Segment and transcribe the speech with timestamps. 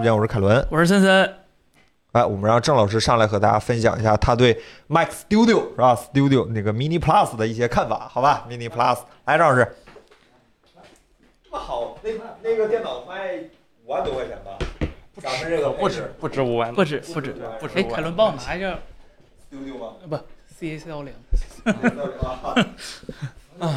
[0.00, 0.66] 播间，我是凯伦。
[0.70, 1.34] 我是森森，
[2.12, 9.76] 哎，我们让郑老师上来和大家分享一下他对 Mac Studio 是吧？Studio 那个 Mini Plus 的一些看法，好吧？Mini Plus，来，郑老师。
[11.44, 12.10] 这么好，那
[12.42, 13.40] 那个电脑卖
[13.84, 14.56] 五万多块钱吧？
[15.16, 17.32] 咱们这个不止不止五万，不止不止。
[17.32, 18.78] 哎，不止凯伦帮我拿一下
[19.52, 19.92] Studio 吗？
[20.08, 21.12] 不 C A 四幺零。
[23.60, 23.76] 啊，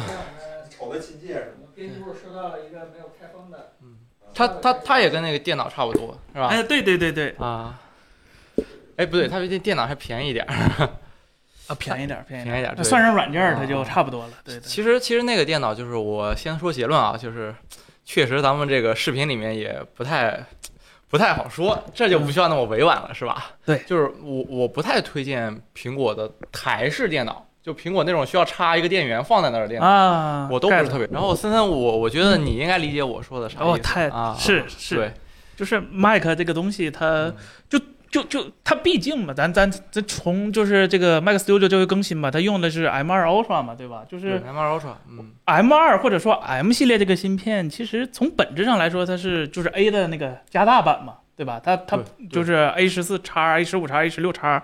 [0.70, 1.68] 瞅的亲切是吗？
[1.74, 3.72] 编辑部收到了一个没有开封的，
[4.34, 6.48] 它它它也跟那个电脑差不多，是吧？
[6.48, 7.78] 哎，对对对对，啊，
[8.96, 10.88] 哎不对，它比那电脑还便宜一点儿，
[11.68, 14.32] 啊，便宜点儿， 便宜点宜点算上软件儿，它就啊差不多了。
[14.44, 14.60] 对对。
[14.60, 17.54] 其实其实那个电脑就是我先说结论啊，就是
[18.04, 20.44] 确实咱们这个视频里面也不太
[21.08, 23.52] 不太好说，这就不需要那么委婉了，是吧？
[23.64, 29.86] 对就是我我不太推荐苹果的台式电脑，就苹果那种需要插一个电源放在那儿的电脑。
[29.86, 31.08] 啊，我都不是特别。
[31.10, 33.68] 然后森森，我我觉得你应该理解我说的啥意思。
[33.70, 35.12] 哦，太啊，是是，对，
[35.56, 37.34] 就是 Mac 这个东西，它嗯
[37.70, 44.04] 就就就它毕竟嘛，咱咱咱从就是这个 Mac Studio 这回更新嘛，它用的是 M2 Ultra 嘛，对吧？
[44.08, 51.60] 就是 M2 Ultra，嗯，M2 或者说 M 系列这个芯片，其实从本质上来说，它是就是 A 的那个加大版嘛，对吧？
[51.64, 51.98] 它它
[52.30, 54.62] 就是 A 十四叉、A 十五叉、A 十六叉，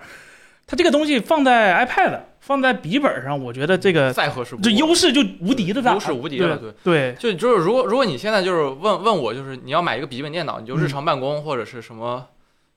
[0.65, 6.73] 它这个东西放在 iPad、放在笔记本上，我觉得这个再合适不这优势就无敌的大，优势无敌了，对。
[6.83, 7.15] 对。
[7.17, 12.25] 就就是如果如果你现在就是问问我，就是你要买一个笔记本电脑，你就日常办公或者是什么，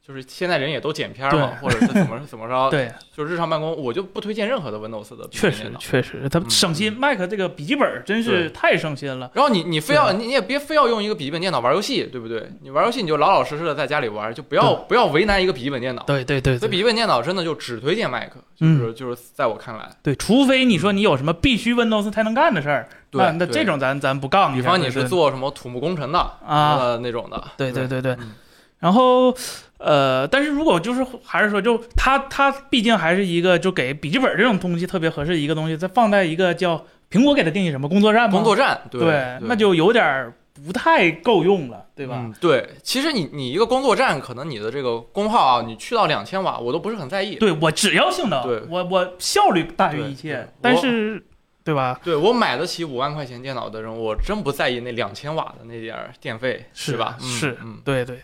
[0.07, 5.79] 就是现在人也都剪片儿嘛，或者是怎么 怎么着，对，就是日常办公，我就不推荐任何的 Windows 的笔记确实本电脑。
[5.79, 6.93] 确实，它嗯省心。
[6.93, 9.31] Mac 这个笔记本真是太省心了。
[9.33, 12.47] 然后你你非要你你也别非要用一个笔记本电脑玩游戏，对不对？
[12.61, 16.03] 你玩游戏你就老老实实的在家里玩，就不要不要为难一个笔记本电脑。
[16.03, 24.53] 对对对对所以笔记本电脑真的就只推荐 Mac，就嗯是就是在我看来，对，除非你说你有什么必须 Windows 才能干的事儿，对那那这种咱咱不杠。
[24.53, 28.35] 比方你是做什么土木工程的啊，呃那种的，对对对对嗯。
[28.81, 29.35] 然后，
[29.79, 38.31] 呃，但是如果就是还是说，就它它毕竟还是一个就给笔记本这种东西特别合适的一个东西，再放在一个叫苹果给它定义什么工作站吗？
[38.31, 40.33] 工作站，对对，那就有点儿
[40.67, 42.17] 不太够用了，对吧？
[42.19, 47.35] 嗯，对，其实你你一个工作站，可能你的这个功耗啊，你去到两千瓦，我都不是很在意。
[47.37, 51.23] 对我只要性能，对我我效率大于一切，但是
[51.65, 51.99] 对吧？
[52.05, 57.17] 对我买得起五万块钱电脑的人，我真不在意那两千瓦的那点儿电费，是吧？
[57.21, 57.79] 嗯是嗯。
[57.85, 58.21] 对对，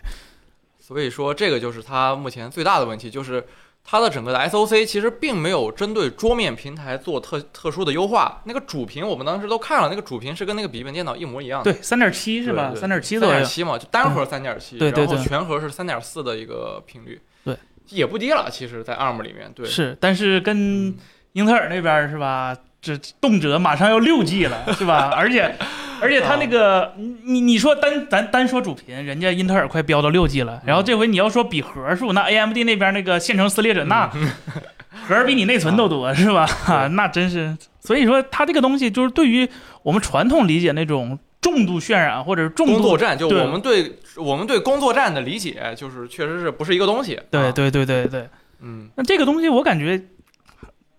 [0.91, 3.41] 所以说，这个就是它目前最大的问题，就是
[3.81, 8.41] 它的整个的 SOC 其实并没有针对桌面平台做特特殊的优化。
[8.43, 11.71] 那个主屏我们当时都看了，那个主屏是跟那个笔记本电脑一模一样的。
[11.71, 12.73] 对，三点七是吧？
[12.75, 17.57] 三点七三左右，点七嘛，就单核三点七，对对对然后全核是三点四的一个频率，对，
[17.87, 18.49] 也不低了。
[18.51, 20.97] 其实，在 ARM 里面，对，是，但是跟嗯
[21.31, 22.53] 英特尔那边是吧？
[22.81, 25.11] 这动辄马上要六 G 了，是吧？
[25.15, 25.55] 而且，
[26.03, 34.11] 而且他那个，你你你说单咱单说主频，人家英特尔快飙到六 G 了，然后这回你要说比核数，那 AMD 那边那个线程撕裂者，那
[35.07, 36.45] 核比你内存都多，是吧？
[36.93, 39.47] 那真是，所以说它这个东西就是对于
[39.83, 47.15] 我们传统理解那种重度渲染或者是重度工作站就我们对我们对工作站的理解，就是确实是不是一个东西。
[47.15, 48.29] 啊，对对对对对，
[48.61, 50.01] 嗯，那这个东西我感觉，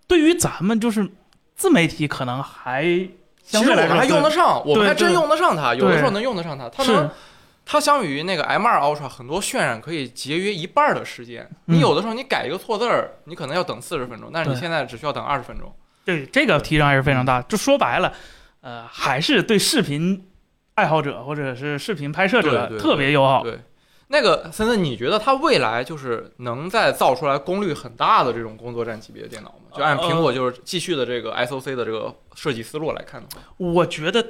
[0.07, 1.07] 对于咱们就是
[1.55, 2.83] 自媒体可能还
[3.43, 7.09] 其实我们还用得上，我们还真用得上它，有的时候能用得上它，它能。
[7.65, 11.47] 它相比于那个 M2 Ultra，很多渲染可以节约一半的时间。
[11.67, 15.73] 嗯你有的时候你改一个错字儿，你可能要等四十分钟，但是你现在只需要等二十分钟。
[16.03, 17.41] 对这个提升还是非常大。
[17.43, 18.11] 就说白了，
[18.59, 20.27] 呃，还是对视频
[20.75, 23.43] 爱好者或者是视频拍摄者特别友好。
[23.43, 23.57] 对，
[24.13, 29.75] 那个森森，你觉得它未来就是能再造出来功率很大的这种工作站级别的电脑吗？
[29.75, 34.25] 就按苹果就是继续的这个 SOC 的这个设计思路来看的话，我觉得。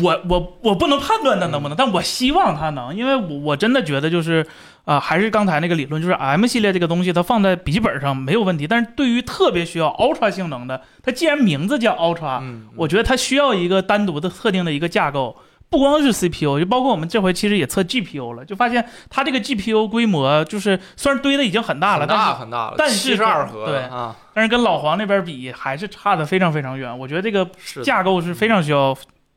[0.00, 4.46] 我我我不能判断它能不能，但我希望它能，因为我我真的觉得就是，
[4.84, 15.36] 啊、还是刚才那个理论，就是 M 系列这个东西，它放在笔记本上没有问题，但是对于特别需要 Ultra 性能的，它既然名字叫 Ultra，、嗯，我觉得它需要一个单独的特定的一个架构，
[15.72, 26.96] 不光是 CPU，就包括我们这回其实也测 GPU 了，就发现它这个 GPU 规模就是虽然堆的已经很大了，很但是大很大了，但是七十二核对啊，但是跟老黄那边比还是差的非常非常远。
[26.96, 27.48] 我觉得这个
[27.82, 28.94] 架构是非常需要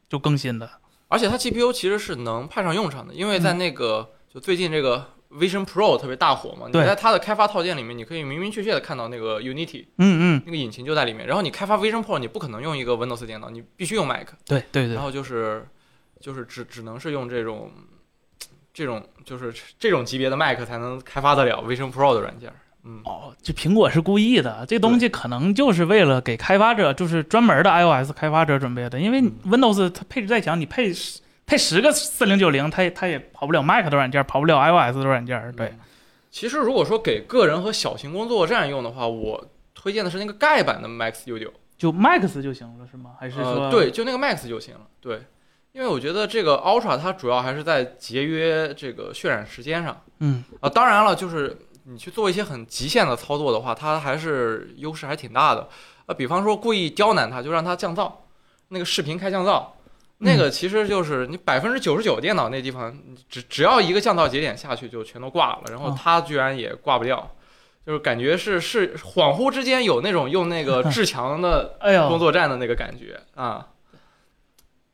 [0.10, 0.70] 就更新的。
[1.08, 11.26] 而且它 GPU 其实是能派上用场的，因为在那个、就最近这个 Vision Pro 特别大火嘛，你在它的开发套件里面，你可以明明确确的看到那个 Unity 嗯嗯，那个引擎就在里面。
[11.26, 14.28] 然后你开发 Vision Pro，你不可能用一个 Windows 电脑，你必须用 Mac。
[14.46, 15.66] 对对对然，后就是
[16.20, 17.72] 就是只只能是用这种
[18.74, 22.52] 这种就是这种级别的 Mac 才能开发得了 Vision Pro 的软件。
[22.84, 29.00] 嗯，哦，这苹果是故意的，这东西可能就是为了给开发者，就是专门的 iOS 开发者准备的。
[29.00, 30.94] 因为嗯 Windows 它配置再强，你配
[31.48, 35.52] 配十个四零九零，它也它也跑不了 Mac 的软件，跑不了 iOS 的软件。
[35.54, 35.80] 对，嗯
[36.30, 41.50] 其实如果说给个人和小型工作站用的话，我推荐的是那个盖版的 Mac Studio。
[41.78, 43.12] 就 Max 就行了，是吗？
[43.20, 44.82] 还是说、呃，对，就那个 Max 就行了。
[45.00, 45.22] 对，
[45.76, 50.70] 因为我觉得这个 Ultra 它主要还是在节约这个渲染时间上嗯，啊。
[50.70, 55.68] 当然了，就是你去做一些很极限的操作的话，它还是优势还挺大的。
[56.06, 58.10] 呃，比方说故意刁难它，就让它降噪，
[58.70, 59.66] 那个视频开降噪。
[60.20, 62.98] 那个其实就是你百分之九十九电脑那地方，
[63.28, 67.36] 只只要一个降噪节点下去就全都挂了，然后哦它居然也挂不掉，
[67.86, 73.68] 就是感觉是是恍惚之间有那种用那个 至强的哎呦，工作站的那个感觉啊。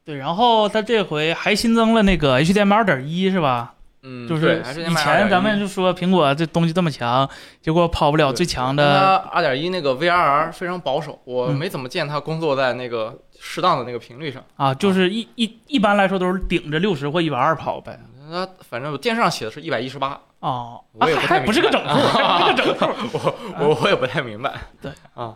[0.03, 3.75] 对，然后它这回还新增了那个 HDMI 二点一，是吧？
[4.03, 7.29] 嗯，就是以前咱们就说苹果这东西这么强，
[7.61, 8.99] 结果跑不了最强的。
[8.99, 14.43] 它二点一那个 VRR 非常保守，我嗯没怎么见它工作在那个适当的那个频率上。
[14.55, 17.99] 啊，就是一一一般来说都是顶着六十或一百二跑呗。
[18.31, 23.19] 那反正电视上写的是一百一十八，哦，我也不太还不是个整数，还不是个整数。
[23.59, 24.53] 我我我也不太明白。
[24.81, 25.35] 对啊，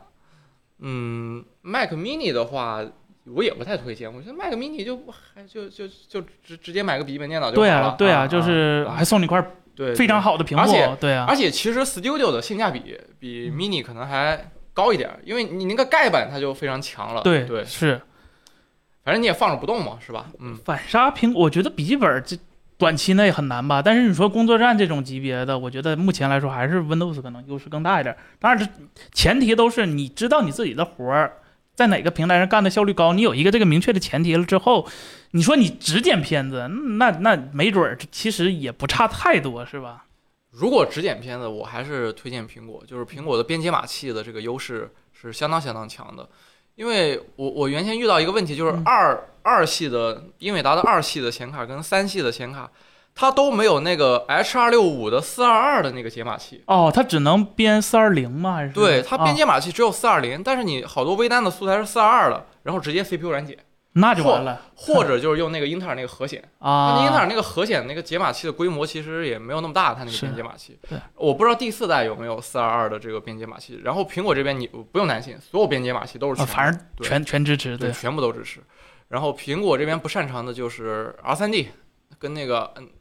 [0.79, 2.81] 嗯，Mac Mini 的话，
[3.33, 4.12] 我也不太推荐。
[4.13, 7.75] 我觉得卖个 Mini 就还就就就直直接买个笔记本电脑就好对了。
[7.81, 9.44] 啊，对啊，就是还送你块
[9.75, 17.22] 对非常好的屏而且幕，对啊，而且其实 Studio 的性价比比 Mini 可能还高一点儿，因为你那个盖板它就非常强了。
[17.22, 18.01] 对对，是
[19.04, 20.27] 反正你也放着不动嘛，是吧？
[20.39, 22.38] 嗯，反杀苹，我觉得笔记本这
[22.77, 23.81] 短期内很难吧。
[23.81, 28.16] 但是你说工作站这种级别的，我觉得目前来说还是 Windows 可能优势更大一点。
[28.39, 28.72] 当然，这
[29.13, 31.33] 前提都是你知道你自己的活儿
[31.75, 34.88] 在哪个平台上干的效率高，你有一个这个明确的前提了之后，
[35.31, 36.68] 你说你只剪片子，
[36.98, 40.06] 那那没准儿其实也不差太多，是吧？
[40.51, 46.27] 如果只剪片子，我还是推荐苹果，就是苹果的编解码器的这个优势是相当相当强的。
[46.75, 52.72] 因为我我原先遇到一个问题，就是嗯二、二系的英伟达的二系的显卡跟三系的显卡，
[53.17, 56.62] 它都没有那个 H 二六五的四二二的那个解码器。
[56.67, 58.56] 哦，它只能编四二零吗？
[58.56, 63.57] 还是对，它编哦解码器只有四二零，但是你好多微单的素材是四二二的，然后直接 CPU 软解，
[63.94, 66.44] 那就完了或者就是用那个英特尔那个核显。
[66.59, 66.97] 啊！
[66.97, 70.77] 那英特尔那个核显那个解码器的规模其实也没有那么大，它那个编解码器。
[70.89, 73.79] 对，我不知道第四代有没有四二二的这个编解码器。
[73.81, 78.59] 然后苹果这边你不用担心，所有编解码器都是全，啊反正全全支持，对全部都支持。
[79.07, 81.69] 然后苹果这边不擅长的就是 R 3 D
[82.19, 82.91] 跟那个嗯，就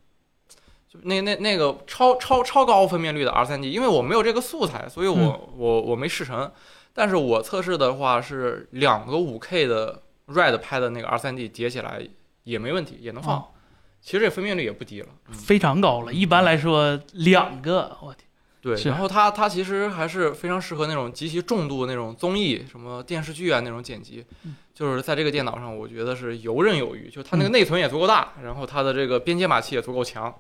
[1.03, 6.51] 那那那个超超超高分辨率的 R 3 D，因为我没有这个素材，所以我、嗯我我没试成。
[6.93, 12.01] 但是我测试的话是两个 5K 的 RED 拍的那个 R 3 D 叠起来
[12.45, 13.39] 也没问题，也能放。
[13.39, 13.45] 哦
[14.05, 15.09] 其实这分辨率也不低了。
[15.29, 16.13] 嗯非常高了。
[16.13, 18.29] 一般来说两个，我天，
[18.61, 27.09] 对，然后它它其实还是非常适合那种极其重度那种综艺、什么电视剧啊那种剪辑，嗯就是在这个电脑上，我觉得是游刃有余。
[27.09, 30.35] 就它那个内存也足够大，然后它的这个编解码器也足够强。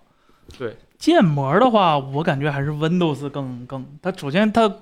[0.98, 4.72] 建模的话，我感觉还是 Windows 更更，它首先它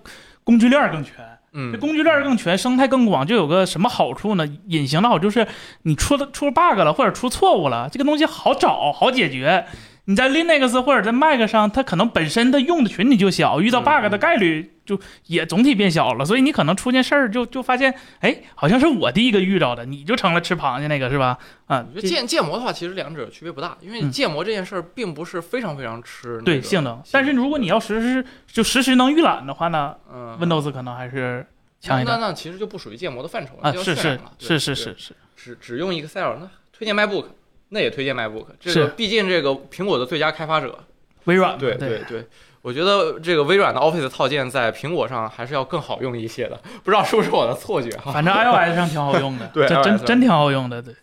[0.44, 4.46] 工具链更全，这嗯，工具链更全，生态更广，就有个什么好处呢？
[4.66, 5.46] 隐形的好就是
[5.82, 9.66] 你出了出了 bug 了，或者出错误了，这个东西好找好解决。
[10.06, 21.38] 你在 Linux 或者在 Mac 上，它可能本身它用的群体就小，遇到嗯 bug 的概率就也总体变小了，所以你可能出件事儿就就发现，哎，好像是我第一个遇到的，你就成了吃螃蟹那个是吧？
[21.66, 24.10] 啊我，觉得建建模的话，其实两者区别不大，因为嗯。
[24.10, 31.46] 建模这件事儿并不是非常非常吃、那个对性能，但是如果你要实时就实时能预览的话呢嗯，Windows 可能还是
[31.80, 32.18] 强一点。
[32.18, 37.26] 那那其实就不属于建模的范畴了，啊，是是是是是是，只只用 Excel，那推荐 MacBook，
[37.72, 38.46] 那也推荐 MacBook。
[38.60, 40.78] 这个毕竟这个苹果的最佳开发者，
[41.24, 42.26] 微软对对对对，
[42.60, 48.12] 我觉得这个微软的 Office 套件在苹果上还是要更好用一些的，不知道是不是我的错觉哈。
[48.12, 50.94] 反正 iOS 上挺好用的， 对这真真挺好用的，对。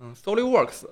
[0.00, 0.86] 嗯，SolidWorks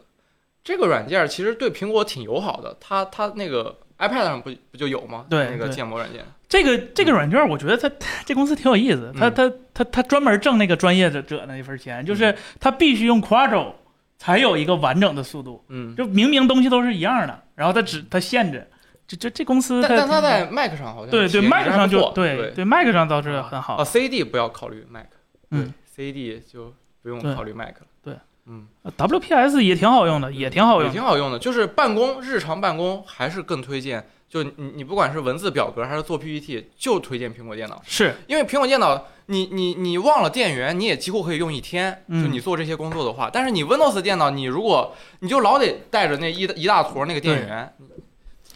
[0.63, 5.25] 这个软件其实对苹果挺友好的，它它那个 iPad 上不不就有吗？
[5.31, 6.23] 对那个建模软件。
[6.47, 7.91] 这个这个软件，我觉得它
[8.27, 13.73] 这公司挺有意思，它嗯它它它专门挣那个专业者者那一份钱，就是它必须用 Quadro
[14.19, 18.69] 才有一个完整的速度，嗯，就明明东西都是一样的，然后它只它限制，
[19.07, 22.51] 这这这公司但但它它在 Mac 上好像对对 Mac 上就对对。
[22.51, 23.77] 对 Mac 上倒是很好。
[23.77, 25.07] 啊，CD 不要考虑 Mac，
[25.51, 25.73] 嗯。
[25.97, 27.87] 对，CD 就不用考虑 Mac 了。
[28.03, 28.15] 对，
[28.47, 34.05] 嗯，WPS 也挺好用的，也挺好用也，挺好用的，就是办公日常办公还是更推荐。
[34.29, 38.15] 就你你不管是文字表格还是做 PPT，就推荐苹果电脑，是。
[38.27, 42.05] 因为苹果电脑你你你忘了电源，你也几乎可以用一天。
[42.09, 42.23] 嗯。
[42.23, 47.75] 就你做这些工作的话，但是你 Windows 电脑，你如果你就老得带着那一一大坨那个电源，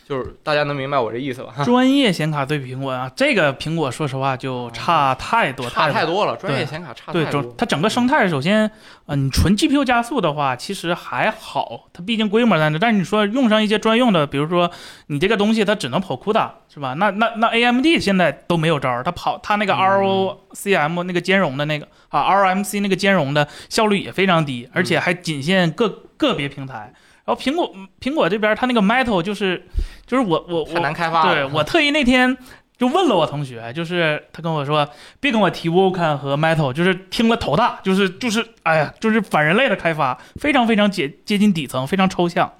[0.08, 1.52] 就是大家能明白我这意思吧？
[1.64, 6.26] 专业显卡对比苹果啊，这个苹果说实话就差太多差太多。
[6.26, 7.42] 了，专业显卡差对，太多。
[7.42, 8.70] 就它整个生态，首先，
[9.06, 12.78] 呃，你纯 GPU 加速的话，其实还好，它毕竟规模在那。
[12.78, 14.70] 但是你说用上一些专用的，比如说
[15.06, 16.94] 你这个东西它只能跑 CUDA，是吧？
[16.94, 26.92] 那那那 AMD 现在都没有招儿，它跑它那个嗯 ROCM 那个兼容的那个啊 RMC 那个兼容的效率也非常低，而且还仅限个个别平台。
[27.32, 29.66] 然后苹果苹果这边它那个 Metal 就是
[30.06, 31.32] 就是我我太我难开发。
[31.32, 32.36] 对我特意那天
[32.76, 34.86] 就问了我同学，就是他跟我说，
[35.18, 42.52] 别跟我提 Vulkan 和 Metal，就是听了头大，就是就是哎呀，就是反人类的开发，非常非常接接近底层，非常抽象，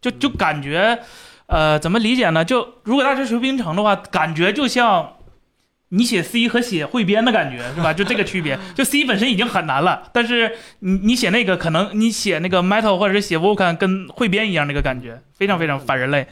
[0.00, 0.98] 就就感觉，
[1.46, 2.44] 呃，怎么理解呢？
[2.44, 5.14] 就如果大家学编程的话，感觉就像。
[5.94, 7.92] 你写 C 和写汇编的感觉是吧？
[7.92, 16.26] 就这个区别，就 C 本身已经很难了，但是你你写那个可能你写那个 Metal 或者是写 Vulkan 跟汇编一样那个感觉，非常非常反人类。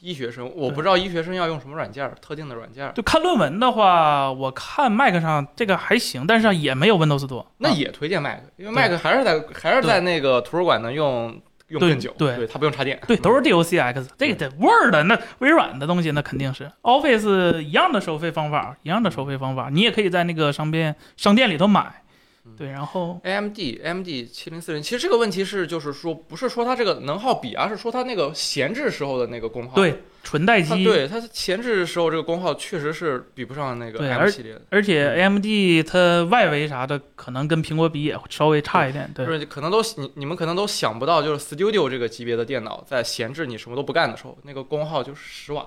[0.00, 7.40] 医学生，我不知道医学生要用什么软件，特定的软件，就看论文的话，我看 Mac 上这个还行，但是也没有 Windows 多。
[7.40, 11.38] 啊那也推荐 Mac，因为 Mac 还是在还是在那个图书馆能用
[11.70, 12.36] 用对更久，对。
[12.36, 13.44] 对，它不用插电，对，都是嗯。
[13.44, 22.02] DOCX，这个得 Word 那微软的东西那肯定是 Office 一样的收费方法，一样的收费方法，你也可以在那个商店商店里头买。
[22.44, 22.52] 嗯。
[22.56, 34.62] 对，然后 AMD AMD 七零四零，其实这个问题是就是说不是说它这个能耗比，而是说它那个闲置时候的那个功耗，对纯待机，对它闲置时候这个功耗确实是比不上那个对 M 系列的。
[34.70, 35.46] 而且 AMD
[35.86, 39.10] 它外围啥的可能跟苹果比也稍微差一点。
[39.14, 45.66] 对就，是可能都你你们可能都想不到，就是 Studio 这个级别的电脑在闲置你什么都不干的时候，那个功耗就是十瓦。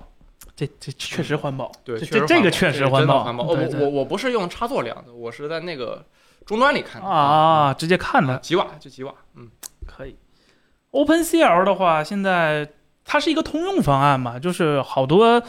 [0.56, 1.72] 这这确实环保。
[1.84, 3.46] 对，这这这个确实环保环保。
[3.46, 6.06] 我我我不是用插座量的，我是在那个
[6.46, 9.50] 终端里看的啊，直接看的几瓦就几瓦，嗯，
[9.88, 10.16] 可以。
[10.92, 12.70] OpenCL 的话，现在
[13.06, 15.42] 它是一个通用方案嘛，就是好多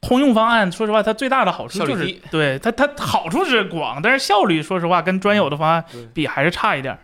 [0.00, 7.00] 通用方案，说实话，它最大的好处就是对它它好处是广，但是效率说实话跟专有的方案比还是差一点儿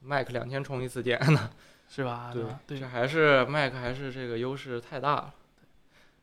[0.00, 1.50] ，，Mac 两天充一次电呢。
[1.88, 2.30] 是吧？
[2.32, 5.30] 对对这还是 Mac 还是这个优势太大了。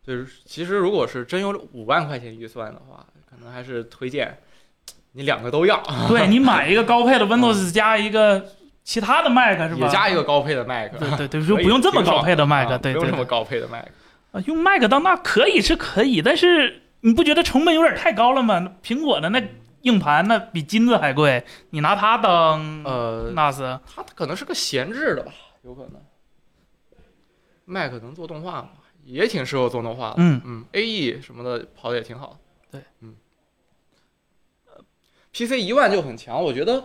[0.05, 4.39] 就是其实如果是真有五万块钱预算的话，可能还是推荐
[5.13, 8.45] 你两个都要，对你买一个高配的 Windows 加一个
[8.83, 9.85] 其他的 Mac 是吧？
[9.85, 12.99] 也加一个高配的 Mac，对对对， 就不用这么高配的 Mac，啊对对对。
[12.99, 13.85] 不用这么高配的 Mac。
[14.31, 18.73] 啊，用 Mac 当那可以是可以，但是你不觉得成本有点太高了吗？
[18.83, 19.41] 苹果的那
[19.81, 25.31] 硬盘那比金子还贵，你拿它当呃，NAS，它可能是个闲置的吧，
[25.63, 26.01] 有可能。
[27.65, 28.69] Mac 能做动画吗？
[29.05, 30.15] 也挺适合做动画的。
[30.17, 32.37] 嗯嗯，AE 什么的跑的也挺好。
[32.71, 33.15] 对，嗯
[35.31, 36.83] ，PC 一万就很强，我觉得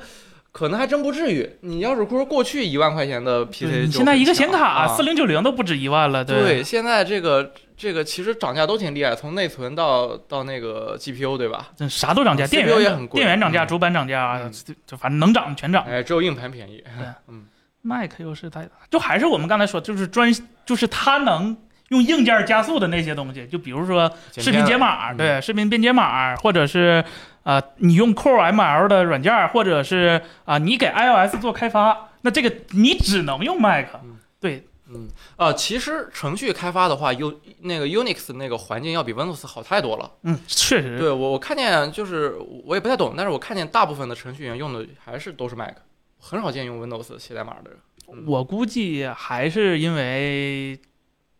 [0.58, 1.48] 可能还真不至于。
[1.60, 11.68] 你要是说过去一万块钱的 PC，你现在一个显卡啊四零九零都不止一万了，对，现在这个这个其实涨价都挺厉害，从内存到到那个 GPU，对吧？
[11.76, 15.84] 这啥都涨价，电源也很贵电源涨价，嗯主板涨价嗯，就就反正能涨全涨。
[15.84, 16.82] 哎，只有硬盘便宜。
[17.28, 17.44] 嗯
[17.82, 20.34] Mac 优势太大，就还是我们刚才说，就是专，
[20.66, 21.56] 就是它能
[21.90, 27.02] 用硬件加速的那些东西，就比如说视频解码，嗯对，视频编解码，或者是
[27.48, 40.10] 啊、你用 Core ML 的软件，或者是啊、你给 iOS 做开发，那这个你只能用 Mac，嗯对，嗯，呃，其实程序开发的话，U 那个 Unix 那个环境要比 Windows 好太多了。
[40.24, 42.36] 嗯，确实，对我我看见就是
[42.66, 45.72] 我也不太懂，但是我看见大部分的程序员用的还是都是 Mac，
[46.20, 47.78] 很少见用 Windows 写代码的人。
[48.12, 50.78] 嗯我估计还是因为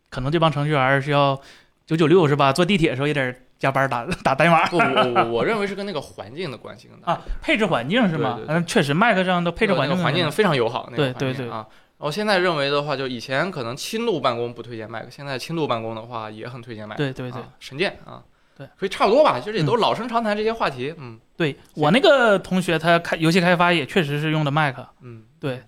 [0.09, 1.39] 可能这帮程序员是要
[1.87, 2.51] 九九六是吧？
[2.51, 4.85] 坐地铁的时候也得加班打 打代码不，我
[5.15, 7.13] 我我认为是跟那个环境的关系更大。
[7.13, 11.67] 啊，配置环境是吗嗯，确实，Mac 上的配置环境那个环境非常友好，那个对啊。
[11.99, 16.97] 我现在认为的话，就以前可能轻度办公不推荐 Mac，现在轻度办公的话也很推荐 Mac。
[16.97, 18.23] 对对对啊，神剑啊，
[18.57, 20.95] 对，所以差不多吧，就是也都老生常谈这些话题。
[20.97, 25.63] 嗯对我那个同学，他开游戏开发也确实是用的 Mac，嗯，对，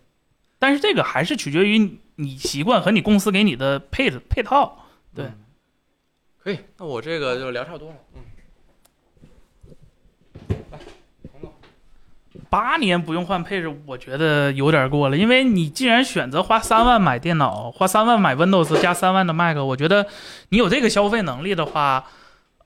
[0.59, 4.79] 但是这个还是取决于你习惯和你公司给你的配置配套。
[5.15, 5.33] 对嗯，
[6.43, 7.97] 可以，那我这个就聊差不多了。
[8.15, 8.23] 嗯，
[12.49, 20.07] 八年不用换配置，我觉得有点过了，因为你既然选择花三万买电脑，花三万买 Windows 加三万的 Mac，我觉得
[20.49, 22.07] 你有这个消费能力的话，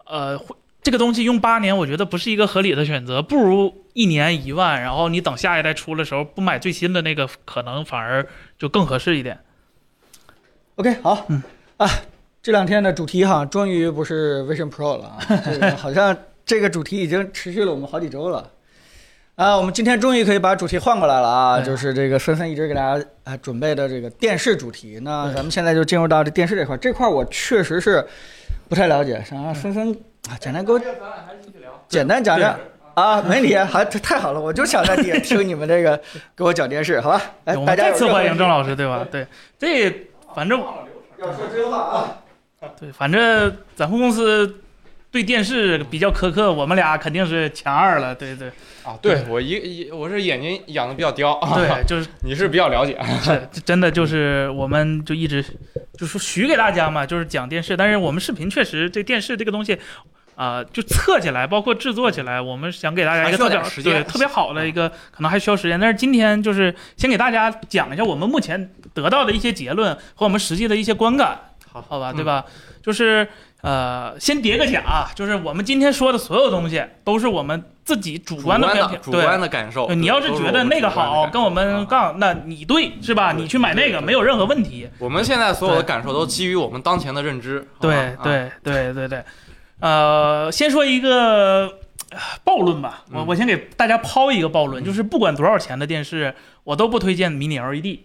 [0.07, 9.41] 呃，会这个东西用八年，我觉得不是一个合理的选择，不如一年一万，然后你等下一代出的时候不买最新的那个，可能反而就更合适一点。
[10.77, 11.43] OK，好，嗯
[11.79, 11.89] 啊，
[12.45, 18.47] 这两天的主题哈，终于不是 Vision Pro 了啊，这 个好像这个主题已经持续了我们好几周了。
[19.37, 25.01] 啊，我们今天终于可以把主题换过来了啊，对就是这个森森一直给大家啊准备的这个电视主题。
[25.01, 28.07] 那咱们现在就进入到这电视这块儿，这块儿我确实是
[28.69, 29.91] 不太了解，想让森森
[30.29, 30.79] 啊简单给我
[31.89, 32.55] 简单讲讲
[32.93, 35.99] 啊，没问题还太好了，我就想在底下听你们这个
[36.37, 37.23] 给我讲电视，好吧？
[37.45, 39.03] 来，大家们再次欢迎郑老老师，对吧？
[39.11, 39.27] 对，
[39.59, 42.19] 这反正要说真话啊。
[42.81, 44.61] 对，反正咱们公司
[45.11, 48.15] 对电视比较苛刻，我们俩肯定是前二了。
[48.15, 48.49] 对对
[48.83, 55.45] 啊，对我一一我是眼睛养的比较刁，对， 就是你是比较了解，是真的就是我们就一直
[55.97, 59.79] 就说许给大家嘛，就是讲电视，但是我们视频确实这电视这个东西。
[60.37, 65.79] 啊、就测起来，包括制作起来，我们想给大家一个特别好的一个，可能还需要时间。
[65.79, 71.39] 但是今天就是先给大家讲一下我们目前得到的一些结论和我们实际的一些观感，
[71.75, 72.45] 好好吧，嗯对吧？
[72.81, 73.27] 就是
[73.63, 79.87] 呃，先叠个甲啊，就是我们今天说的所有东西都是我们自己主主观的评评，主，观的感受。
[79.87, 82.19] 呃你要是觉得那个好，跟我们杠。
[82.21, 83.33] 那你对是吧？
[83.33, 84.89] 你去买那个没有任何问题。
[84.99, 87.67] 我们现在所有的感受都基于我们当前的认知。
[87.81, 89.25] 对啊对对对对，
[89.81, 91.67] 呃，先说一个
[92.11, 97.99] 呃暴论吧，我嗯我先给大家抛一个暴论，就是不管多少钱的电视，我都不推荐迷你 LED。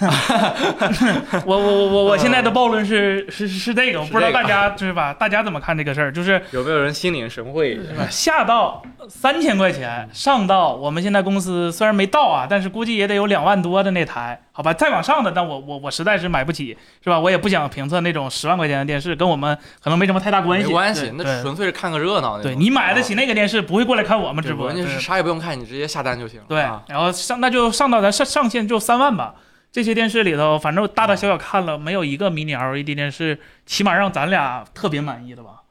[1.44, 5.12] 我我我我我现在的暴论是是是是这个，我不知道大家 就是吧？
[5.12, 6.12] 大家怎么看这个事儿？
[6.12, 7.74] 就是有没有人心领神会？
[7.74, 8.06] 是吧？
[8.10, 14.72] 下到三千块钱，上到我们现在公司虽然没到啊，但是估计也得有两万多的那台，好吧？
[14.72, 17.18] 再往上的，但我我我实在是买不起，是吧？
[17.18, 20.66] 我也不想评测那种十万块钱的电视，跟我们可能没什么太大关系。
[20.66, 22.40] 没关系，那纯粹是看个热闹。
[22.42, 24.68] 对你买得起啊那个电视，不会过来看我们直播。
[24.68, 26.40] 对关键是啥也不用看，你直接下单就行。
[26.48, 29.34] 对啊，然后上那就上到咱上上限就三万吧。
[29.72, 35.62] 这些电视里头，反正大大小小看了，没有一个迷你 LED 电视，起码让咱俩特别满意的吧？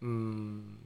[0.00, 0.76] 嗯，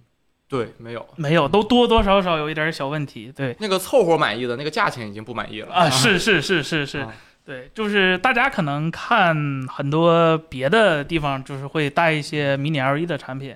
[0.49, 3.31] 对，没有没有，都多多少少有一点小问题。
[3.37, 7.13] 对那个凑合满意的那个价钱已经不满意了啊，是是是是是，啊
[7.45, 9.37] 对，就是大家可能看
[9.69, 13.55] 很多别的地方，就是会带一些迷你 LED 的产品。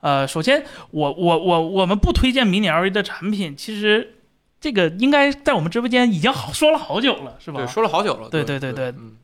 [0.00, 4.19] 呃，首先我我我我们不推荐迷你 LED 的产品，其实
[4.60, 7.66] 这个应该在我们直播间已经好说了好久了，是吧对，？
[7.66, 8.28] 说了好久了。
[8.28, 9.16] 对对对对对嗯，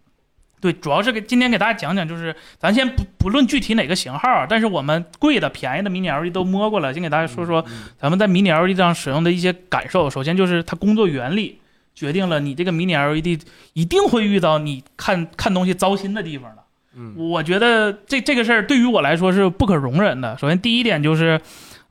[0.61, 10.09] 对，主要是给今天给大家讲讲，就是咱先不不论具体哪个型号啊，但是我们贵的、便宜的迷你 LED 都摸过了，先给大家说说嗯咱们在迷你 LED 上使用的一些感受。
[10.09, 11.59] 首先就是它工作原理
[11.95, 13.43] 决定了你这个迷你 LED
[13.75, 16.63] 一定会遇到你看看东西糟心的地方的。
[16.99, 20.35] 嗯我觉得这这个事儿对于我来说是不可容忍的。
[20.39, 21.39] 首先第一点就是，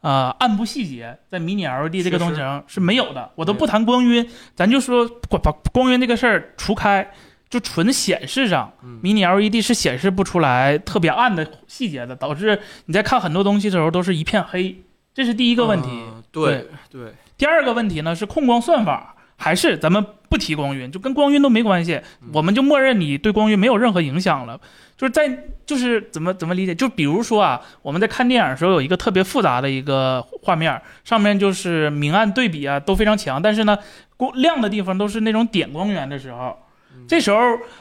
[0.05, 3.31] 呃，暗部细节在迷你 LED 这个东西上是没有的。
[3.33, 7.11] 我都不谈光晕，咱就说把把光晕这个事儿除开，
[7.49, 14.75] 就纯显示上，嗯迷你 LED 是显示不出来特别暗的细节的，导致你在看很多东西的时候都是一片黑。
[15.11, 15.89] 这是第一个问题。
[15.89, 24.59] 嗯对对，第二个问题呢是控光算法，还是咱们不提光晕，就跟光晕都没关系，嗯我们就默认你对光晕没有任何影响了。
[24.97, 26.73] 就是在就是怎么怎么理解？
[26.73, 33.77] 就比如说啊，我们在看电影的时候有一个特别复杂的一个画面，上面就是明暗对比啊都非常强，但是呢
[34.15, 36.57] 光亮的地方都是那种点光源的时候。
[36.93, 37.37] 嗯这时候，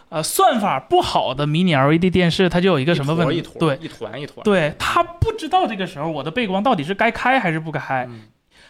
[0.09, 3.41] 呃，算法不好的迷你 LED 电视，它就有一个什么问题？
[3.61, 4.43] 对，一团一团。
[4.43, 8.05] 对，它不知道这个时候我的背光到底是该开还是不开。
[8.11, 8.23] 嗯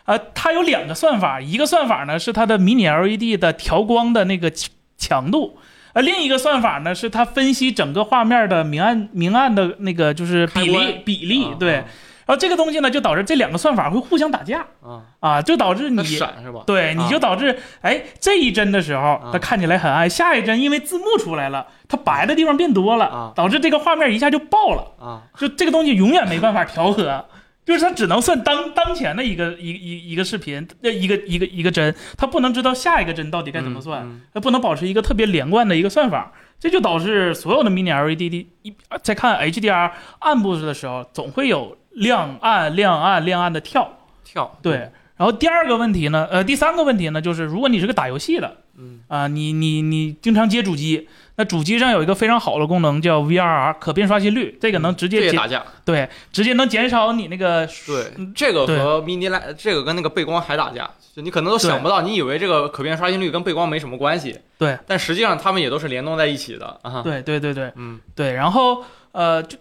[0.05, 5.57] 呃，它有两个算法，一个算法呢是它的迷你 LED 的调光的那个强强度，
[5.95, 11.85] 呃，另一个算法呢是它分析整个画面的明暗明暗的那个就是比例比例，啊对。
[12.27, 16.63] 然后这个东西呢就导致这两个算法会互相打架啊，啊，就导致你闪是吧？
[16.67, 24.87] 对，你就导致哎这一帧的时候它看起来很暗，下一帧因为字幕出来了，它白的地方变多了啊，导致这个画面一下就爆了。
[24.99, 27.27] 啊，就这个东西永远没办法调和，
[27.65, 34.21] 就是它只能算当当前的一个一一一个视频，呃，一个一个一个帧，它不能知道下一个帧到底该怎么算，嗯？
[34.35, 43.99] 它不能保持一个特别连贯的一个算法，这就导致所有的 mini LED 的一在看 HDR 暗部的时候，总会有亮暗亮暗亮暗的跳。
[44.25, 55.63] 跳对，然后第二个问题呢，呃，第三个问题呢，就是如果你是个打游戏的，嗯啊、你你你经常接主机，那主机上有一个非常好的功能叫 VRR 可变刷新率，这个能直接减。
[55.85, 67.03] 对，直接能减少你那个对嗯，这个和 mini light 这个跟那个背光还打架，就你可能都想不到，你以为这个可变刷新率跟背光没什么关系，对，但实际上它们也都是联动在一起的啊。
[67.03, 68.83] 对对对对嗯对，然后
[69.13, 69.59] 呃就，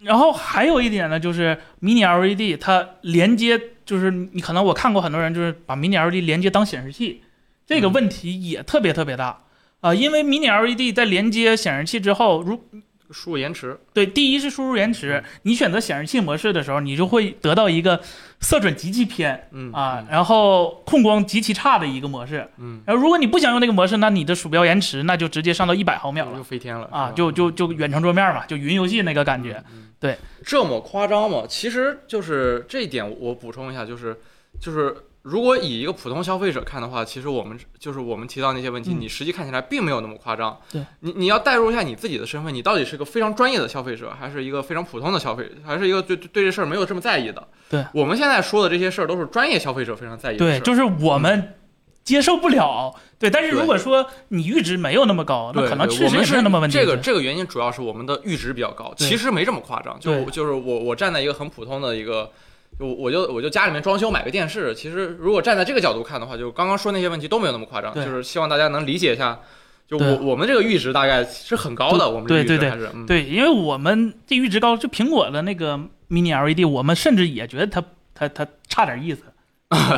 [0.00, 7.22] 然后还有一点呢，就是 mini LED 它连接，就是你可能我看过很多人就是把 mini LED 连接当显示器，
[7.66, 9.38] 这个嗯问题也特别特别大。
[9.80, 12.62] 啊、因为 mini LED 在连接显示器之后，如
[13.10, 18.00] 输入延迟，对，第一是输入延迟，你选择显示器模式的时候，你就会得到一个
[18.40, 22.48] 色准极其偏嗯啊，，然后控光极其差的一个模式。
[22.58, 29.62] 嗯，然后如果你不想用那个模式，那你的鼠标延迟那就直接上到一百毫秒就了飞天了啊，就就就远程桌面嘛，就云游戏那个感觉。
[29.74, 31.42] 嗯对，这么夸张吗？
[31.48, 34.16] 其实就是这一点，我补充一下，就是
[34.60, 40.58] 就是如果以一个普通消费者看的话，其实我们就是我们提到那些问题，嗯你实际看起来并没有那么夸张。
[40.70, 47.46] 对，你你要代入一下你自己的身份，你到底是个非常专业的消费者，还是一个非常普通的消费者，还是一个对对对这事儿没有这么在意的？
[47.70, 50.60] 对，我们现在说的这些事儿都是专业消费者非常在意的事对，儿。
[50.60, 51.54] 就是我们
[52.02, 52.92] 接受不了。
[53.20, 56.76] 对，但是如果说你阈值没有那么高，那，可能确实是有那么问题。
[56.76, 59.96] 这个这个原因主要是我们的阈值比较高，其实没这么夸张。
[60.00, 62.32] 就就是我我站在一个很普通的一个，
[62.78, 67.94] 就我就我就家里面装修买个电视，其实如果站在这个角度看的话，就刚刚说那些问题都没有那么夸张。
[67.94, 69.38] 就是希望大家能理解一下，
[69.86, 75.78] 就我我们这个阈值大概是很高的，我们这个阈对对对对，因为我们这阈值高，就苹果的那个
[76.10, 77.82] Mini LED，我们甚至也觉得它
[78.14, 79.22] 它它差点意思。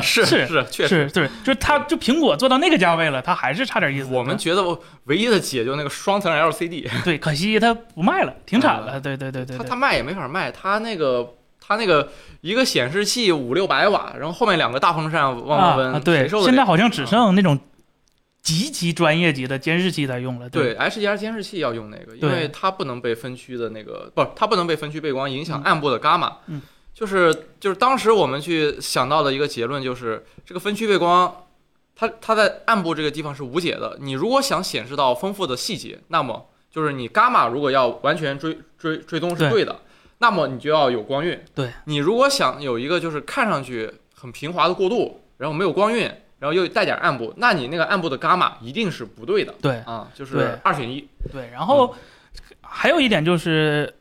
[0.01, 1.09] 是是是确实。
[1.09, 4.07] 是是，就是它就苹果做到那个价位了，它还是差点意思。
[4.09, 4.63] 我们觉得
[5.03, 9.01] 唯一的解就那个双层 LCD， 对，可惜它不卖了，停产啊了。
[9.01, 11.29] 对对对对对它它卖也没法卖，它那个
[11.67, 12.09] 它那个
[12.41, 17.59] 一个显示器五六百瓦，然后后面两个大风扇往外温，啊啊，对现在好像只剩那种
[18.41, 20.47] 极其专业级的监视器在用了。
[20.49, 26.37] 对，HDR 监视器要用那个，因为它不能被分区的那个，不它不能被分区背光影响嗯暗部的伽马。
[26.45, 26.61] 嗯，
[26.93, 31.47] 就是就是当时我们去想到的一个结论就是，这个分区背光，
[31.95, 33.97] 它它在暗部这个地方是无解的。
[33.99, 39.79] 你如果想显示到丰富的细节，那么就是你伽马如果要完全追追追踪是对对的，
[40.25, 41.39] 那么你就要有光晕。
[41.53, 46.09] 对，你如果想有一个就是看上去很平滑的过渡，然后没有光晕。
[46.37, 51.07] 然后又带点暗部，那你那个暗部的伽马一定是不对的对啊，就是二选一。
[51.31, 51.95] 对，然后
[52.61, 53.95] 还有一点就是，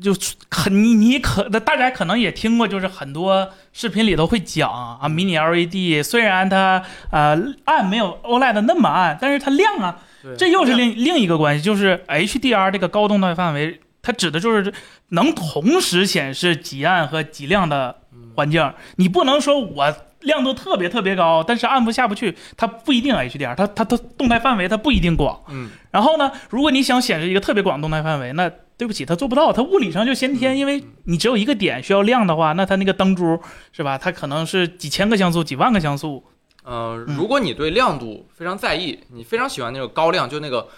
[0.00, 0.12] 就
[0.50, 14.74] 很你你可大家可能也听过，就是很多视频里头会讲啊，Mini LED 虽然它呃暗没有 OLED 那么暗，但是它亮啊，对这又是另另一个关系，就是 HDR 这个高动态范围，它指的就是
[15.10, 17.96] 能同时显示极暗和极亮的
[18.34, 18.72] 环境。
[18.96, 25.40] 你不能说我亮度特别特别高，但是暗部下不去，它不一定 HDR，它它它动态范围它不一定广。
[25.48, 33.40] 嗯，然后呢，如果你想显示一个特别广动态范围，那对不起，它做不到，它物理上就先天，嗯因为你只有一个点需要亮的话，那它那个灯珠
[33.72, 33.98] 是吧？
[33.98, 36.24] 它可能是几千个像素、几万个像素。
[36.64, 40.68] 呃，嗯如果你对亮度非常在意，你非常喜欢那个高亮，就那个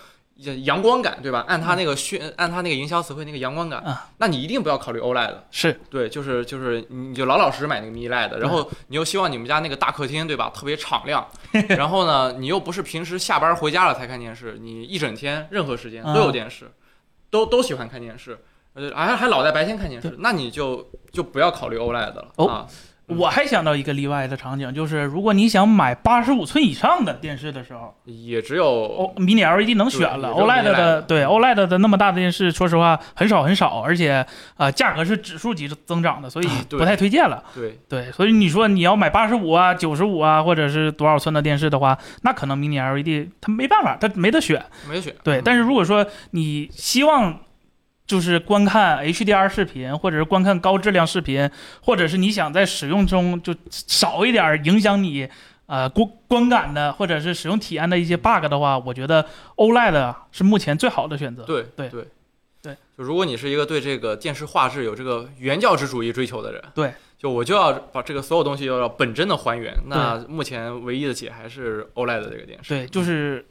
[0.64, 1.44] 阳光感，对吧？
[1.46, 5.32] 按他那个宣，按他那个营销词汇那个阳光感，啊那你一定不要考虑 OLED。
[5.50, 10.50] 是对，就是就是你就老老实实买那个 Mini LED，然后你又希望你们家那个大客厅，对吧？
[10.52, 11.24] 特别敞亮，
[11.70, 16.70] 然后呢，你又不是平时下班回家了才看电视，你一整天任何时间都有电视，
[17.30, 18.36] 都都喜欢看电视，
[18.74, 22.66] 呃，还还老在白天看电视，那你就就不要考虑 OLED 了、哦啊。
[23.06, 34.24] 我还想到一个例外的场景，就是如果你想买八十五寸以上的电视的时候，也只有哦，Mini LED 能选了，OLED 的对 OLED 的那么大的电视，说实话很少很少，而且
[34.56, 37.42] 呃价格是指数级增长的，所以不太推荐了。
[37.54, 44.64] 对对，所以你说你要买八十五啊、九十五啊，或者是多少寸的电视的话，那可能 Mini LED 它没办法，它没得选。
[44.88, 45.14] 没得选。
[45.22, 47.38] 对，嗯但是如果说你希望
[48.06, 55.26] 就是观看 HDR 视频，或者是观看高质量视频，或者是你想在使用中就少一点影响你
[55.66, 61.44] 呃观观感的，或者是使用体验的一些 bug 的话，我觉得 OLED 是目前最好的选择。
[61.44, 62.06] 对对对
[62.60, 69.72] 对，就如果你是一个对这个电视画质有这个原教旨主义追求的人，对，就我就要把这个所有东西都要本真的还原。
[69.86, 72.68] 那目前唯一的解还是 OLED 的这个电视。
[72.68, 73.46] 对，就是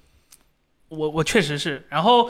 [0.89, 1.85] 我我确实是。
[1.89, 2.29] 然后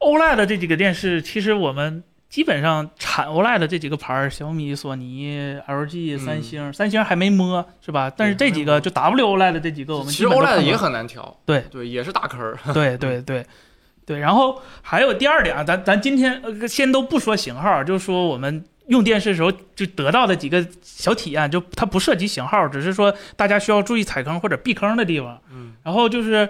[0.00, 8.10] OLED 的这几个电视，其实我们基本上产 OLED 的这几个牌儿，小米、索尼、LG、嗯三星，三星还没摸是吧？
[8.16, 11.36] 但是这几个就 WOLED 这几个，我们其实 OLED 也很难调。
[11.44, 12.56] 对对，也是大坑儿。
[12.72, 13.44] 对对对
[14.06, 14.18] 对。
[14.18, 18.64] 然后还有第二点啊，咱咱今天呃先都不说型号，就说我们。
[18.88, 25.38] 用电视的时候就得到的几个小体验，就它不涉及型号，只是说大家需要注意踩坑或者避坑的地方。
[25.52, 26.48] 嗯然后就是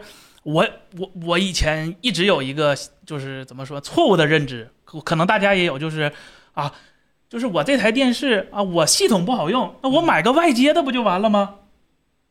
[0.48, 6.10] 我我我以前一直有一个就是怎么说错误的认知，可可能大家也有，就是
[6.54, 6.72] 啊，
[7.28, 11.56] 就是我这台电视啊，我系统不好用，那我买个外接的不就完了吗？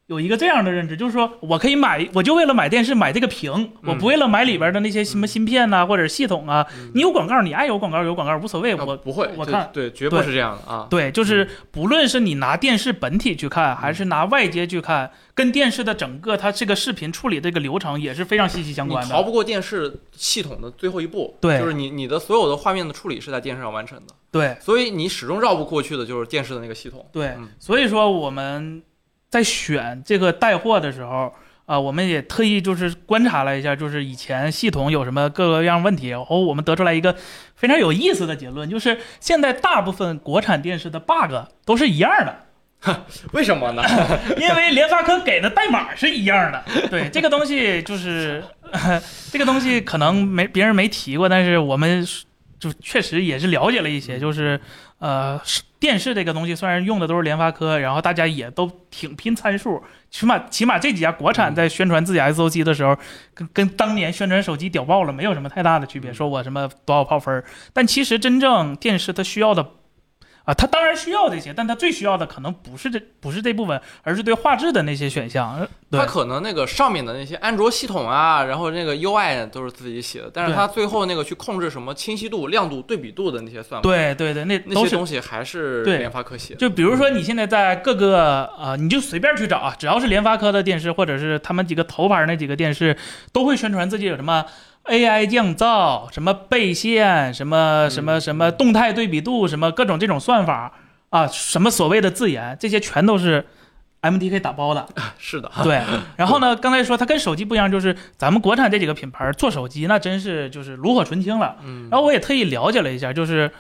[0.08, 10.88] 有一个这样的认知，就是说我可以买，我就为了买电视买这个屏，我不为了买里边的那些什么芯片呐、或者系统啊，你有广告，你爱有广告有广告无所谓，我啊不会，我看对，绝不是这样的啊。
[10.90, 19.12] 对，就是不论是你拿电视本体去看，还是拿外接去看，跟电视的整个它这个视频处理这个流程也是非常息息相关的。
[19.14, 27.06] 逃不过电视系统的最后一步，对就是你你的所有的画面的处理是在电视上完成的，对所以你始终绕不过去的就是电视的那个系统。
[27.12, 28.82] 对嗯，所以说我们
[29.30, 31.34] 在选这个带货的时候。
[31.68, 37.14] 啊、我们也特意就是观察了一下，就是以前系统有什么各个样问题，然后我们得出来一个
[37.58, 41.34] 非常有意思的结论，就是现在大部分国产电视的 bug
[41.66, 43.04] 都是一样的。
[43.34, 43.84] 为什么呢？
[44.40, 46.64] 因为联发科给的代码是一样的。
[46.90, 48.42] 对这个东西，就是
[49.30, 52.08] 这个东西可能没别人没提过，但是我们
[52.58, 54.58] 就确实也是了解了一些，就是
[55.00, 62.98] 呃，是电视这个东西虽然用的都是联发科，然后大家也都挺拼参数，起码起码这几家国产在宣传自己 SOC 的时候，
[63.34, 69.66] 跟跟当年宣传手机屌爆了没有什么太大的区别，说我什么多少泡分儿，但其实真正电视它需要的。
[70.48, 75.60] 啊，它当然需要这些，但它最需要的可能不是这不是这部分，而是对画质的那些选项。
[75.60, 86.60] 呃对它可能那个上面的那些安卓系统啊，然后那个 UI 都是自己写的，但是对它最后那个去控制什么清晰度、亮度、对比度的那些算法，对对对，那那些东西还是联发科写的。
[86.60, 92.98] 就比如说你现在在各个呃，你就随便去找啊，只要是联发科的电视，或者是他们几个头牌那几个电视，
[93.32, 94.46] 都会宣传自己有什么
[94.90, 100.74] AI 降噪、什么倍线、什么什么什么动态对比度、什么各种这种算法
[101.10, 103.46] 啊，什么所谓的自研，这些全都是
[104.02, 104.88] MDK 打包的。
[105.18, 105.82] 是的，对，
[106.18, 111.58] 然后呢，刚才说它跟手机不一样，就是咱们国产这几个品牌做手机，那真是就是炉火纯青了。
[111.64, 113.52] 嗯，然后我也特意了解了一下，就是，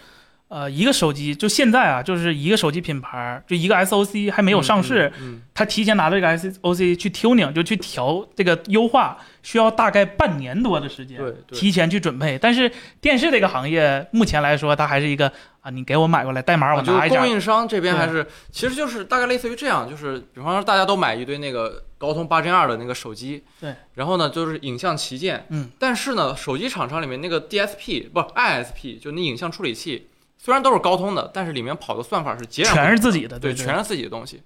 [0.49, 11.59] 呃，一个手机就现在啊，就是一个手机品牌，就一个 SOC 还没有上市，嗯，它提前拿到这个 SOC 去 tuning，就去调这个优化，需要大概半年多的时间，对对。
[11.59, 12.39] 提前去准备。
[12.39, 15.29] 但是电视这个行业目前来说，它还是一个
[15.59, 17.17] 啊，你给我买过来，代码我拿一下。
[17.17, 30.07] 供，应商这边还是，其实就是大概类似于这样，就是比方说大家都买一堆那个高通八 Gen 二的那个手机，对，然后呢就是影像旗舰，嗯，但是呢手机厂商里面那个 DSP 不 ISP 就那影像处理器，
[30.47, 34.41] 虽然都是高通的，但是里面跑的算法是截然是自己的，对，对，全是自己的东西。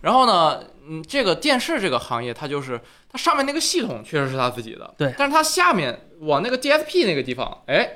[0.00, 7.88] 然后呢，嗯，这个电视这个行业，它就是它上面那个系统确实是他自己的，对但是它下面往那个 DSP 那个地方，哎，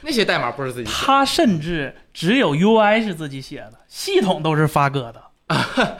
[0.00, 5.98] 那些代码不是自己写的，它甚至只有 UI 是自己写的，系统都是发哥的，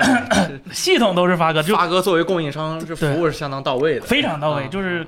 [0.72, 4.06] 系统都是发哥，就发哥作为供应商，这服务是相当到位的。
[4.06, 4.62] 非常到位。
[4.62, 5.06] 啊就是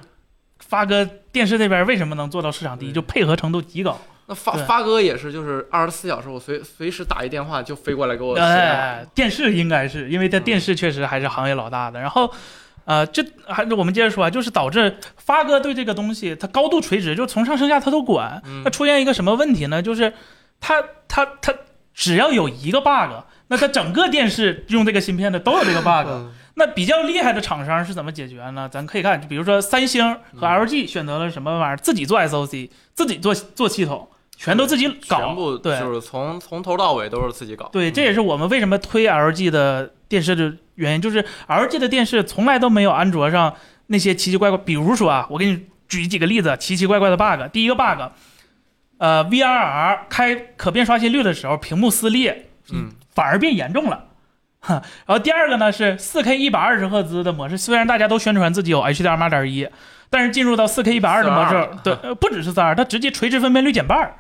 [0.59, 3.99] 发哥电视这边为什么能做到市场第一，对就配合程度极高。
[4.31, 8.37] 那发发哥也是，就是二十四小时，我随随时打一电话就飞过来给我。
[8.37, 11.99] 哎，电视应该是因为在电视确实还是行业老大的。
[11.99, 12.33] 然后，
[12.85, 18.41] 呃，这还我们接着说啊，就是导致发哥对这个东西他高度垂直，就从上升下他都管。
[18.47, 19.83] 嗯那出现一个什么问题呢？
[19.83, 20.13] 就是
[20.61, 21.53] 他他他
[21.93, 26.07] 只要有一个 bug，那他整个电视用这个芯片的都有这个 bug。
[26.09, 28.69] 嗯那比较厉害的厂商是怎么解决呢？
[28.71, 34.07] 咱可以看，就比如说三星和嗯 LG 选择了什么玩意儿，自己做 SOC，自己做做系统，
[34.43, 37.69] 全都自己搞，全部对就是从从头到尾都是自己搞。
[37.71, 43.55] 对，这也是我们为什么推 LG 的电视的原因，就是 LG 的电视从来都没有安卓上
[43.89, 47.53] 那些奇奇怪怪，比如说啊，我给你举几个例子，奇奇怪怪的 bug。
[47.53, 48.01] 第一个 bug，
[48.97, 54.07] 呃，VRR 开可变刷新率的时候，屏幕撕裂，嗯，反而变严重了。
[54.61, 59.69] 哈，然后第二个呢是 4K 一百二十赫兹的模式，虽然大家都宣传自己有 HDR 八点一，
[60.09, 64.15] 但是进入到 4K 一百二的模式对，呃不只是三二，它直接垂直分辨率减半儿。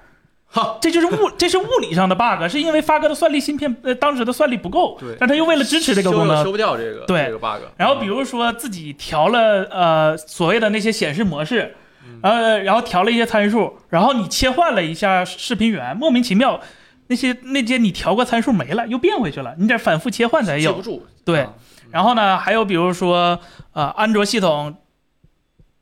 [0.52, 7.62] 哈，这就是物，这是物理上的 bug，是因为发哥的算力芯片，呃，当时的算力不够，对但他又为了支持这个功能修修，不掉这个对这个 bug。
[7.76, 11.76] 然后比如说自己调了呃所谓的那些显示模式，
[12.22, 16.60] 呃，然后调了一些参数，然后你切换了一下视频源，莫名其妙
[17.06, 20.72] 那些那些你调过参数没了，又变回去了，你得反复切换才有。
[20.72, 21.52] 记不住，对啊
[21.92, 23.38] 然后呢，还有比如说
[23.72, 24.76] 呃安卓系统，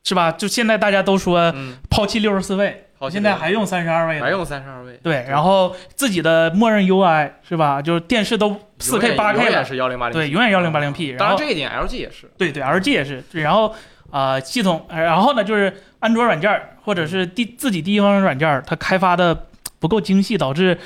[0.03, 0.31] 是吧？
[0.31, 7.81] 就现在大家都说嗯，抛弃六十四位，抛弃现在还用三十二位呢还用三十二位，对，然后自己的默认 UI 是吧？
[7.81, 11.07] 就是电视都四 K 八 K 了，远是幺零八零，对，永远幺零八零 P。
[11.11, 13.23] 然后当然这一点 LG 也是，对对，LG 也是。
[13.31, 13.69] 然后
[14.11, 19.47] 啊、呃系统，呃然后呢就是安卓软件或者是第自己第一方软件，它开发的
[19.79, 20.77] 不够精细，导致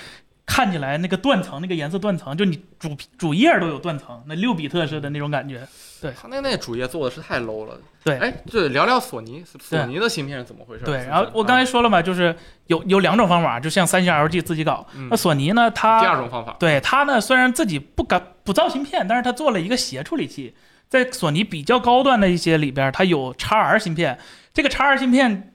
[0.45, 5.61] 看起来那个断层，那个颜色断层，就你主主页都有断层，那六比特似的那种感觉。
[6.11, 7.77] 他那那主页做的是太 low 了。
[8.03, 10.83] 对哎，对，聊聊索尼，索尼的芯片是怎么回事？
[10.83, 12.35] 对，然后我刚才说了嘛，就是
[12.67, 14.85] 有有两种方法，就像三星、LG 自己搞。
[14.95, 20.53] 嗯那索尼呢，它第二种方法，对它呢，虽然自己不敢不造芯片，但是它做了一个协处理器，
[20.89, 24.19] 在索尼比较高端的一些里边，它有 x R 芯片。
[24.53, 25.53] 这个 x R 芯片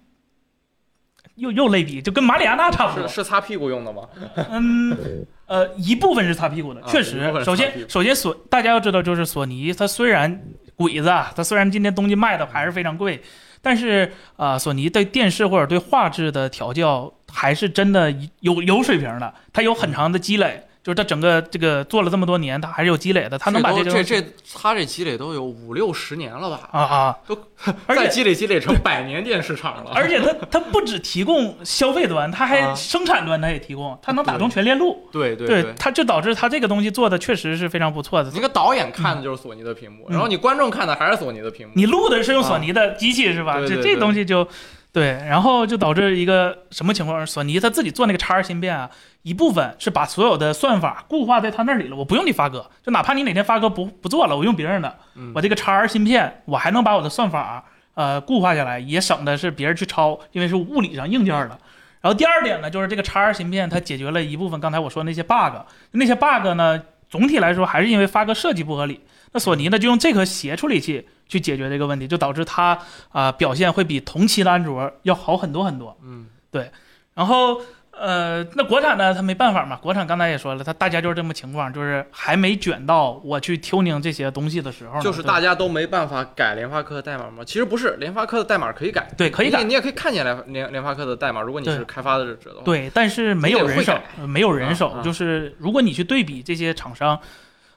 [1.35, 3.07] 又又类比，就跟马里亚纳差不多。
[3.07, 4.09] 是是擦屁股用的吗？
[4.51, 7.03] 嗯， 呃，一部分是擦屁股的，啊确。
[7.03, 10.41] 实首先，首先索大家要知道，就是索尼，它虽然
[10.77, 13.21] 鬼子啊，它虽然今天东西卖的还是非常贵，
[13.61, 20.68] 但是啊、呃索尼对电视或者对画质的调教还是真的有有水平的，它有很长的积累。
[20.88, 26.66] 就是他整个这个做了这么多年，他还是有积累的，他能把这这这他这积累都有五六十年了吧？
[26.72, 27.38] 啊啊， 都
[27.85, 29.90] 而且再积累积累成百年电视厂了。
[29.94, 35.07] 而且他他不只提供消费端，他还啊生产端他也提供，他能打通全链路。
[35.12, 38.31] 对对对，它就导致他这个东西做的确实是非常不错的。
[38.35, 41.74] 那个导演看的就是索尼的屏幕，嗯然后你观众看的还是索尼的屏幕。
[41.77, 43.59] 你录的是用索尼的机器是吧？
[43.61, 44.48] 这这东西就
[44.90, 47.27] 对，然后就导致一个什么情况？
[47.27, 48.88] 索尼他自己做那个叉二芯片啊，
[49.29, 61.59] 一部分是把所有的算法固化在他那里了，我不用你发哥，就哪怕你哪天发哥不不做了，我用别人的，嗯我这个叉 R 芯片我还能把我的算法呃固化下来，也省的是别人去抄，因为是物理上硬件的。
[62.01, 65.57] 然后第二点呢，就是这个叉 R 芯片它解决了一部分刚才我说那些 bug，
[65.91, 69.01] 那些 bug 呢，总体来说还是因为发哥设计不合理。
[69.33, 72.79] 那索尼呢，就用这颗协处理器去解决这个问题，就导致它
[73.11, 75.95] 啊、表现会比同期的安卓要好很多很多。
[76.03, 76.71] 嗯，对
[77.14, 77.61] 然后
[78.01, 87.43] 呃，那国产呢，它没办法嘛，国产刚才也说了，它大家就是这么情况，就是还没卷到我去 tuning 这些东西的时候，就是大家都没办法改联发科的代码吗？
[87.45, 92.63] 其实不是，联发科的代码可以改，对可以改你也可以看见联联联发科的代码，如果你是开发者的话。
[92.65, 94.97] 对，但是没有人手没有人手。
[95.03, 97.19] 就是如果你去对比这些厂商，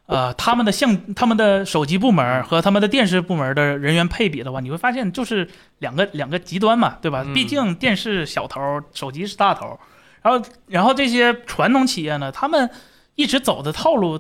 [0.06, 5.48] 呃，他们的相、他们的手机部门和他们的电视部门的人员配比的话，你会发现就是
[5.80, 7.24] 两个两个极端嘛，对吧？
[7.26, 8.60] 嗯毕竟电视小头，
[8.94, 9.80] 手机是大头。
[10.22, 12.70] 然后，然后这些传统企业呢，他们
[13.16, 14.20] 一直走的套路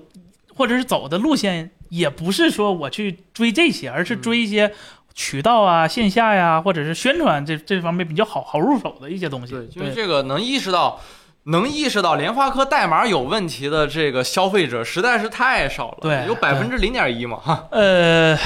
[0.56, 4.74] 或者是走的路线，也不是说我去追这些，而是追一些。
[5.14, 9.54] 渠道啊、线下呀，或者是宣传这 这方面比较好好入手的一些东西。
[9.54, 11.00] 对，就是这个能意识到。
[11.46, 18.38] 能意识到联发科代码有问题的这个消费者实在是太少了，对有百分之零点一嘛，哈，呃，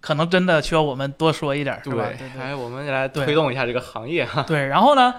[0.00, 2.04] 可能真的需要我们多说一点儿，是吧？
[2.18, 4.66] 对对哎，我们来推动一下这个行业哈，对。
[4.66, 5.14] 然后呢，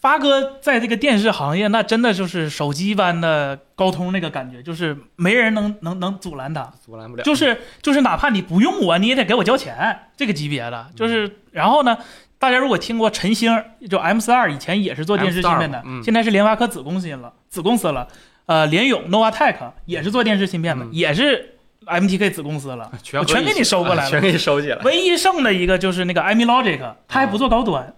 [0.00, 7.22] 发哥在这个电视行业，那真的就是手机般的高通那个感觉，就是没人能能能阻拦他，阻拦不了。
[7.22, 10.86] 就是就是哪怕你不用我，你也得给我交钱，这个级别的。
[10.94, 11.98] 就是然后呢。
[12.38, 13.50] 大家如果听过陈星，
[13.88, 18.06] 就 M 四二以前也是做电视芯片的，M42 嗯现在是联发科子公司了，子公司了。
[18.44, 19.56] 呃，联咏 Novatech
[19.86, 21.56] 也是做电视芯片的，嗯也是
[21.86, 22.92] MTK 子公司了。
[23.02, 24.76] 全我全给你收过来了全给你收起来。
[24.84, 26.78] 唯一剩的一个就是那个 Amilogic，
[27.08, 27.94] 它还不做高端，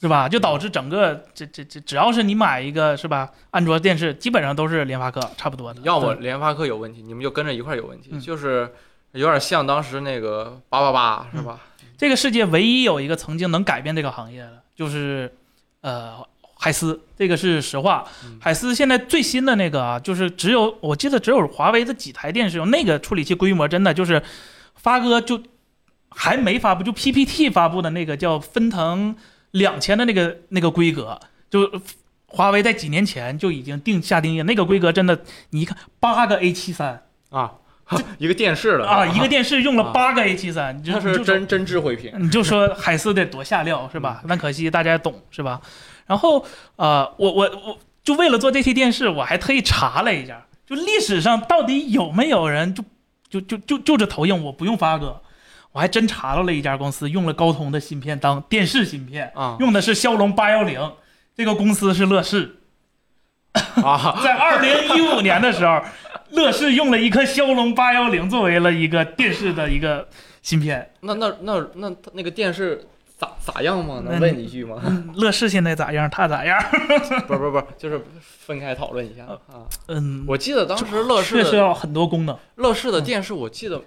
[0.00, 0.26] 是吧？
[0.26, 5.80] 就导致整个这这这，只要是你买一个是吧，安卓电视基本上都是联发科差不多的。
[5.82, 8.72] 要么联发科有问题，你们就跟着一块儿有问题，嗯就是
[9.12, 11.60] 有点像当时那个八八八是吧？
[11.98, 15.30] 这个世界唯一有一个曾经能改变这个行业的，就是
[15.82, 16.16] 呃
[16.54, 18.38] 海思，这个是实话嗯。
[18.40, 24.22] 海思现在最新的那个啊，就是只有我记得只有华为的几台电视用那个处理器规模，真的就是
[24.76, 25.42] 发哥就
[26.08, 29.14] 还没发布，就 PPT 发布的那个叫分腾
[29.52, 31.18] 两千的那个那个规格，
[31.50, 31.70] 就
[32.26, 37.54] 华为在几年前就已经定下定义，那个规格真的，你一看八个 A 七三啊，
[38.18, 38.86] 一个电视了。
[38.86, 39.92] 啊，一个电视用了啊。
[39.92, 44.02] 八个 A 七三，你就是真真智慧屏，你就说海思得多下料是嗯。
[44.02, 44.22] 吧？
[44.28, 45.60] 但可惜大家懂是吧？
[46.06, 46.44] 然后
[46.76, 52.84] 呃，我我我就为了做这期电视，我还特意查了一下，就历史上到底有没有人就
[53.28, 55.20] 就就就就这投影我不用发哥，
[55.72, 60.92] 我还真查到了一家公司用了高通的芯片当电视芯片，啊用的是骁龙八幺零，
[61.36, 62.56] 这个公司是乐视，
[63.52, 65.80] 啊， 在二零一五年的时候，
[66.30, 70.08] 乐视用了一颗骁龙八幺零作为了一个电视的一个
[70.42, 70.90] 芯片。
[71.00, 74.02] 那那那那那个电视咋咋样吗？
[74.04, 74.80] 能问你一句吗？
[74.84, 76.10] 嗯 乐视现在咋样？
[76.10, 76.60] 它咋样？
[77.28, 79.66] 不不不，就是分开讨论一下啊。
[79.86, 83.80] 嗯，我记得当时乐视的确实要很多功能，乐视的电视，我记得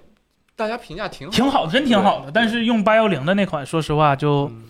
[0.56, 2.32] 大家评价挺好，挺好的，真挺好的。
[2.32, 4.64] 但是用八幺零的那款，说实话就嗯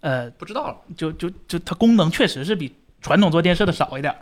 [0.00, 0.76] 呃，不知道了。
[0.96, 4.18] 就就就它功能确实是比传统做电视的少一点儿，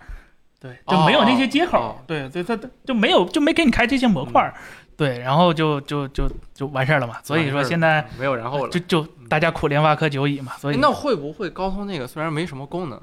[0.60, 4.54] 对，就没有那些接口，哦对对，它它就没有就没给你开这些模块儿，
[4.96, 7.16] 对，然后就就就就完事儿了嘛。
[7.22, 8.80] 所以说现在没有然后了就。
[8.80, 13.00] 就大家苦联发科久矣嘛，所以哎那会不会高通那个虽然没什么功能，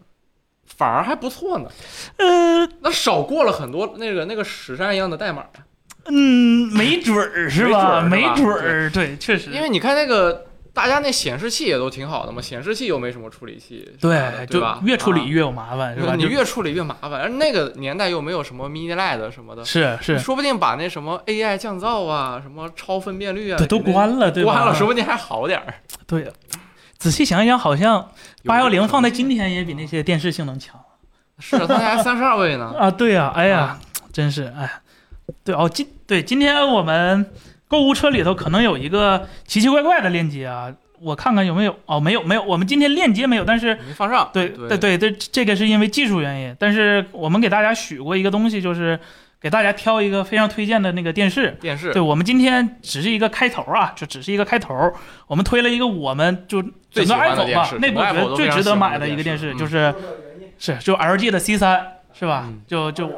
[0.66, 1.70] 反而还不错呢，
[2.18, 5.46] 呃，那少过了很多那个那个屎山一样的代码。
[6.06, 8.02] 嗯，没准儿是吧？
[8.02, 14.80] 没没准儿，对，确实，因为你看那个大家那显示器也都挺好的嘛，显示器又没什么处理器，对就吧？
[14.84, 16.16] 越处理啊越有麻烦，是吧？
[16.16, 24.54] 你越处理越麻烦，而那个年代又没有什么 mini LED 什么的，是是，说不定把那什么 AI 降噪啊、什么超分辨率啊，对，都关了，对吧？
[24.54, 25.74] 关了，说不定还好点儿。
[26.06, 26.32] 对，
[26.98, 28.10] 仔细想一想，好像
[28.44, 30.80] 八幺零放在今天也比那些电视性能强
[31.40, 32.92] 是它还三十二位呢， 啊！
[32.92, 33.80] 对呀、哎呀啊，
[34.12, 34.70] 真是哎，
[35.44, 37.26] 对哦，今对今天我们
[37.68, 44.30] 购物车里头可能有一个奇奇怪怪的链接啊，我看看有没有哦，没有没有，我们今天链接没有，但是没放上。
[44.34, 49.00] 对对对对对，这个是因为技术原因，但是我们给大家许过一个东西，就是
[49.42, 51.58] 给大家挑一个非常推荐的那个电视。
[51.60, 54.94] 电视对，我们今天只是一个开头啊，就只是一个开头。
[55.28, 59.94] 我们推了一个我们就整个最喜欢的 iPhone 吧电视，内部觉整个 iPhone 得最值得买的一个电视嗯就是
[60.58, 62.62] 是就 LG 的 C 三是吧嗯？
[62.68, 63.12] 就就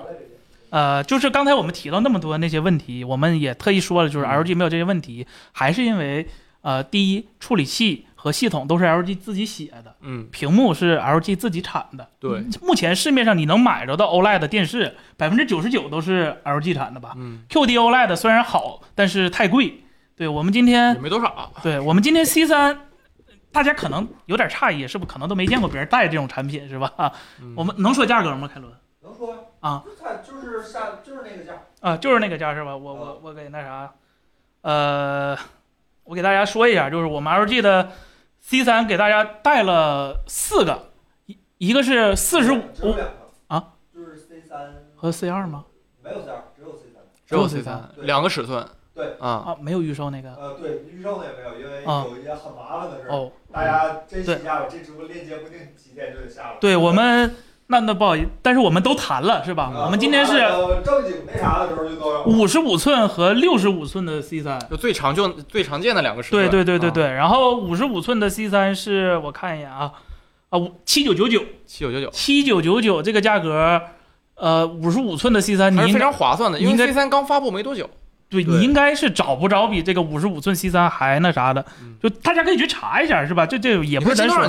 [0.75, 6.27] 呃，就是刚才我们提到那么多那些问题，我们也特意说了，就是嗯 LG 没有这些问题，还是因为
[6.63, 9.95] 呃，第一，处理器和系统都是 LG 自己写的。
[10.01, 12.09] 嗯，屏幕是 LG 自己产的。
[12.19, 19.81] 对，目前市面上你能买着的 OLED 电视，百分之九十九都是 LG 产的吧嗯，？QD OLED 虽然好，但是太贵。
[20.17, 21.53] 对我们今天也，没多少。
[21.63, 22.77] 对我们今天 C 三，
[23.53, 26.91] 大家可能有点诧异，是不是可能都没见过别人带这种产品，是吧？
[27.41, 28.49] 嗯我们能说价格吗？
[28.53, 28.69] 凯伦？
[29.67, 31.63] 啊，它就是下就是那个价。
[31.81, 32.77] 啊，就是那个价是吧？
[32.77, 33.91] 我我我给那啥，
[34.61, 35.35] 呃，
[36.03, 37.89] 我给大家说一下，就是我们 LG 的
[38.41, 40.89] C 三给大家带了四个，
[41.25, 45.65] 一一个是四十五只有两个啊，就是 C 三和 C 二吗？
[46.03, 47.01] 没有 C 二，只有 C 三。
[47.25, 48.63] 只有 C 三，两个尺寸。
[48.93, 50.35] 对啊，啊，没有预售那个。
[50.35, 54.67] 呃，对，预售的也没有，因为啊有一些很麻烦的事儿，哦，大家珍惜一下吧。
[54.69, 56.57] 这直播链接不定几点就得下了。
[56.61, 57.35] 对我们
[57.67, 59.71] 那那不好意思，但是我们都谈了是吧？
[59.75, 62.23] 啊我们今天是呃正经那啥的时候就都有。
[62.25, 64.59] 五十五寸和六十五寸的 C 三。
[64.69, 66.47] 就最常就最常见的两个尺寸。
[66.47, 69.91] 对对对对啊，对，然后五十五寸的 C 三是我看一眼啊，
[70.49, 73.81] 啊五七九九九，七九九九，七九九九这个价格，
[74.35, 77.89] 呃，五十五寸的 C 三你还是非应该常划算的，因为应该 C 三刚发布没多久。
[78.43, 83.45] 对对你应该是找不着比这个五十五寸 C 三还那啥的嗯，就大家可以去查一下是吧？
[83.45, 84.47] 这这也不是咱说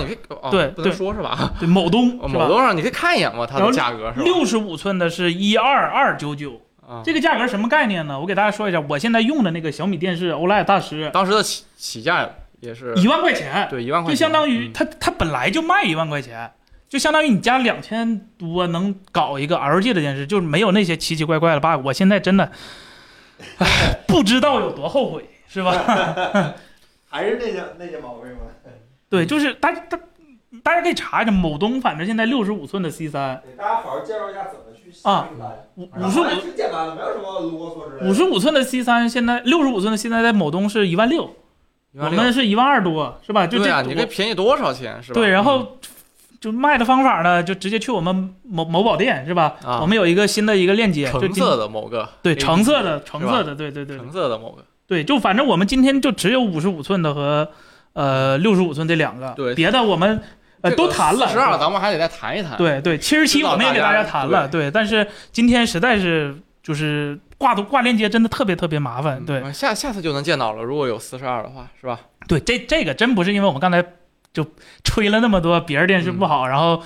[0.51, 1.53] 对对说是吧？
[1.59, 2.17] 对某东？
[2.17, 4.25] 某东上你可以看一眼嘛，它的价格是吧？
[4.25, 8.19] 六十五寸的是一二二九九，啊，这个价格什么概念呢？
[8.19, 12.29] 我给大家说一下，我现在用的那个小米电视 OLED 大师，当时的起起价
[12.61, 16.51] 也是一万块钱，对一万块钱，就相当于嗯它它本来就卖一万块钱，
[16.89, 21.85] 就相当于你加两千多能搞一个 LG 的电视，就是没有那些奇奇怪怪的 bug。
[21.85, 22.51] 我现在真的，唉，
[24.07, 25.73] 不知道有多后悔，是吧？
[27.09, 28.43] 还是那些那些毛病吗？
[29.09, 29.99] 对，就是大家大
[30.63, 35.69] 大家可以查一下，某东反正现在六十五寸的 C 三，给大家好好介绍一下怎么去啊下单。
[35.77, 38.11] 五五十五挺简单的，没有什么啰嗦之类的。
[38.11, 41.31] 五十五寸的 C 三，现在六十五寸的现在在某东是一万六，
[41.95, 43.47] 我们是一万二多，是吧？
[43.47, 45.15] 就这对啊，你可以便宜多少钱是吧？
[45.15, 45.79] 对，然嗯后
[46.41, 49.55] 就卖的方法呢，就直接去我们某某宝店是吧？
[49.65, 57.49] 啊我们有一个新的一个链接，橙色的某个对橙色的橙色的，对对对橙色的某个，对，就反正我们今天就只有五十五寸的和
[57.95, 60.21] 呃六十五寸这两个，对别的我们
[60.61, 61.29] 呃都谈了。
[61.29, 62.57] 十二咱们还得再谈一谈。
[62.57, 70.63] 对对，七十七我们也给大大家家谈了，对，但是今天实在是就是挂都挂链接真的特别特别麻烦，嗯，对下下次就能见到了。
[70.63, 71.99] 如果有四十二的话，是吧？
[72.29, 73.85] 对，这这个真不是因为我们刚才
[74.37, 74.47] 就
[74.85, 76.83] 吹了那么多别人电视不好，然后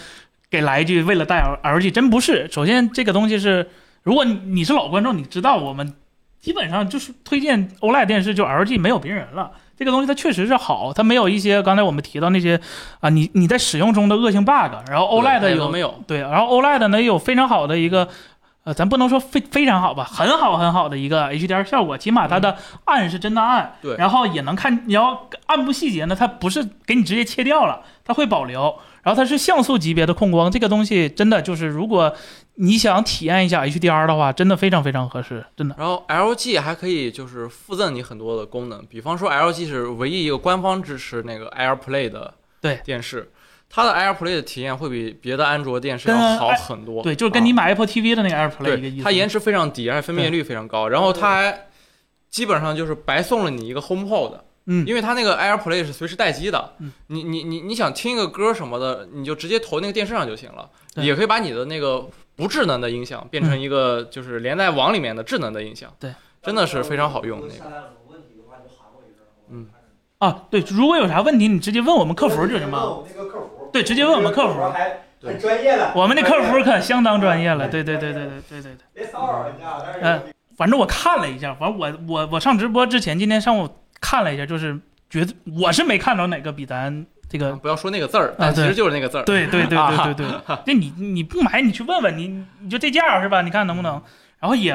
[0.49, 2.49] 给来一句为了带 L LG，真不是。
[2.53, 3.69] 首先这个东西是，
[4.05, 5.93] 如果你你是老观众，你知道我们
[6.39, 9.51] 基本上就是推荐 OLED 电视，就 LG 没有别人了。
[9.77, 12.61] 这个东西它确实是好，它没有一些刚才我们提到那些
[13.01, 14.73] 啊，你你在使用中的恶性 bug。
[14.89, 16.03] 然后 OLED 有没有。
[16.07, 18.09] 对，然后 OLED 呢也有非常好的一个，
[18.71, 23.97] 呃，咱不能说非非常好吧，很好很好的一个 HDR 效果，起码它的暗是真的暗，对。
[23.97, 32.15] 然后也能看，你要暗部细节呢，它不是给你直接切掉了，它会保留，然后它是像素级别的控光，这个东西真的就是如果
[32.55, 35.75] 你想体验一下 HDR 的话，真的非常非常合适，真的。
[35.77, 42.81] 然后 LG 还可以就是附赠你很多的功能，比方说 LG 是唯一一个官方支持那个 AirPlay 的对。
[42.85, 43.33] 电视，
[43.73, 47.03] 它的 AirPlay 的体验会比别的安卓电视要好很多。
[47.05, 49.05] 对，就是跟你啊买 Apple TV 的那个 AirPlay 一个意思。
[49.05, 51.69] 它延迟非常低，而且分辨率非常高，然后它还
[52.29, 54.41] 基本上就是白送了你一个 HomePod。
[54.67, 62.07] 嗯，因为它那个 AirPlay 是随时待机的，嗯你你你你想听一个歌什么的，你就直接投那个电视上就行了，也可以把你的那个
[62.37, 66.13] 不智能的音响变成一个就是连在网里面的智能的音响，对，
[66.43, 67.91] 真的是非常好用那个。
[69.49, 69.67] 嗯，
[70.19, 72.87] 啊，对，如果有啥问题，你直接问我们客服就行了。
[72.87, 73.60] 问我们那个客服。
[73.73, 78.77] 对直接问我们客服还对专业的我们的客服可相当专业了，对对对对对对对对。
[78.95, 80.23] 别骚扰人家，但嗯
[80.57, 83.69] 反正我看了一下，反正我我我上直播之前，今天上午
[84.01, 89.23] 看了一下，就是觉得我是没看着哪个比咱这个不要说那个字儿，但其实就是那个字儿。
[89.25, 90.27] 对对对对对对，
[90.67, 93.41] 那 你你不买你去问问你你就这价是吧？
[93.43, 94.03] 你看能不能？
[94.39, 94.75] 然后也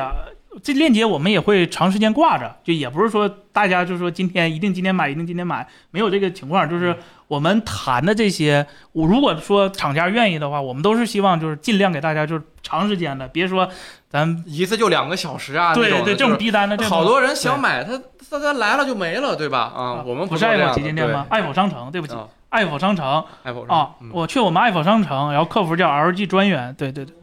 [0.64, 6.70] 这链接我们也会长时间挂着，就也不是说大家就说今天一定今天买一定今天买，没有这个情况。
[6.70, 6.95] 就是
[7.28, 13.70] 我们谈的这些，我如果说厂家愿意的话，我们都是希望就是尽量给大家就是长时间的，别说
[14.10, 19.72] 咱一次就两个小时啊，对对这种逼单的这好多人想买，他他他来了就没了，对吧？
[19.76, 21.28] 啊，我们不是爱否旗舰店吗？？
[21.30, 22.16] 爱否商城，对不起
[22.49, 27.14] 爱否商城，Apple 啊嗯，我去我们爱否商城，然后客服叫 LG 专员，对对对，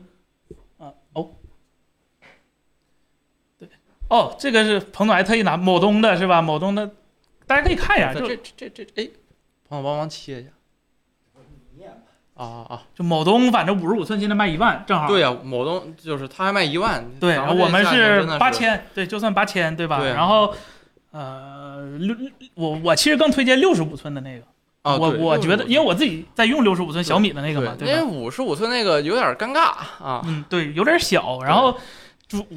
[0.76, 1.30] 啊哦，
[3.58, 3.66] 对
[4.12, 6.42] 哦，这个是彭总还特意拿某东的是吧？
[6.42, 6.90] 某东的，
[7.46, 9.08] 大家可以看一下，就这这这这，哎，
[9.68, 10.50] 彭总帮忙切一下。
[12.34, 12.82] 啊啊啊！
[12.94, 15.06] 就某东，反正五十五寸现在卖一万，正好。
[15.06, 20.00] 对呀、某东就是他还卖一万，对，然后我们是八，千，对，就算八千，对吧？
[20.00, 20.52] 对然后，
[21.10, 22.16] 呃，六
[22.54, 24.44] 我我其实更推荐六十五寸的那个，
[24.80, 28.04] 啊，我我觉得，因为我自己在用六十五寸小米的那那个嘛，因为对吧？
[28.10, 29.60] 五十五寸那个有点尴尬
[30.02, 31.76] 啊，嗯，对，有点小，然后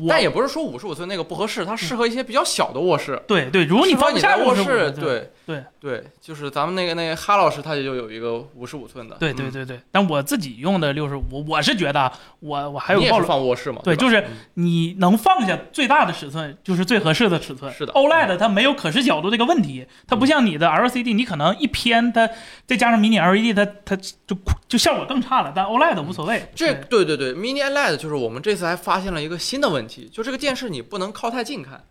[0.07, 3.21] 但也不是说五十五寸那个不合适，它适合一些比较小的卧室。
[3.27, 9.15] 对对，如果你放不下55你在卧室，对对对，就是咱们那个那个哈老师，他也就有一个五十五寸的。
[9.15, 13.77] 嗯，对对对对，但我自己用的六十五，我是觉得啊我我还有放卧室嘛？
[13.77, 17.71] 吧对就是嗯你能放下最大的尺寸就是最合适的尺寸。
[17.73, 22.29] 是的 OLED 它没有可视角度这个问题，它不像你的 LCD，你可能一偏它
[22.65, 24.35] 再加上迷你 LED，它它就
[24.67, 25.53] 就效果更差了。
[25.55, 26.43] 但 OLED 无所谓。
[26.55, 31.83] 这对对对对，Mini LED 就是我们这次还发现了一个新的问题，就这个电视你不能靠太近看，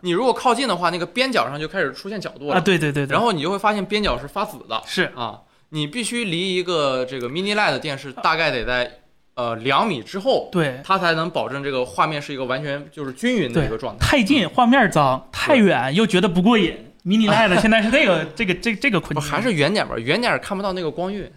[0.00, 4.82] 你如果靠近的话，那个边角上就开始出现角度了，啊，对对对对，然后你就会发现边角是发紫的。
[4.86, 5.12] 是。
[5.14, 5.40] 啊，
[5.70, 9.00] 你必须离一个这个 Mini LED 电视大概得在
[9.34, 10.80] 呃两米之后，对。
[10.84, 14.06] 它才能保证这个画面是一个完全就是均匀的一个状态。
[14.06, 16.86] 太近画面脏，太远又觉得不过瘾。
[17.02, 21.32] Mini LED 现在是这个这个这这个 困境，还是远点吧，远点看不到那个光晕，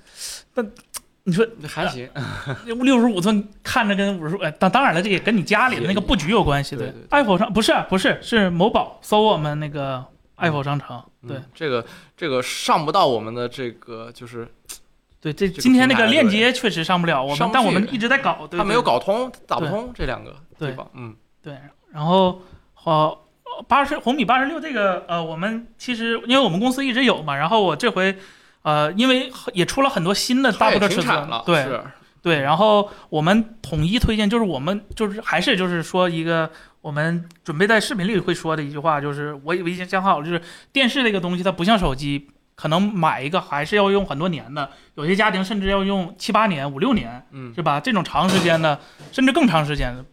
[1.24, 2.10] 你说还行。
[2.66, 6.76] 六十五寸看着跟五十，呃，当当然了，这也跟你家里的那个布局有关系。
[6.76, 10.04] 对对对爱否商不是不是是某宝搜我们那个
[10.36, 11.86] 爱否商城，对嗯，这个
[12.18, 14.48] 这个上不到我们的这个就是
[15.22, 18.82] 对，这这个今天那个链接确实上不了，我们但我们一直在搞，对它没有。
[18.82, 20.90] 搞通，打不通这两个对地方。
[20.94, 21.58] 嗯，对，
[21.92, 22.42] 然后
[22.74, 23.20] 好。
[23.68, 28.18] 八十红米八十六这个呃，我们其实因为我们公司一直有嘛，然后我这回
[28.64, 31.80] 呃，因为也出了很多新的大部的尺寸了，，对，
[32.22, 36.50] 对，然后我们统一推荐，就是我们就是还是就是说一个
[36.82, 40.42] 我们准备在视频里会说的一句话，就是我我已经想好了，就是
[40.72, 47.80] 电视这个东西它不像手机，可能买一个还是要用很多年的，有些家庭甚至要用七八年、五六年，嗯是吧？
[47.80, 48.80] 这种长时间的，
[49.12, 50.06] 甚至更长时间的。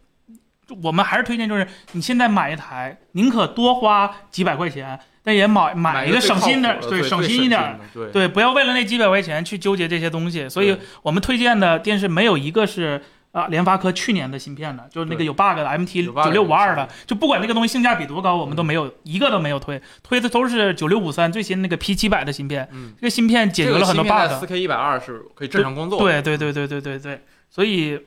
[0.83, 10.49] 我们还是推荐，就是你现在买一台，宁可多花几百块钱，但也买买一个省心的，靠谱的，对，省心一点对对，不要为了那几百块钱去纠结这些东西。
[10.49, 13.01] 所以我们推荐的电视没有一个是
[13.31, 22.67] 啊联发科去年的芯片的，就是那个有 bug 的 MT 九六五二的的，就不管那个东西性价比多高，我们都没有一个都没有推，推的都是九六五三最新那个 P 七百的芯片。
[22.71, 24.39] 嗯，这个芯片解决了很多 bug。
[24.39, 27.99] 四 K 一百二是可以正常工作。，对对对对对对对，所以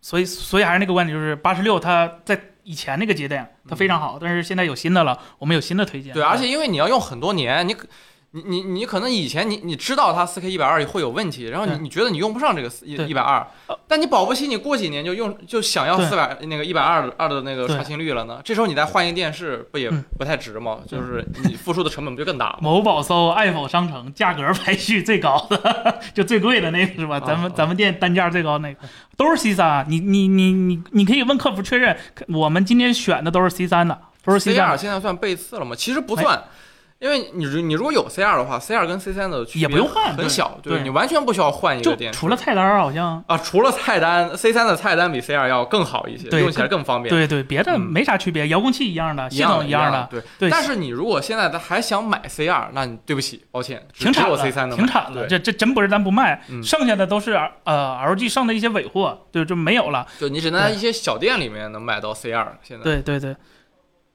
[0.00, 2.38] 所以所以还是那个观点，就是八十六它在
[2.68, 6.12] 以前那个节点它非常好，但是现在有新的了，我们有新的推荐。
[6.12, 7.88] 对，而且因为你要用很多年，你可
[8.32, 18.38] 你你你可能以前你你知道它四 K 一百二会有问题，然后你你觉得你用不上这个一一百二呃，但你保不齐你过几年就用就想要四百那个一百二二的那个刷新率了呢？
[18.44, 20.80] 这时候你再换一个电视，不也嗯不太值吗？
[20.86, 22.58] 就是你付出的成本不就更大吗？
[22.60, 27.16] 某宝搜爱否商城，价格排序最高的，就最贵的那个是吧？
[27.16, 28.80] 啊咱们啊咱们店单价最高那个
[29.16, 31.96] 都是 C 三，你你你你你可以问客服确认，
[32.28, 35.74] 我们今天选的都是 C 三的，都是 C C 二现在算背刺了吗？
[35.74, 36.44] 其实不算。
[37.00, 42.18] 因为你如你如果有 C 二的话，C 二跟 C 三的区别也不用换很小，对对你完全不需要换一个电视。
[42.18, 47.14] 除了菜单好像啊，除了菜单，C 三的菜单比 C 二要更好一些，用起来更方便。
[47.14, 50.20] 对对，别的嗯没啥区别，遥控器一样的，系统一样的，对。
[50.40, 60.04] 对，但是你如果现在还想买 C 二，那你对不起，抱歉，停产了 C 三，能停产了，这这真不是咱不卖，嗯剩下的都是呃 LG 上的一些尾货，对，就没有了。
[60.18, 62.58] 就你只能在一些小店里面能买到 C 二。
[62.60, 63.36] 现在对对对，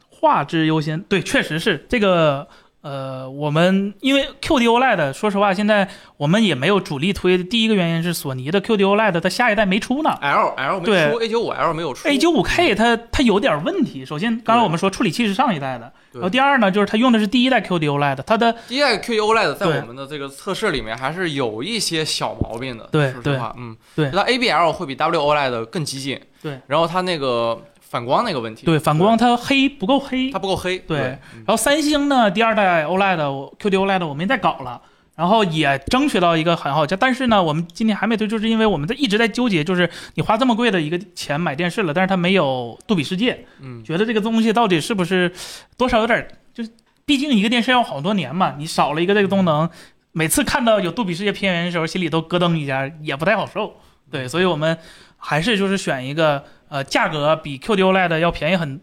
[0.09, 2.45] 画质优先，对，确实是这个。
[2.83, 7.43] 呃，我们因为 QD OLED，说实话，现在我们也没有主力推的。
[7.45, 14.05] 第一个原因是索尼的 QD OLED 它下一代没出呢 L L 没出，A 9 5 L 没有出，A 9 5 K 它它有点问题。
[14.05, 22.89] 首先，刚才我们说处理器是上一代的，然后第二呢，就是它用的是第一代 QD OLED，它的第一代 QD OLED 在我们的这个测试里面还是有一些小毛病的。
[22.91, 26.19] 对说实话，嗯，对它 ABL 会比 W OLED 更激进。
[26.41, 27.57] 对，然后它那个
[27.93, 30.39] 反光那个问题，对反光它黑不够黑它。
[30.39, 30.79] 不够黑。
[30.79, 31.07] 对对，
[31.45, 34.81] 然后三星呢，第二代 OLED 我 QD OLED 我没再搞了。
[35.15, 45.31] 然后也争取到一个很好价，但是呢，我们今天还没推，就是因为我们在一直在纠结，就是你花这么贵的一个钱买电视了，但是它没有杜比世界，嗯，觉得这个东西到底是不是
[45.77, 46.71] 多少有点儿，就是
[47.05, 49.69] 毕竟一个电视要好多年嘛，你少了一个这个功能，
[50.13, 53.71] 每次看到有杜比世界片源的时候，心里都咯噔一下，也不太好受。
[54.09, 54.75] 对，所以我们
[55.17, 58.81] 还是就是选一个呃价格比 QD OLED 要便宜很，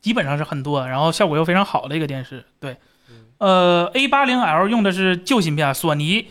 [0.00, 2.44] 基本上是很多，然后效果又非常好的一个电视。
[2.60, 2.76] 对，
[3.38, 6.28] 呃，A 8 0 L 用的是旧芯片，索尼。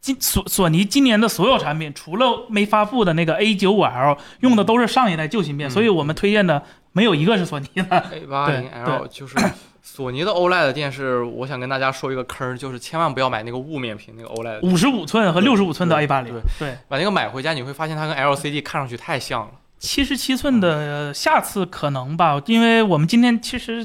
[0.00, 7.84] 今索索尼今年的所有产品，除了没发布的那个 A 9 5 L，用的都是上一代旧芯片，嗯所以我们推荐的没有一个是索尼的。
[8.12, 9.36] A 8 0 L 就是
[9.82, 19.50] 索尼的 OLED 电视，我想跟大家说一个坑，就是千万不要买那个雾面屏那个 OLED，五十五寸和六十五寸的 A 对8 0对对，把那个买回家，你会发现它跟 LCD 看上去太像了。
[19.82, 23.84] 七十七寸的呃下次可能吧，因为我们今天其实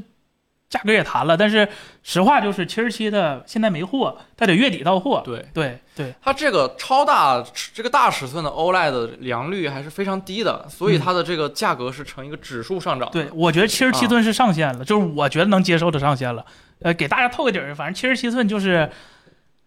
[0.70, 1.68] 价格也谈了，但是
[2.04, 5.24] 实话就是七十七的现在没货，它得月底到货。
[5.26, 7.43] 对，对对它这个超大
[7.74, 13.14] 这个大尺寸的 OLED 良率还是非常低的，所以它的这个价格是呈一个指数上涨的。
[13.14, 16.45] 对，我觉得七十七啊寸是上限了，就是我觉得能接受的上限了。
[16.82, 18.88] 呃，给大家透个底儿，反正七十七寸就是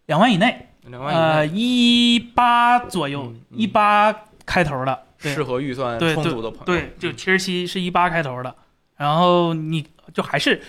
[0.07, 4.15] 两万以内，两万以呃，内，一八左右嗯，嗯一八
[4.47, 5.07] 开头的。
[5.21, 6.65] 对适合预算充足的朋友。
[6.65, 8.55] 对，就七十七是一八开头的，
[8.97, 10.61] 然后你就还是，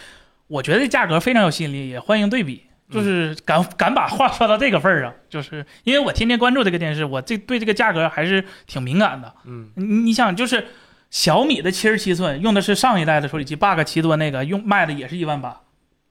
[0.47, 2.63] 我觉得这价格非常有吸引力，也欢迎对比。
[2.91, 9.33] 就是敢敢把话说到这个份儿上，就是因为我天天关注这个电视，我这对这个价格还是挺敏感的。
[9.45, 10.67] 嗯，你你想，就是
[11.09, 15.61] 小米的七十七寸用的是上一代的处理器 bug 七多那个，用卖的也是一万八，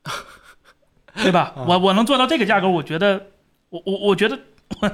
[1.22, 1.52] 对吧？
[1.54, 3.26] 嗯我我能做到这个价格，我觉得
[3.68, 4.38] 我我我觉得
[4.80, 4.90] 我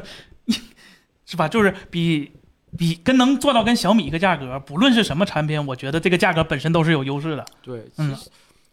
[1.25, 1.47] 是吧？
[1.47, 2.33] 就是比
[2.77, 7.45] 比跟能做到跟小米一个价格，不论是什么产品，我觉得这个价格本身都是有优势的。
[7.62, 8.16] 对，嗯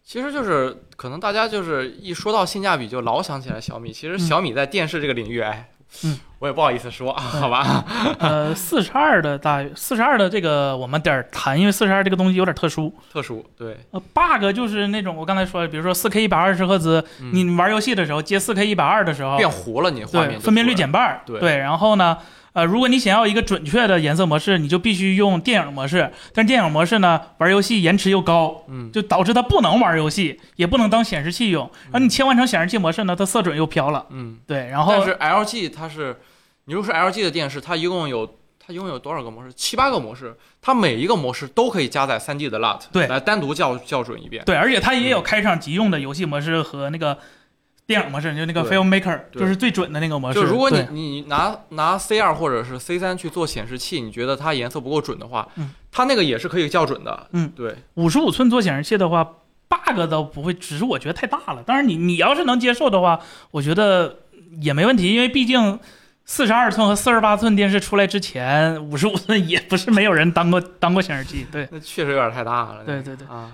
[0.06, 5.70] 其实就是可能大家就是一说到性价比就老想起来小米，其实嗯小米在电视这个领域，哎，
[6.04, 7.86] 嗯，我也不好意思说，好吧？
[8.20, 12.94] 呃，四十二的大约四十二的这个我们点儿谈，因为四十二这个东西有点特殊。
[13.14, 21.22] 特殊，对，呃，bug 就是那种我刚才说的，比如说四 K 一百二十赫兹，嗯你玩游戏的时候接四 K 一百二的时候，变糊了，你画面分辨率减半儿。
[21.26, 22.18] 对然后呢，
[22.54, 26.12] 呃，如果你想要一个准确的颜色模式，你就必须用电影模式。
[26.34, 31.70] 但电影模式呢，玩游戏延迟又高，嗯，就导致它不能玩游戏，也不能当显示器用。
[31.86, 34.06] 然后你切换成显示器模式呢，它色准又飘了。
[34.12, 36.16] 嗯，对，然后但是 LG 它是，
[36.66, 39.52] 你如果是 LG 的电视，它一共有它拥有多少个模式？
[39.54, 44.44] 七八个模式，它每一个模式都可以加载 3D 的 LUT，对来单独校校准一遍。
[44.46, 47.18] 对，而且它也有嗯开场即用的游戏模式和那个
[47.86, 50.40] 电影模式，就那个 Filmmaker，就是最准的那个模式。
[50.40, 57.28] 就如果你你拿拿 C 二或者是 C 三去做显示器，你觉得它颜色不够准的话，嗯它那个也是可以校准的。
[57.34, 59.24] 嗯，对，五十五寸做显示器的话
[59.68, 61.62] ，bug 倒不会，只是我觉得太大了。
[61.64, 63.20] 当然你你要是能接受的话，
[63.52, 64.20] 我觉得
[64.62, 65.80] 也没问题，因为毕竟
[66.26, 71.46] 四十二寸和四十八寸电视出来之前，五十五寸也不是没有人当过当过显示器。
[71.52, 72.84] 对，那确实有点太大了。
[72.86, 73.52] 对对对啊，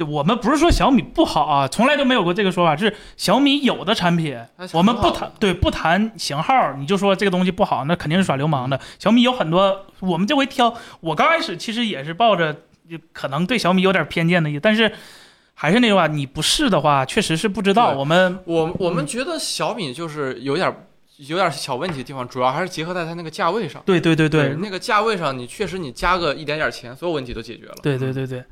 [0.00, 4.34] 对我们不是说小米不好啊，从来都没有过这个说法，是小米有的产品
[4.72, 8.80] 我们不谈对不谈型号，你就说这个东西不好，那肯定是耍流氓的。
[8.98, 12.56] 小米有很多，我们这回挑，我刚开始其实也是抱着
[13.12, 14.90] 可能对小米有点偏见的意思，但是
[15.52, 17.92] 还是那句话，你不试的话，确实是不知道。
[17.92, 20.74] 我们我我嗯们觉得小米就是有点
[21.28, 23.82] 有点小问题的地方，主要还是结合在它那个价位上。
[23.84, 27.74] 对对对对那个价位上，你确实你加个一点点钱，所有问题都解决了。
[27.82, 28.42] 对对对对，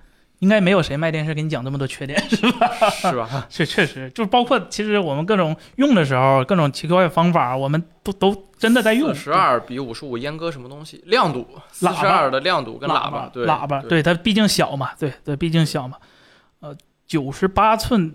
[0.40, 2.90] 应该没有谁卖电视给你讲这么多缺点， 是吧？
[2.90, 3.46] 是吧？
[3.50, 9.14] 是确实，就是包括其实我们各种用的时候，各种奇怪的方法，我们都都真的在用。
[9.14, 11.02] 十二比五十五阉割什么东西？
[11.06, 15.96] 亮度，四十二的亮度跟喇叭，对，喇叭，对，对它毕竟小嘛，对对，毕竟小嘛。
[16.60, 16.76] 呃，
[17.06, 18.14] 九十八寸，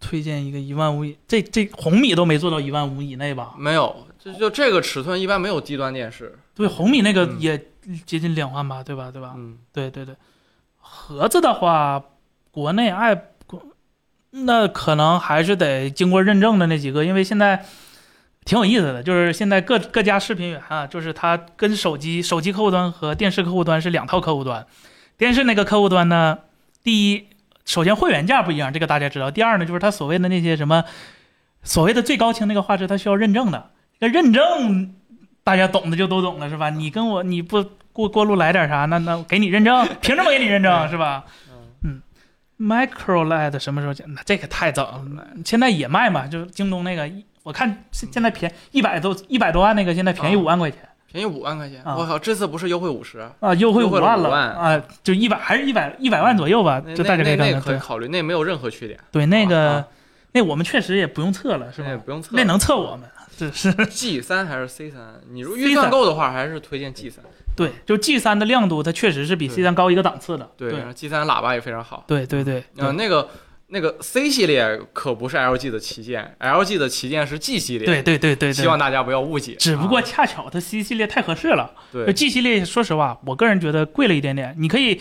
[0.00, 3.54] 推荐一个一万五以，这这红米都没做到一万五以内吧？
[3.58, 6.38] 没有，就就这个尺寸一般没有低端电视。
[6.54, 7.56] 对，红米那个嗯也
[8.04, 9.10] 接近两万吧，对吧？
[9.12, 9.34] 对吧？
[9.36, 10.14] 嗯，对对对，
[10.90, 12.02] 盒子的话，
[12.50, 13.14] 国内爱
[13.46, 13.62] 国
[14.30, 17.64] 那可能还是得经过认证的那几个，因为现在
[18.44, 24.66] 挺有意思的，就是现在各各家视频源啊，就是它跟手机手机客户端和电视客户端是两套客户端，
[25.16, 26.38] 电视那个客户端呢，
[26.82, 27.26] 第一，
[27.64, 30.84] 首先会员价不一样，这个大家知道；第二呢，就是它所谓的那些什么。
[31.64, 33.70] 所谓的最高清那个画质，它需要认证的。
[33.98, 34.94] 那认证
[35.42, 36.70] 大家懂的就都懂了，是吧？
[36.70, 37.62] 你跟我你不
[37.98, 41.24] 过过路来点啥，那那给你认证， 凭什么给你认证，是吧？
[41.82, 42.00] 嗯
[42.60, 44.06] ，Micro LED 什么时候讲？
[44.14, 47.10] 那这个太早了，现在也卖嘛，就是京东那个，
[47.42, 50.78] 我看现现在便一百多一百多万那个，现在便宜啊五万块钱
[51.10, 53.18] 便宜五万块钱，啊我靠，这次不是优惠五十？
[53.40, 57.46] 啊，优惠优惠了万了啊，就一百还是一百一百万左右吧，那就大家可以看看。
[57.48, 59.84] 对那那可以考虑，那没有任何缺点，对，那个啊
[60.32, 61.88] 那我们确实也不用测了，是吧？
[62.04, 62.30] 不用测。
[62.36, 65.00] 那能测我们，这是 G 三还是 C 三？
[65.30, 67.24] 你如 C3 预算够的话，还是推荐 G 三。
[67.58, 70.50] 对，就 G 三的亮度，它确实是比 C 三高一个档次的。
[70.56, 72.04] 对对，G 三喇叭也非常好。
[72.06, 73.28] 对对对，呃，那个
[73.68, 77.84] 那个 C 系列可不是 LG 的旗舰，LG 的旗舰是 G 系列。
[77.86, 78.52] 对对对对对。
[78.52, 79.56] 希望大家不要误解。
[79.56, 81.70] 只不过啊恰巧它 C 系列太合适了。
[81.92, 84.54] 就对 G 系列，说实话，我个人觉得贵了一点点。
[84.58, 85.00] 你可以，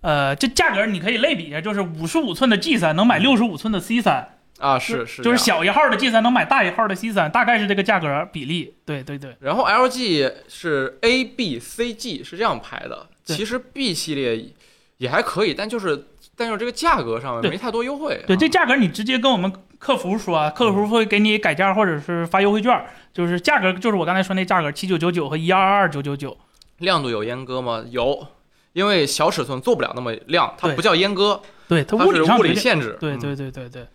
[0.00, 5.38] 呃，这价格你可以类比一下，就是五十五寸的 G 三能买六十五寸的 C 三，啊，是是，就是。
[5.38, 8.74] 小一号的 G 三能买大一号的 C 三，大概是这个价格比例。
[8.84, 14.52] 对对对，然后 LG 是 A B C G 是这样排的，其实 B 系列
[14.98, 16.06] 也还可以，但就是
[16.36, 18.22] 但是这个价格上没太多优惠。
[18.26, 22.84] 对，啊这价格你直接跟我们客服说啊，客服会给你改价或者是发优惠券，
[23.14, 26.36] 就是价格就是我刚才说那价格七九九九和一二二九九九。
[26.78, 27.84] 亮度有阉割吗？
[27.90, 28.26] 有，
[28.72, 32.98] 因为小尺寸做不了那么亮，它对不叫阉割，对，它物理物理限制。
[33.00, 33.86] 嗯对对对对对。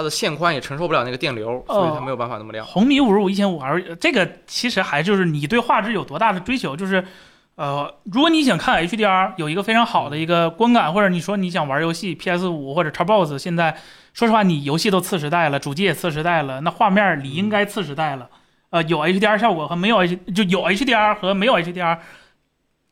[0.00, 2.66] 它的线宽也承受不了那个电流，所以它没有办法那么亮。
[2.66, 7.04] 红米五十五一千五而这个其实还就是你对画质有多大的追求，就是。
[7.56, 13.76] 呃，如果你想看 HDR，有一个非常好的一个观感，或者你说你想玩游戏，PS 五或者 Xbox，现在
[14.14, 18.30] 说实话，你游戏都次时代了，主机也次时代了，那画面理应该次时代了。
[18.70, 21.98] 呃，有 HDR 效果和没有 H 就有 HDR 和没有 HDR，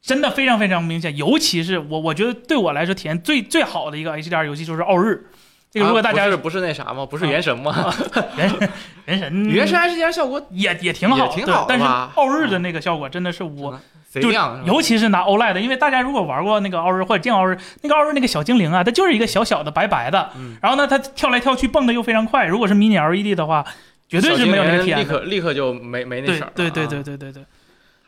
[0.02, 1.16] 真的非常非常明显。
[1.16, 5.30] 尤其是我我觉得对我来说体验最最好的一个 HDR 游戏就是《奥日》，
[5.70, 7.04] 这个如果大家、是不是那啥吗？
[7.04, 7.94] 不是啊原神吗？
[8.36, 8.70] 原神
[9.06, 13.78] 原神原神 HDR 效果也也挺好，挺好的但是奥日的那个效果真的是我，
[14.10, 22.46] 就贼亮，尤其是拿 OLED，因为大家如果玩过那个奥日或者见奥日，那个奥日那个小精灵啊，它就是一个小小的白白的，嗯然后呢，它跳来跳去蹦的又非常快。
[22.46, 23.64] 如果是 Mini LED 的话，
[24.08, 25.02] 绝对是没有那个体验的。
[25.04, 26.52] 立刻立刻就没没那对色儿了。
[26.54, 27.44] 对对啊对对对对，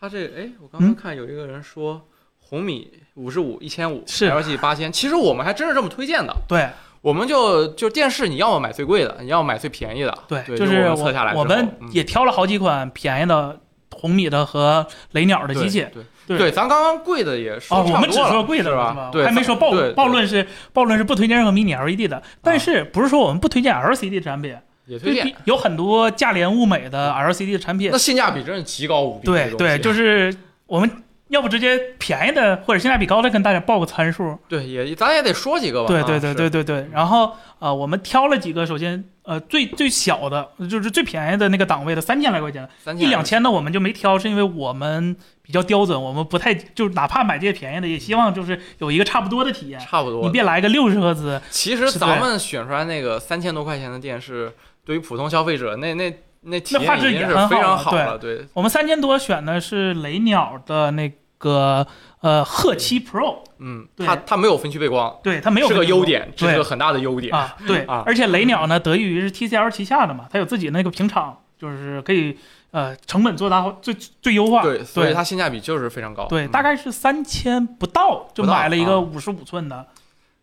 [0.01, 2.01] 他这个哎，我刚嗯刚看有一个人说
[2.39, 6.35] 红米五十五一千五是，LG 八千，其实我们还真是这么推荐的。
[6.49, 6.67] 对
[7.03, 10.17] 我们就就电视，你要么买最贵的，你要么买最便宜的。
[10.29, 13.59] 对，对，就是我们测下来之后，我们嗯也挑了好几款便宜的
[13.95, 15.87] 红米的和雷鸟的机器。
[15.93, 19.09] 对对对，咱刚刚贵的也说哦，我们只说贵的是吧？
[19.11, 24.57] 对，还没说暴暴论是暴论是不推荐任何 Mini LED 的，但是不是说我们不推荐 LCD 产品？
[24.87, 25.35] 也推荐。
[25.45, 29.27] 有很多价廉物美的 LCD 的产品那，性价比真是极高无比。
[29.27, 30.91] 对对，就是是我们
[31.31, 34.39] 要不直接便宜的或者性价比高的跟大家报个参数。
[34.49, 35.87] 对，也咱也得说几个吧。
[35.87, 36.89] 啊对对对对对对。
[36.93, 49.79] 然后呃，我们挑了几个，首先呃最最小的，就是最便宜的那个档位的三千来块钱的，三千一两千的我们就没挑，是因为我们比较刁钻，我们不太就是哪怕买这些便宜的，也希望就是有一个差不多的体验。
[49.79, 50.23] 差不多。
[50.23, 54.53] 你别来个六十赫兹，其实咱们选出来那个三千多块钱的电视，
[54.85, 56.13] 对于普通消费者，那那
[56.43, 58.17] 那体那画质验也很好了非常好。
[58.17, 61.87] 对，我们三千多选的是雷鸟的那个
[62.21, 67.35] 呃赫七 Pro，嗯，它它没有分区背光，对它没有是个优点，这是个很大的优点。
[67.35, 68.05] 啊，对，啊。
[68.07, 72.37] 而且雷鸟呢，得益于是 TCL 旗下的嘛，它有自己那个平厂，就是可以
[72.73, 74.63] 呃成本做大最最优化。
[74.63, 76.27] 对，所以它性价比就是非常高。
[76.27, 76.49] 对，嗯。
[76.51, 78.87] 大概是三千不到就买了一啊。
[78.87, 79.87] 个五十五寸的。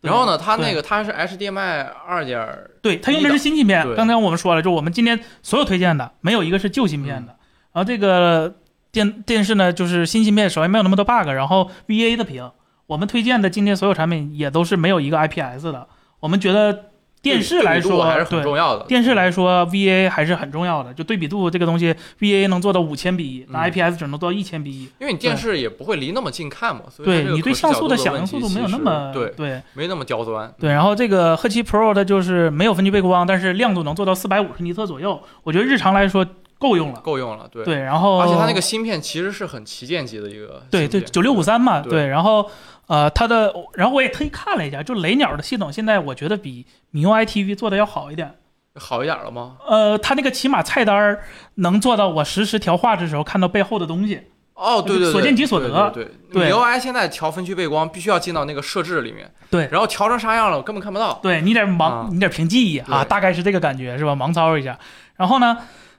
[0.00, 2.46] 然后呢，它那个它是 HDMI 二点，
[2.80, 7.26] 对它用的是新芯片，刚才我们说了，就我们今天所有推荐的没有一个是旧芯片嗯。
[7.26, 7.36] 的。
[7.72, 8.54] 然后这个
[8.90, 12.50] 电电视呢，就是新芯片，首先没有那么多 bug，然后 VA 的屏，
[12.86, 15.86] 我们推荐的今天所有产品也都是没有一个 IPS 的。
[16.20, 16.86] 我们觉得
[17.20, 18.84] 电视来说，还是很重要的。
[18.86, 20.94] 电视来说，VA 还是很重要的。
[20.94, 24.84] 就对比度这个东西，VA 能做到五千比一，那嗯 IPS 只能做到一千比一。
[25.00, 30.52] 因为你电视也不会离那么近看嘛，所以对你对像素的响应速度没有那么对，对没那么刁钻。
[30.58, 30.70] 对。
[30.70, 36.24] 然后这个赫奇 Pro 它就是没有分区背光，但是亮度能做到四百五十尼特左右，我觉得日常来说
[36.58, 37.00] 够用了。
[37.00, 37.64] 够用了，对。
[37.64, 42.50] 对，然后而且它那个芯片其实是很旗舰级的一个对对九六五三嘛，对对，然后
[42.86, 48.34] 呃它的，然后我也特意看了一下，就雷鸟的系统现在我觉得比 MIUI TV 做的要好一点。
[48.74, 49.56] 好一点了吗？
[49.66, 51.20] 呃，它那个起码菜单儿
[51.56, 54.22] 能做到我实时调画质的时候看到背后的东西。
[54.54, 61.18] 哦，对对对，所见即所得对对对 MIUI 现在调分区背光必须要进到那个设置里面，对然后调成啥样了，我根本看不到。
[61.22, 64.14] 对你得盲，啊你得凭记忆啊，大概是这个感觉是吧？
[64.14, 64.78] 盲操一下。
[65.16, 65.58] 然后呢，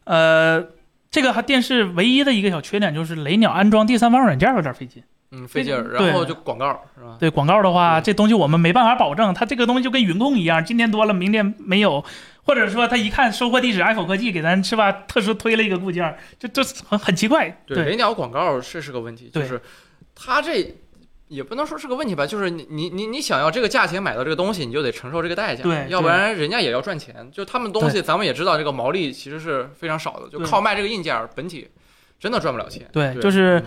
[0.10, 0.66] 呃，
[1.12, 5.03] 这个电视唯一的一个小缺点就是雷鸟安装第三方软件有点费劲。
[5.32, 7.16] 嗯，费劲儿，然后就广告是吧？
[7.20, 12.03] 对广告的话，这东西我们没办法保证，它这个东西就跟云控一样，今天多了，明天没有，
[12.41, 17.62] 或者说他一看收货地址，iPhone 科技给咱是吧，特殊推了一个固件，这这很很奇怪。
[17.68, 19.62] 对，雷鸟广告是是个问题，就是
[20.16, 20.76] 它这
[21.30, 27.30] 也不能说是个问题吧，就是你你你你想要这个价钱买到这个东西，你就得承受这个代价，对要不然人家也要赚钱。
[27.32, 31.70] 就他们东西，咱们也知道这个毛利其实是非常少的，就靠卖这个硬件，本体
[32.20, 32.86] 真的赚不了钱。
[32.92, 33.60] 对，对就是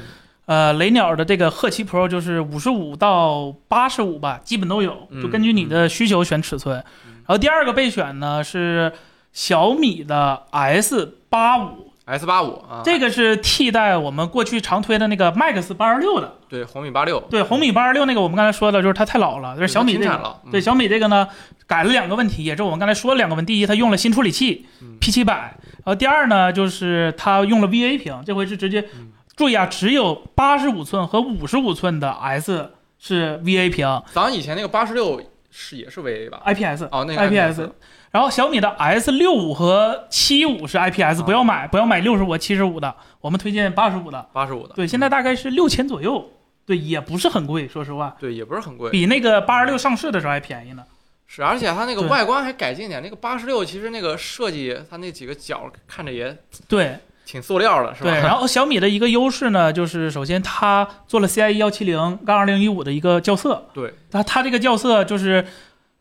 [0.47, 6.79] 嗯呃，雷鸟的这个赫七 Pro 就是五十五到八十五吧，基本都有，嗯就根据你的需求选尺寸。
[7.07, 8.93] 嗯然后第二个备选呢是
[9.33, 16.35] 小米的 S 八五，S 八五啊，这个是替代我们过去常推的那个 Max 八十六的。
[16.49, 20.05] 对红米八六，对，红米八十六那个我们刚才说的就是它太老了，就是小米这个。
[20.05, 21.27] 停产了，嗯对小米这个呢，
[21.67, 23.55] 改了两个问题，也是我们刚才说的两个问题。
[23.55, 36.89] 第一，它用了新处理器嗯 P 七百，然后第二呢，就是它用了 VA 屏，这回是直接嗯注意啊，只有八十五寸和五十五寸的 S 是 VA 屏咱以前那个八十六是也是 VA 吧？IPS。
[36.91, 37.71] 哦，那个 IPS
[38.13, 41.23] 然后小米的 S 六五和七五是 IPS，啊。
[41.25, 44.27] 不要买，不要买六十五、七十五的，我们推荐八十五的。
[44.35, 46.31] 八十五的，对，现在大概是六千左右，
[46.67, 50.85] 对，也不是很贵，说实话，对也不是很贵，比那个八十六上市的时候还便宜呢。
[51.27, 56.37] 是，而且它那个外观还改进点，那个八十六其实那个设计，它那几个角看着也
[56.69, 58.11] 对，挺塑料的，是吧？
[58.11, 65.47] 对，然后小米的一个优势呢，就是首先它做了 CIE 幺七零杠二零一五的一个校色，对，它它这个校色就是，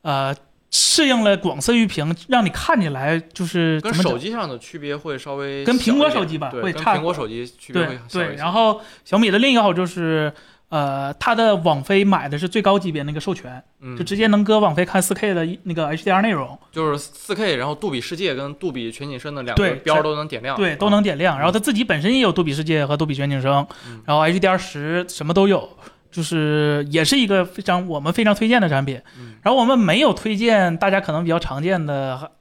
[0.01, 0.35] 呃，
[0.71, 8.41] 适应了广色域屏，让你看起来就是跟手机上的区别会稍微跟苹果手机吧会差苹果手机区别对对，会小一些。
[8.41, 10.33] 然后小米的另一个好就是。
[10.71, 21.35] 呃，它的网飞买的是最高级别那个授权，嗯就，直接能搁网飞看 4K 的那个 HDR 内容，就是 4K，然后杜比世界跟杜比全景声的两个标都能点亮，对，都啊能点亮。
[21.37, 25.69] 然后它自己本身也有杜比世界和杜比全景声，嗯然后 HDR 十什么都有，
[26.11, 29.01] 就是也是一个非常我们非常推荐的产品。
[29.17, 32.31] 嗯然后我们没有推荐大家可能比较常见的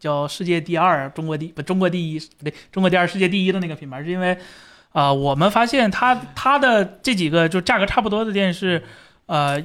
[0.00, 4.36] 叫世界第二、中国第不中国第一不对，中国第二、世界第一的那个品牌，是因为
[4.90, 8.82] 啊、我们发现它它的这几个就价格差不多的电视，
[9.24, 9.58] 呃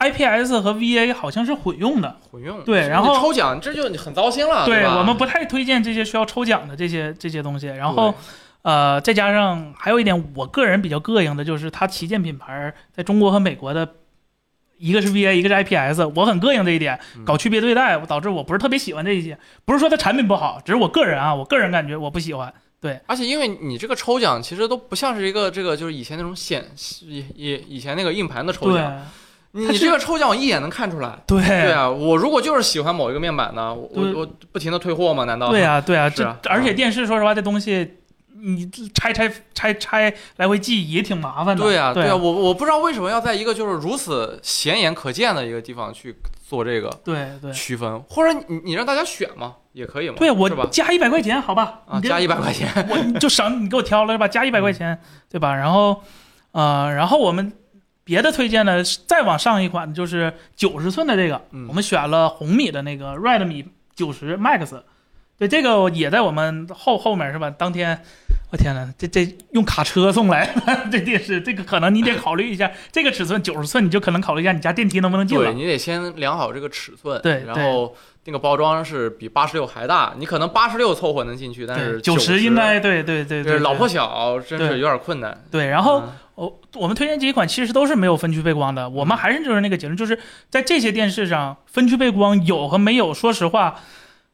[0.00, 2.16] ，IPS 和 VA 好像是混用的。
[2.30, 2.64] 混用。
[2.64, 4.98] 对然后抽奖这就很糟心了，对吧？
[4.98, 7.68] 我们不太推荐这些需要抽奖的这些这些东西。
[7.68, 8.18] 然后对
[8.62, 13.88] 呃，再加上还有一点，我个人比较膈应的就是它旗舰品牌在中国和美国的，
[14.78, 19.38] 一个是 VA，一个是 IPS，我很膈应这一点，嗯搞区别对待，导致我不是特别喜欢这一些。
[19.64, 22.52] 不是说它产品不好，只是我个人啊，我个人感觉我不喜欢。
[22.80, 26.64] 对而且因为你这个抽奖其实都不像是一个这个就是以前那种显
[27.02, 29.06] 以以以前那个硬盘的抽奖，
[29.52, 31.16] 你这个抽奖我一眼能看出来。
[31.26, 35.24] 对对啊，我如果就是喜欢某一个面板呢，我我我不停的退货吗？
[35.24, 35.50] 难道？
[35.50, 37.88] 对啊，对啊这而且电视说实话，这东西
[38.42, 41.62] 你拆拆拆拆来回寄也挺麻烦的。
[41.62, 46.14] 对啊，对对啊，我我不知道为什么要在一个就是如此显眼可见的一个地方去
[46.46, 50.48] 做这个对对区分，或者你你让大家选嘛，也可以嘛，对，我？
[50.66, 51.80] 加一百块钱，好吧？
[51.86, 54.26] 啊，加一百块钱，我你就省你给我挑了是吧？
[54.28, 54.98] 加一百块钱，
[55.30, 55.54] 对吧？
[55.54, 56.02] 然后，
[56.50, 57.52] 呃，然后我们
[58.04, 64.82] 别的推荐呢再往上一款就是九十寸的这个，嗯我们选了红米的那个 Redmi 九十 Max，
[65.38, 67.48] 对，这个也在我们后后面是吧？
[67.50, 68.02] 当天，
[68.52, 70.54] 我天呐，这这用卡车送来
[70.92, 75.46] 这电视，这个可能你得考虑一下，这个尺寸九十寸，你就可能考虑一下你家电梯能不能进了。
[75.46, 77.96] 对你得先量好这个尺寸，对然后
[78.26, 85.42] 那个包装是比八十六还大，你可能八十六凑合能进去，但是九十十应该对对对对，老破小，真是有点困难。
[85.50, 86.00] 对，然后。
[86.00, 88.88] 嗯哦，我们推荐这几款其实都是没有分区背光的。
[88.88, 93.78] 我们还是就是那个结论，就是在这些电视上，分区背光有和没有，说实话，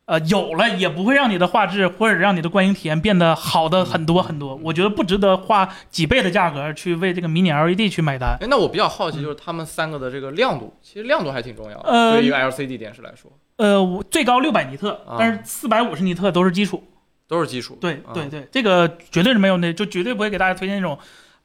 [0.09, 4.59] 呃，有了也不会让你的画质或者让你的观影体验变得好的很多很多。
[4.65, 8.35] 我觉得不值得花几倍的价格去为这个迷你 LED 去买单。
[8.41, 16.83] 哎，那我比较好奇，就是他们三个的这个亮度，其实亮度还挺重要的，呃对于一个 LCD 电视来说，呃，我最高六百尼特啊，但是四百五十尼特都是基础。
[17.29, 17.77] 都是基础。
[17.79, 20.99] 对啊对对，这个绝对是没有那，就绝对不会给大家推荐那种，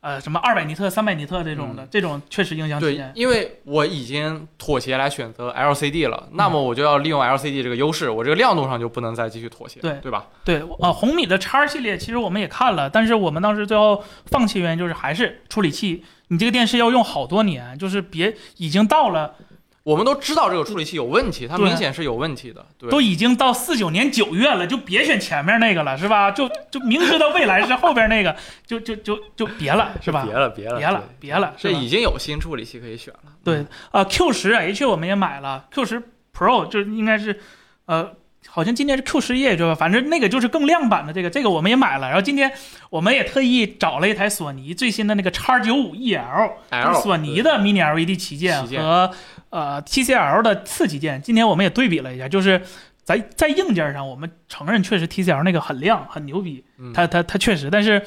[0.04, 3.10] 呃，什么二百尼特、三百尼特这种的，这种确实影响体对验，。
[3.16, 10.28] 因为我已经妥协来选择 LCD 了，那么我就要利用 LCD 这个优势，我这个亮度上就不能再继续妥协，对对吧？
[10.44, 19.36] 对，啊，红米的叉系列其实我们也看了，但是我们当时最后放弃原因就是还是处理器，你这个电视要用好多年，就是别已经到了，
[19.84, 22.90] 我们都知道这个处理器有问题，它明显是有问题的，对。
[22.90, 26.32] 都已经到四九年九月了，就别选前面那个了，是吧？
[26.32, 28.34] 就就明知道未来是后边那个，
[28.66, 30.24] 就就就就别了，是吧？
[30.26, 33.32] 别了，别了，别了别了这已经有新处理器可以选了。
[33.44, 36.02] 对啊，Q 十 H 我们也买了，Q 十
[36.34, 37.42] Pro 就应该是，
[37.86, 38.10] 呃，
[38.48, 39.76] 好像今年是 Q 十一对吧？
[39.76, 42.08] 反正那个就是更亮版的这个，这个我们也买了。
[42.08, 42.50] 然后今天
[42.90, 49.12] 我们也特意找了一台索尼最新的那个 X 九五 EL，就是索尼的 Mini LED 旗舰和
[49.54, 51.22] 呃 TCL 的次旗舰。
[51.22, 52.62] 今天我们也对比了一下，就是
[53.04, 58.02] 在在硬件上，我们承认确实 TCL 那个很亮很牛逼，嗯它它它确实，但是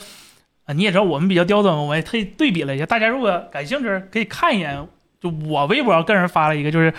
[0.65, 2.85] 啊、你也知道我们比较刁钻，我们也特意对比了一下。
[2.85, 4.87] 大家如果感兴趣，可以看一眼。
[5.19, 6.93] 就我微博个人发了一个，就是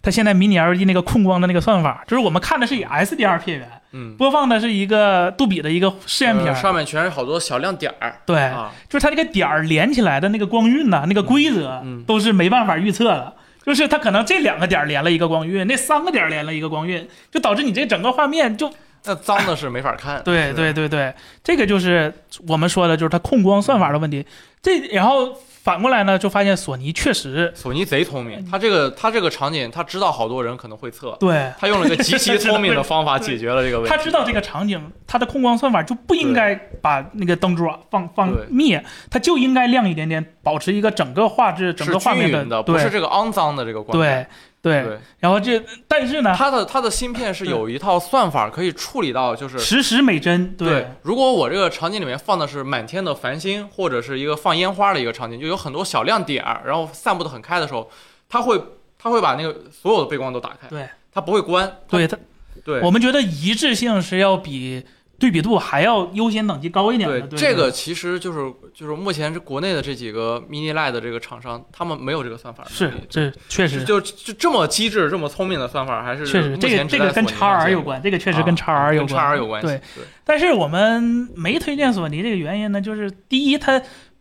[0.00, 13.34] 它现在 Mini LED 那个控光的那个算法，就是我们看的是以 SDR 片源嗯，播放的是一个杜比的一个试验片呃，上面全是好多小亮点儿对，啊，就是它这个点儿连起来的那个光晕呐、那个规则嗯都是没办法预测的。
[13.64, 18.72] 就是它可能这两个点儿连了一个光晕，那三个点儿连了一个光晕，就导致你这整个画面就
[19.04, 20.22] 那脏的是没法看。
[20.24, 21.12] 对对对对，
[21.42, 22.12] 这个就是
[22.46, 24.24] 我们说的，就是它控光算法的问题。
[24.62, 31.50] 这然后反过来呢，就发现索尼确实索尼贼聪明，他这个他这个场景，他知道好多人可能会测，对。
[31.58, 33.96] 他用了个极其 聪明的方法解决了这个问题。
[33.96, 42.30] 他知道这个场景，他的控光算法就不应该把那个灯珠啊放放灭，它就应该亮一点点，保持一个整个画质、整个画面
[42.66, 44.28] 不是这个肮脏的这个光对感。
[44.64, 44.82] 对。
[44.82, 57.90] 对，然后这但是呢，它的它的芯片是有一套算法可以处理到，就是实时美帧，对，如果我这个场景里面放的是满天的繁星，或者是一个放烟花的一个场景，就有很多小亮点儿，然后散布的很开的时候，
[58.26, 58.58] 它会
[58.98, 62.16] 它会把那个所有的背光都打开，对，它不会关，对它，
[62.64, 64.82] 对我们觉得一致性是要比
[65.18, 67.20] 对比度还要优先等级高一点的。
[67.22, 79.24] 对这个其实就是就是目前是国内的这几个 mini LED 的这个厂商，他们没有这个算法是，这确实就就这么机智、这么聪明的算法，还是确实这个这个跟前只在索尼 x 上 R 有关，这个确实跟啊 x R 有跟关。
[79.24, 83.80] x R 有关系，对，对，但是我们没推荐索尼这个原因呢，就是第一，它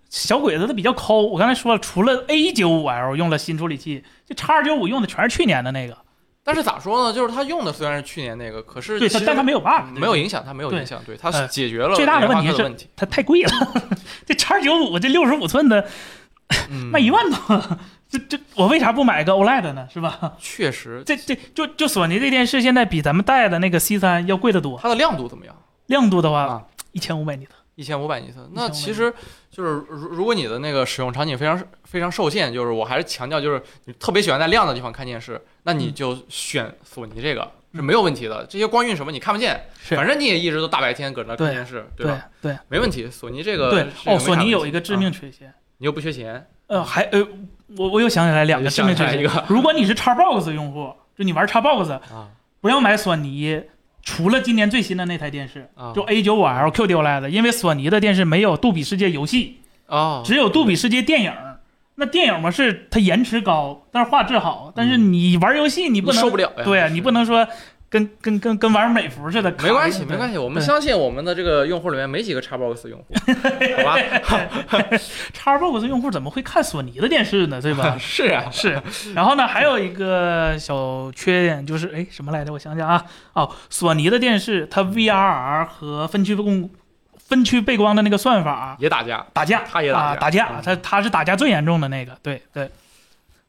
[0.09, 1.21] 小鬼子它比较抠。
[1.21, 5.97] 我刚才说了，除了 A 9 5 L 用了新处理器，这 x 2 9 5用的全是去年的那个。
[6.43, 7.13] 但是咋说呢？
[7.13, 13.51] 就是它用的虽然是去年那个，可是对，它但它没有 bug，没有影响，它没有影响，对，它呃解决了最大的问题是它太贵了。
[14.25, 15.87] 这叉九五这六十五寸的
[16.69, 17.77] 嗯卖一万多，
[18.09, 19.87] 这这我为啥不买个 OLED 呢？
[19.93, 20.33] 是吧？
[20.37, 25.55] 确实，这这就就索尼这电视现在比咱们带的那个 C 三要贵得多，它的亮度怎么样？
[25.85, 27.51] 亮度的话啊一千五百尼特。
[27.75, 29.11] 一千五百尼特，那其实
[29.49, 31.59] 就是如如果你的那个使用场景非常
[31.93, 38.43] 非常受限，就是我还是强调，就是你特别喜欢在亮的地方看电视，那你嗯就选索尼这个是没有问题的。
[38.49, 42.25] 这些光晕什么你看不见，是反正你也一直都大白天搁那看电视，对吧？
[42.41, 47.23] 对没问题，索尼这个对哦，索尼有一个致啊命缺陷，你又不缺钱，呃，还呃，
[47.77, 49.45] 我我又想起来两个致命缺陷一个。
[49.47, 52.29] 如果你是 Xbox 用户，就你玩 Xbox，啊
[52.59, 53.61] 不要买索尼。
[54.01, 61.31] 除了今年最新的那台电视，啊就 A 9 5 L QD OLED，因为索尼的电视没有杜比世界游戏，哦，只有杜比世界电影。
[61.95, 67.47] 那电影嘛是它延迟高，但是画质好，但是你玩游戏你不能受不了呀，对啊，你不能说
[67.89, 69.53] 跟跟跟跟玩美服似的。
[69.61, 73.13] 没关系，没关系，我们相信我们的这个用户里面没几个 Xbox 用户，
[73.77, 73.97] 好吧？
[75.33, 77.61] Xbox 用户怎么会看索尼的电视呢？
[77.61, 77.95] 对吧？
[78.01, 78.81] 是啊，是，
[79.13, 82.51] 然后呢，还有一个小缺点就是，哎，什么来着？
[82.51, 86.67] 我想想啊，哦，索尼的电视它 VRR 和分区供
[87.27, 92.69] 分区背光的那个算法也打架，打架，他也打架啊打架嗯，它它是打架最严重的那个，对对。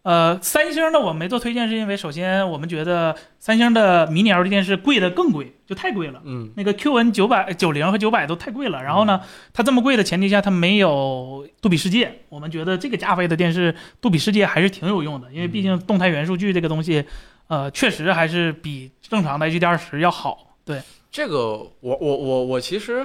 [0.02, 6.20] 呃，三星的我没做推荐，是因为首先我们觉得三星的迷你 LED 电视贵的更贵，就太贵了。
[6.24, 8.82] 嗯，那个 QN 九百九零和九百都太贵了。
[8.82, 9.22] 然后呢，
[9.54, 12.20] 它这么贵的前提下，它没有杜比世界。
[12.28, 17.02] 我们觉得这个价位的电视，杜比世界还是挺有用的，因为毕竟动态元数据这个东西，
[17.48, 20.58] 呃，确实还是比正常的 HDR 十要好。
[20.66, 23.02] 对，这个我我我我其实，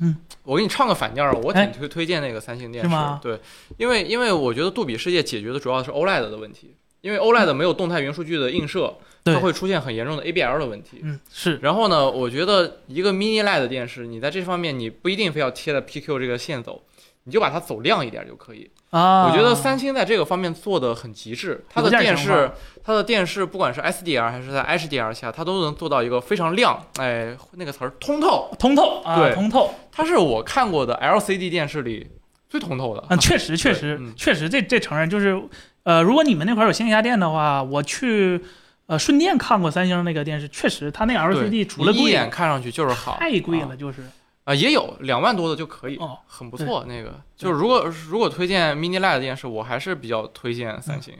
[0.00, 1.66] 嗯，我给你唱个反调儿，我哎。
[1.66, 3.38] 挺推推荐那个三星电视，对，
[3.78, 8.94] 因为因为我觉得杜比世界解决的主要是 OLED 的问题，因为 OLED 没有动态元数据的映射，
[9.24, 9.34] 对。
[9.34, 11.00] 它会出现很严重的 ABL 的问题。
[11.02, 16.82] 嗯，是，然后呢，我觉得一个 mini LED 电视，你在这方面你不一定非要贴着 PQ 这个线走，
[17.24, 18.70] 你就把它走亮一点就可以。
[18.90, 22.50] 啊，我觉得三星在这个方面做的很极致，它的电视，
[22.84, 32.06] 它的电视不管是 SDR 还是在 HDR 下，它都能做到一个非常亮，哎，那个词儿通透，通透啊，对通透，它是我看过的 LCD 电视里
[32.48, 33.04] 最通透的。
[33.10, 35.42] 嗯，确实，确实，嗯确实，这这承认就是，
[35.82, 38.40] 呃，如果你们那块儿有线下店的话，我去，
[38.86, 44.02] 呃，顺便看过三星那个电视，确实，它那 LCD 除了贵一，眼看上去就是好，啊太贵了，就是，
[44.46, 46.84] 啊，也有两万多的就可以，哦，很不错。
[46.86, 51.14] 那个就是如果如果推荐 mini LED 电视，我还是比较推荐三星。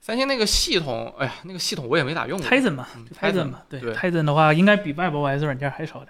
[0.00, 2.48] 三星那个系统，哎呀，那个系统我也没咋用过。
[2.48, 6.08] Tizen 嘛嗯，Tizen 嘛，对对，Tizen 的话应该比 WebOS 软件还少点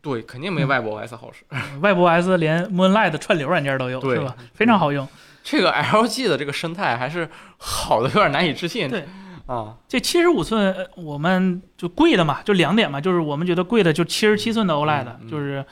[0.00, 1.44] 对，肯定没嗯 WebOS 好使。
[1.48, 4.36] 儿，WebOS 连 Moonlight 串流软件都有，是吧？
[4.54, 5.06] 非常好用。
[5.44, 7.28] 这个 LG 的这个生态还是
[7.58, 8.88] 好的有点难以置信。
[8.88, 9.04] 对
[9.52, 15.64] 啊，这七十五寸呃我们就贵的嘛，就两点嘛，就是我们觉得贵的就七十七寸的 OLED，、嗯就是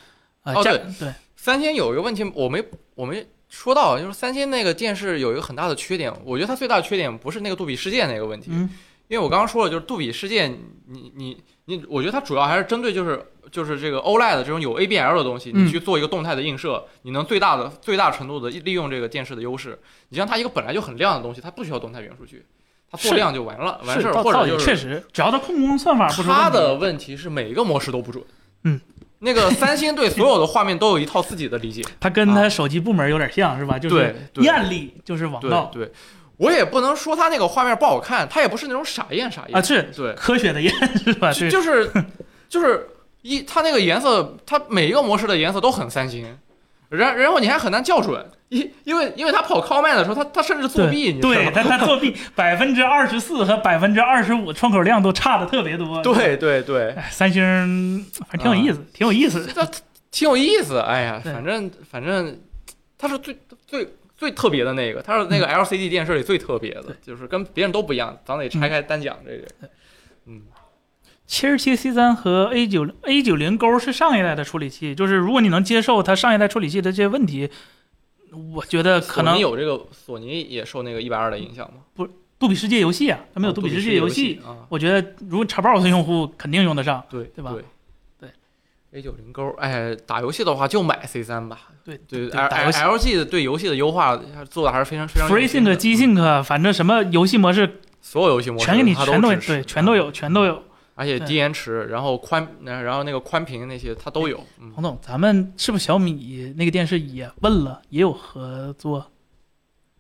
[0.43, 1.13] 呃对对。
[1.37, 2.63] 三星有一个问题，我没
[2.95, 8.69] 我没说到，就是三星那个电视有一个很大的缺点，我觉得它最大的缺点不是那个杜比世界那个问题，嗯。
[9.09, 10.47] 因为我刚刚说了，就是杜比世界，
[10.87, 13.21] 你你你，我觉得它主要还是针对就是
[13.51, 15.67] 就是这个 OLED 这种有 ABL 的东西，嗯。
[15.67, 19.77] 你去做一个动态的映射，你能最大的最大程度的利用这个电视的优势。
[20.11, 22.45] 你像它一个本来就很亮的东西，它不需要动态元数据，
[22.91, 28.23] 它做量就完了，完事儿，或者就是确实，只要它控工算法不出问题它的问题是每个模式都不准。
[28.65, 28.81] 嗯，
[29.21, 31.83] 那个三星对所有的画面都有一套自己的理解。
[32.01, 33.79] 它跟它手机部门有点像是吧？
[33.79, 35.91] 就是对对艳丽就是王对道对，
[36.37, 41.33] 我也不能说它那个画面不好看，它也不是那种傻艳傻艳啊，是对，科学的艳是吧？
[41.33, 41.91] 就就是
[42.49, 42.89] 就是
[43.23, 46.27] 一它那个颜色，它每一个模式的颜色都很三星，
[46.91, 51.53] 然然后你还很难校准，因因为因为他跑 Callman 的时候，他他甚至作弊，你知道对吗？
[51.55, 56.03] 它它作弊 百分之二十四和百分之二十五窗口量都差的特别多。
[56.03, 57.43] 对对对，哎，三星
[58.29, 59.47] 反正挺有意思，挺有意思。
[59.55, 59.65] 这
[60.11, 60.79] 挺有意思。
[60.81, 62.37] 哎呀，反正反正
[62.99, 63.37] 他是最
[63.67, 68.19] 最最特别的那个，他是那个 LCD 电视里最特别的对，就是跟别人都不一样。
[68.25, 69.47] 咱得拆开单讲这个。
[70.27, 70.43] 嗯，
[71.31, 77.49] 七十七 C 三和 A 九 A 九零勾是上一代的处理器，就是如果你能接受它上一代处理器的这些问题，
[78.53, 82.09] 我觉得可能有这个，索尼也受那个一百二的影响吗？
[82.37, 84.67] 杜比世界游戏啊，它没有哦杜比世界世游戏，啊。
[84.69, 87.01] 我觉得如果 Xbox 用户肯定用得上。
[87.09, 87.65] 对对吧对
[88.19, 88.31] 对
[88.99, 91.69] ，A 九零勾，哎，打游戏的话就买 C 三吧。
[91.85, 94.21] 对对，L 打游戏 L G 的对游戏的优化
[94.51, 95.77] 做的还是非常非常 FreeSync、的。
[95.77, 100.65] 机 Sync，反正什么游戏模式所有游戏模式全给你全都对，全都，有，全都有。
[101.05, 104.45] 对而且低延迟，然后宽，然后那个宽屏那些它都有。
[104.59, 109.11] 嗯，彭总，咱们是不是小米那个电视也问了，也有合作？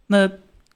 [0.06, 0.30] 那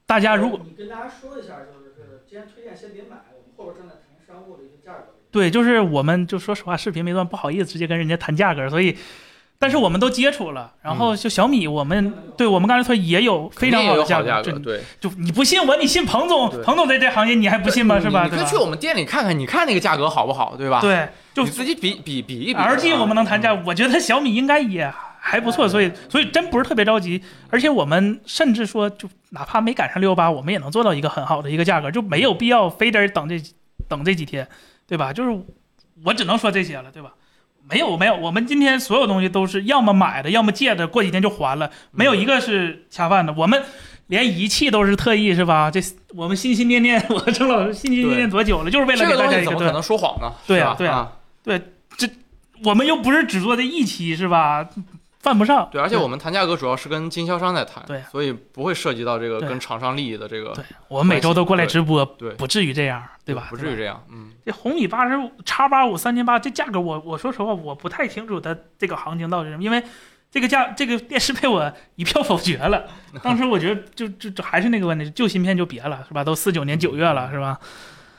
[0.07, 5.15] 大家如果你跟大家说一下，就是今天推荐先别买，我们后边正在谈商务的一个价格。
[5.31, 8.97] 对，就是我们就说实话，视频没断，不好意思直接跟人家谈价格，所以，
[9.65, 17.99] 但是我们都接触了，然后就小米，我们对我们刚才说也有非常有的价价格，就对，就你不信我，你信彭总，彭总在这行业你还不信吗？
[17.99, 18.29] 是吧？
[18.29, 18.59] 对吧你可以去？
[18.59, 22.61] 我们店里看看，你看那个价格好不好，对吧？，对，就你自己比比比一比。
[22.61, 33.43] LG 我们能谈价，我觉得小米应该也还不错，所以所以真不是特别着急，而且我们甚至说，就哪怕没赶上六幺八，我们也能做到一个很好的一个价格，就没有必要非得等这
[33.89, 34.47] 等这几天，
[34.87, 35.11] 对吧？
[35.11, 35.43] 就是
[36.05, 37.13] 我只能说这些了，对吧？
[37.69, 43.33] 没有没有，我们今天所有东西都是要么买的，要么借的，过几天就还了，没有一个是恰饭的。
[43.33, 43.63] 我们
[44.09, 45.71] 连仪器都是特意是吧？
[45.71, 45.81] 这
[46.15, 49.73] 我们心心念念， 我和郑老师心心念念多久了，就是为了给大家一个对东西怎么可。
[49.73, 50.33] 能说谎呢？
[50.47, 51.13] 对啊对啊
[51.43, 51.61] 对
[51.97, 52.09] 这
[52.63, 54.69] 我们又不是只做这一期是吧？
[55.25, 55.67] 犯不上。
[55.73, 63.47] 对，而且我们谈价格主要是跟经销商在谈，对所以不会涉及到这个跟厂商利益的这个，对我们每周都过来直播，对不至于这样，对吧？
[63.49, 69.83] 对不至于这样，嗯，这红米八十五叉八五三千八这价格我，我说实话我不太清楚它这个行情到底是什么，因为
[70.31, 72.85] 这个价这个电视被我一票否决了。
[73.23, 76.23] 当时我觉得就就就还是那个问题，旧芯片就别了，是吧？
[76.23, 77.59] 都四九年九月了，是吧？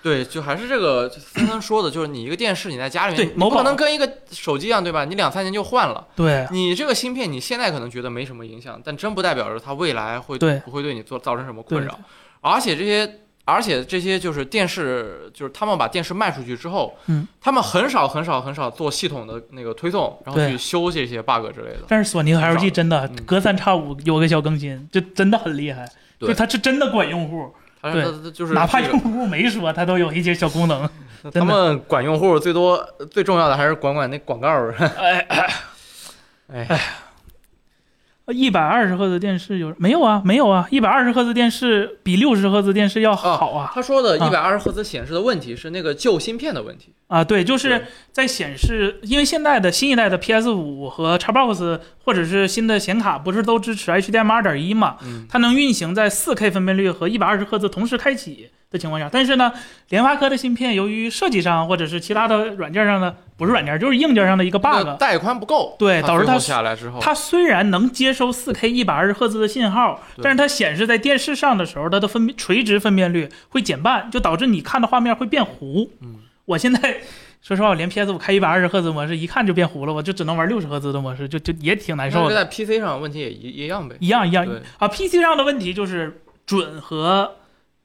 [0.05, 5.03] 对，就还是这个森森说的，就是你一个电视你在家里面，你不可能跟一个手机一样，对吧？
[5.03, 11.99] 你两三年就换了，对你这个芯片你现在可能觉得没什么影响，但真不代表着它未来会对不会对你做造成什么困扰，
[12.41, 13.19] 而且这些。
[13.47, 21.81] 而且这些就是电视，就是他们把电视卖出去之后，嗯，他们很少很少很少做系统的那个推送，然后去修这些 bug 之类的。
[21.87, 25.87] 但是索尼和 LG 真的嗯隔三差五有个小更新，就真的很厉害，
[26.17, 27.53] 对就它是真的管用户，
[27.85, 30.89] 它对它就是哪怕用户没说，它都有一些小功能。
[31.33, 32.77] 他们管用户最多
[33.09, 35.25] 最重要的还是管管那广告 哎。
[35.27, 36.79] 哎，哎，
[38.27, 40.21] 一百二十赫兹电视有没有啊？
[40.25, 40.67] 没有啊！
[40.71, 43.71] 一百二十赫兹电视比六十赫兹电视要好啊！
[43.73, 46.93] 他说的啊一百二十赫兹显示的问题是那个旧芯片的问题。
[47.04, 54.97] 啊，对，就是在显示，因为现在的新一代的 PS 五和 Xbox 或者是新的显卡不是都支持 HDMI 二点一嘛？
[55.03, 59.53] 嗯，它能运行在 4K 分辨率和120赫兹同时开启的情况下，但是呢，
[59.89, 75.91] 联发科的芯片由于设计上或者是其他的软件上的不是软件，就是硬件上的一个 bug，带宽不够，对导致它它最后下来之后，它虽然能接收 4K 120赫兹的信号，但是它显示在电视上的时候，它的分垂直分辨率会减半，就导致你看的画面会变糊。
[76.01, 76.15] 嗯，
[76.45, 76.97] 我现在
[77.41, 82.35] 说实话，我连 PS 五开一百二十赫兹模式一看就变糊了，我就只能玩六十赫兹的模式，就就也挺难受的。
[82.35, 83.95] 在 PC 上问题也一一样呗。
[83.99, 87.35] 一样一样对啊，PC 上的问题就是准和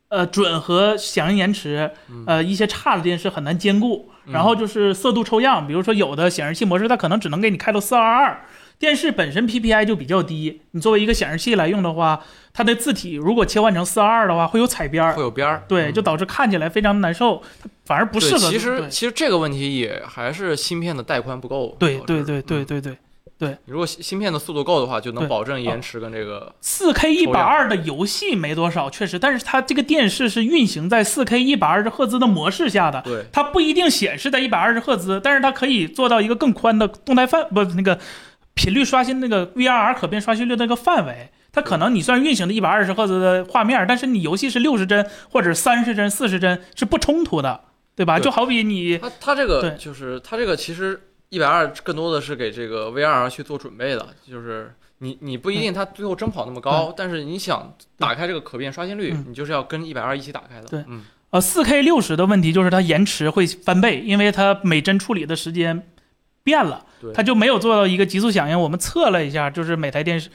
[0.09, 4.07] 呃准和响应延迟，嗯呃一些差的电视很难兼顾。
[4.27, 8.37] 嗯然后就是色度抽样，比如说有的显示器模式它可能只能给你开到422，
[8.81, 12.25] 电视本身 PPI 就比较低，你作为一个显示器来用的话，
[12.55, 15.13] 它的字体如果切换成四二二的话，会有彩边儿。
[15.13, 15.93] 会，有边儿，对，嗯。
[15.93, 18.51] 就导致看起来非常难受，它反而不适合。
[18.51, 21.77] 其实其实这个问题也还是芯片的带宽不够。
[21.79, 22.97] 对对对对对嗯对。
[23.39, 26.55] 对，如果芯芯片的速度够的话，就能保证延迟跟这个。
[26.61, 33.25] 四 K 一百二的游戏没多少，确实，但是它这个电视是运行在四 K 一百二十赫兹的模式下的，对。
[33.33, 37.99] 它不一定显示在一百二十赫兹，但是它可以做到一个更宽的动态范，不那个
[38.61, 41.31] 频率刷新那个 VRR 可变刷新率那个范围。
[41.51, 47.59] 它可能你算运行的一百二十赫兹的画面，但是你游戏是六十帧或者三十帧、四十帧是不冲突的，
[47.97, 48.19] 对吧？
[48.19, 51.01] 对就好比你它它这个就是它这个其实
[51.31, 60.69] 一百二更多的是给这个 VR 去做准备的，就是你你不一定它最后真跑那么高，但是你想打开这个可变刷新率，嗯你就是要跟一百二一起打开的。
[60.69, 65.90] 对嗯，呃，四 K 六十的问题就是它延迟会翻倍，因为它每帧处理的时间
[66.43, 66.85] 变了，
[67.15, 68.59] 它就没有做到一个极速响应。
[68.59, 70.31] 我们测了一下，就是每台电视，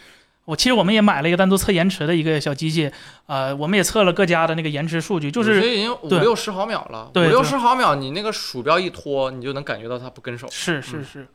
[0.46, 2.92] 我其实我们也买了一个单独测延迟的一个小机器，
[3.26, 10.48] 呃，我们也测了各家的那个延迟数据，就是已经五六十毫秒了，五六十毫秒，你那个鼠标一拖，你就能感觉到它不跟手。
[10.52, 11.28] 是是嗯是，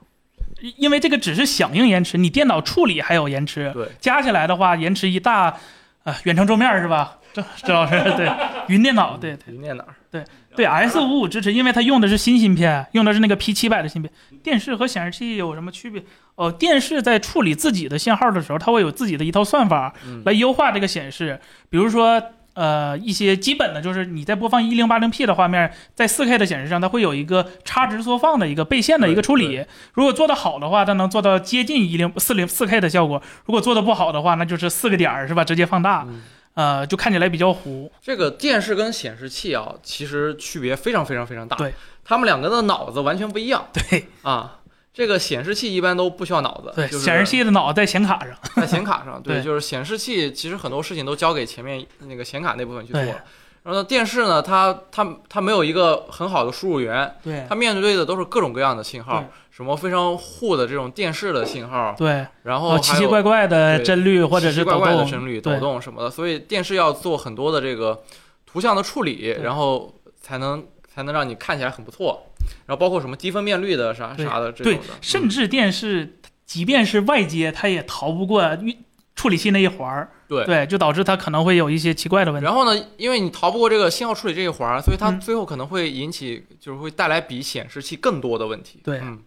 [0.60, 5.56] 因因为这个只是响应延迟，你电脑处理还有延迟，对，加起来的话延迟一大，
[6.05, 7.18] 呃，远程桌面是吧？
[7.32, 8.28] 这这老师对，
[8.68, 9.55] 云电脑对对。
[9.55, 9.84] 云电脑。
[10.10, 10.24] 对
[10.65, 14.12] S 五五支持，因为它用的是新芯片，用的是那个 P 七百的芯片。
[14.43, 16.03] 电视和显示器有什么区别？
[16.35, 21.39] 哦，电视在处理自己的信号的时候，它会有自己的一套算法嗯来优化这个显示。
[21.69, 22.23] 比如说，
[22.55, 29.65] 呃，一些基本的就是你在播放一零八零 P 的画面，在四 K 的显示上，它会有一个差值缩放的一个倍线的一个处理。
[29.93, 35.45] 如果做得好的话，它能做到接近一零四零四 K 的效果；如果做得不好的话，那就是四个点儿是吧？
[35.45, 36.20] 直接放大，嗯
[36.55, 37.90] 呃，就看起来比较糊。
[38.02, 41.56] 这个电视跟显示器啊，其实区别非常非常非常大。
[41.56, 41.72] 对，
[42.05, 44.59] 他们两个的脑子完全不一样对啊。
[44.93, 48.36] 这个显示器一般都不需要脑子，对，就是显示器的脑在显卡上。
[48.56, 53.24] 在显卡上，对， 对就是显示器其实很多事情都交给前面那个显卡那部分去做了。
[53.62, 62.27] 然后呢，电视呢，它它它没有一个很好的输入源，对它面对的都是各种各样的信号，什么非常糊的这种电视的信号，对。
[62.45, 68.03] 然后哦，奇奇怪怪的帧率或者奇奇怪怪的是抖动，帧率、抖动什么的，所以电视要做很多的这个
[68.47, 72.27] 图像的处理，然后才能才能让你看起来很不错。
[72.66, 78.77] 然后包括什么低分辨率的啥啥的这对种的，，甚至电视即便是外接，它也逃不过运
[79.20, 80.47] 处理器那一环儿，对。
[80.47, 82.44] 对，就导致它可能会有一些奇怪的问题。
[82.47, 85.20] 然后呢，因为你逃不过这个信号处理这一环儿，所以它嗯。
[85.20, 88.80] 最后可能会引起，就是会带来比显示器更多的问题。
[88.82, 88.98] 对。
[89.02, 89.18] 嗯，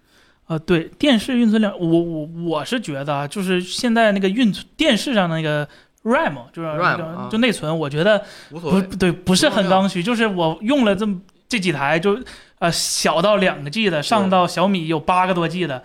[0.48, 5.68] 呃，对，电视运存量，我我我是觉得啊，就是现在那个运存电视上的那个
[6.02, 8.82] RAM，就是那 RAM 就内存，我觉得无所谓。
[8.98, 12.20] 对，不是很刚需，就是我用了这么这几台，就
[12.58, 15.84] 呃小到两个 G 的，上到小米有八个多 G 的，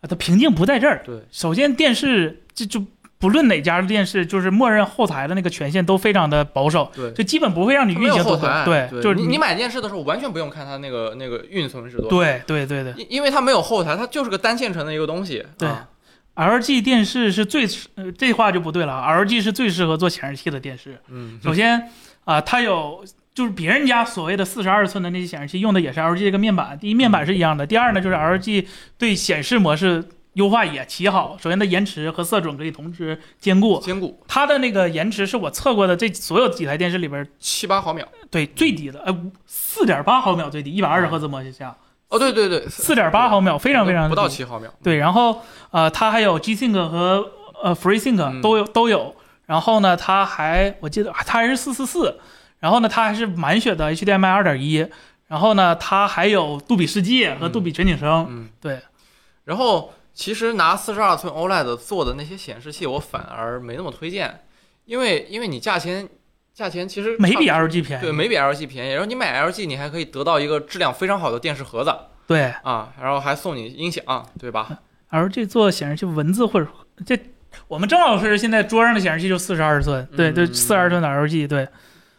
[0.00, 1.02] 呃它瓶颈不在这儿。
[1.06, 2.84] 对，首先电视这就
[3.24, 12.92] 不论哪家的电视，就是默认后台的那个权限都非常的保守，对，就基本不会让你运行多后台，对，就是你你买电视的时候完全不用看它那个那个运存是多少，对对对对。
[12.98, 15.42] 因因为它没有后台，它就是个单线程的一个东西。
[15.56, 15.66] 对。
[15.66, 15.88] 啊
[16.34, 21.00] ，LG 电视是最呃这话就不对了，LG 是最适合做显示器的电视。
[21.08, 21.88] 嗯，首先
[22.24, 23.02] 啊、它有
[23.32, 28.66] 就是别人家所谓的四十二寸的那些显示器用的也是 LG 这个面板，第一面板是一样的，第二呢就是 LG
[28.98, 31.36] 对显示模式优化也极好。
[31.40, 38.06] 首先它延迟和色准可以同时兼顾，兼顾它的那个延迟是我测过的这所有几台电视里边七八毫秒。
[38.30, 39.16] 对最低的，呃
[39.46, 41.76] 四点八毫秒最低，一百二十赫兹模式下
[42.08, 44.72] 哦，对对对，四点八毫秒，非常非常不到低七毫秒。
[44.82, 45.40] 对，然后
[45.70, 47.30] 呃，它还有 G Sync 和
[47.62, 49.14] 呃 FreeSync 嗯都有、都有。
[49.46, 52.18] 然后呢，它还我记得它还是四四四，
[52.60, 54.86] 然后呢，它还是满血的 HDMI 二点一，
[55.28, 58.26] 然后呢，它还有杜比世界和杜比全景声。
[58.30, 58.80] 嗯，对。
[59.44, 64.44] 然后其实拿四十二寸 OLED 做的那些显示器，我反而没那么推荐，
[64.84, 66.08] 因为因为你价钱
[66.54, 68.02] 价钱其实没比 LG 便宜。
[68.02, 71.92] 对没比 LG 便宜，然后你买 LG 你还可以得到一个质量非常好的电视盒子。
[72.26, 72.44] 对。
[72.62, 74.02] 啊，然后还送你音响，
[74.38, 74.80] 对吧
[75.10, 76.66] ？LG 做显示器文字或者
[77.04, 77.18] 这。
[77.68, 81.68] 我们郑老师现在桌上的显示器就四十二寸，对对，嗯四十二寸的 LG，对。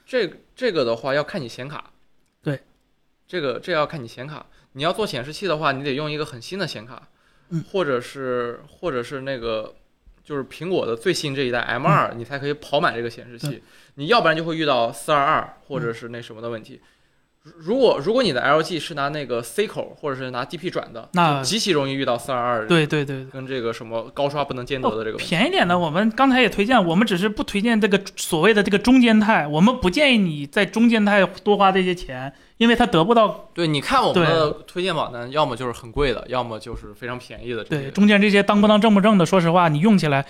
[0.06, 1.92] 这这个的话要看你显卡，
[2.42, 2.62] 对，
[3.28, 4.46] 这个这要看你显卡。
[4.72, 7.10] 你要做显示器的话，你得用一个很新的显卡，
[7.50, 9.74] 嗯或者是或者是那个
[10.24, 13.62] 就是苹果的最新这一代 M 二、你才可以跑满这个显示器。
[13.96, 16.82] 你要不然就会遇到四二二或者是那什么的问题。
[17.58, 23.24] 如果如果你的 LG 是拿那个 C 口或者是拿 DP 转的，那极其容易遇到四二二对对对。
[23.26, 25.18] 跟这个什么高刷不能兼得的这个。
[25.20, 37.64] 便宜点的，我们刚才也推荐，我们只是不推荐这个所谓的这个中间态，我们不建议你在中间态多花这些钱，因为它得不到对，你看我们的推荐榜单，要么就是很贵的，要么就是非常便宜的。
[37.64, 40.26] 对中间这些当不当正不正的，说实话，你用起来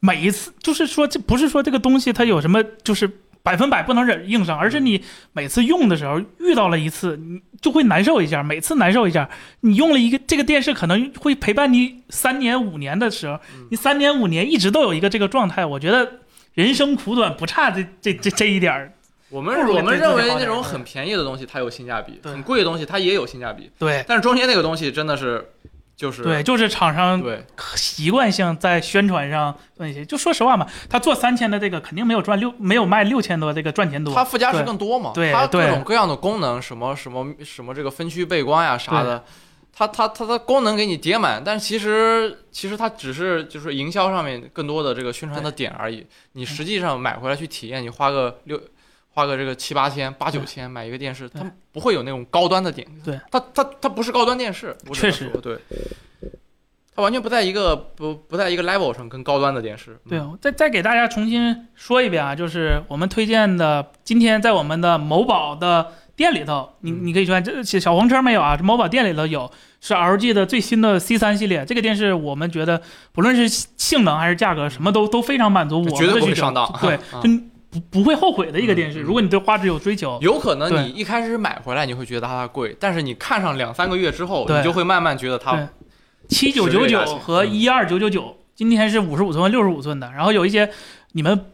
[0.00, 3.10] 每一次就是说这不是说这个东西它有什么就是
[3.42, 9.28] 百分百不能忍硬上，而是你每次用的时候遇到了一次，你就会难受一下，每次难受一下。
[9.60, 13.38] 你用了一个这个电视可能会陪伴你三年五年的时候，
[13.70, 16.10] 你三年五年一直都有一个这个状态，我觉得
[16.54, 18.92] 人生苦短，不差这这这这一点儿。
[19.30, 25.52] 我们我们认为那种很便宜的东西它有性价比，很贵的东西它也有性价比，对但是中间那个东西真的是
[25.94, 27.44] 就是对，就是厂商对
[27.74, 30.04] 习惯性在宣传上做一些。
[30.04, 34.14] 就说实话嘛，他做三千的这个肯定没有赚六，没有卖六千多这个赚钱多。
[34.14, 39.24] 它附加值更多嘛，对它各种各样的功能，什么什么什么这个分区背光呀啥的，
[39.74, 46.06] 它它它的功能给你叠满，但其实其实它只是就是营销上面更多的这个宣传的点而已。
[46.32, 48.58] 你实际上买回来去体验，你花个六。
[49.18, 52.86] 花个这个七八千、八九千买一个电视，它不会有那种高端的点。
[53.04, 55.58] 对，它它它不是高端电视，确实对。
[56.94, 59.98] 它完全不在一个不不在一个 level 上，跟高端的电视。
[60.04, 68.56] 嗯对，我再再给大家重新说一遍啊，就是我们推荐的，今天在我们的某宝的店里头，你嗯你可以看这小黄车没有啊？
[68.56, 69.50] 这某宝店里头有，
[69.80, 71.64] 是 LG 的最新的 C 三系列。
[71.64, 72.80] 这个电视我们觉得
[73.12, 76.26] 不论是性能还是价格，什么都都非常满足我们绝对不。
[76.26, 77.28] 会上当对，啊就
[77.70, 79.00] 不不会后悔的一个电视。
[79.00, 85.66] 如果你对画质有追求，有可能你一开始买回来你会觉得它贵，但是你看上两三个月之后，你就会慢慢觉得它对
[86.28, 90.70] 七九九九和嗯一二九九九，今天是五十五寸和六十五寸的，然后有一些
[91.12, 91.46] 你们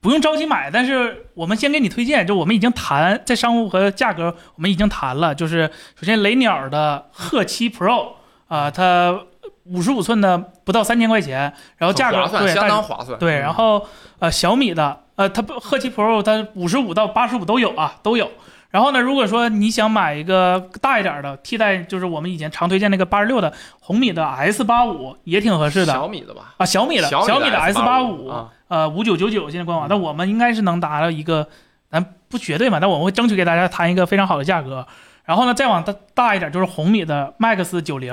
[0.00, 8.14] 不用着急买，但是我们先给你推荐，就我们已经谈在商务和价格，我们已经谈了，就是首先雷鸟的鹤七 Pro
[8.48, 9.20] 啊、它
[9.64, 13.18] 五十五寸的不到三千块钱，然后价格对但当划算。
[13.18, 13.84] 对，嗯然后
[14.20, 18.30] 呃小米的呃它不鹤七 Pro 它五十五到八十五都有啊，都有。
[18.70, 31.48] 然后呢，如果说你想买一个大一点的替代，就是我们以前常推荐那个八十六的红米的 S 八五也挺合适的小米的吧，啊，小米的小米米的 S 八五啊，呃五九九九现在官网，嗯但我们应该是能达到一个，
[31.90, 34.86] 咱不绝对嘛，但我们会争取给大家谈一个非常好的价格。
[35.24, 38.12] 然后呢，再往大大一点就是红米的 Max 九零，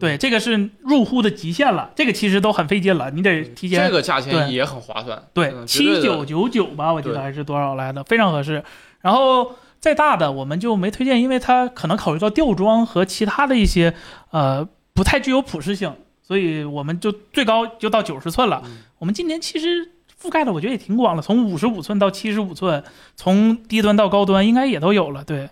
[0.00, 5.22] 对，这个是入户的极限了，这个其实都很费劲了，你得提前这个价钱对也很划算。
[5.32, 8.64] 对，七九九九吧，我记得还是多少来的，非常合适。
[9.02, 13.94] 然后再大的我们就没推荐，因为它可能考虑到吊装和其他的一些
[14.30, 18.62] 呃不太具有普适性，所以我们就最高就到九十寸了。
[18.64, 22.84] 嗯我们今年其实覆盖的我觉得也挺广了，从五十五寸到七十五寸，
[23.16, 25.24] 从低端到高端应该也都有了。
[25.24, 25.50] 对，嗯，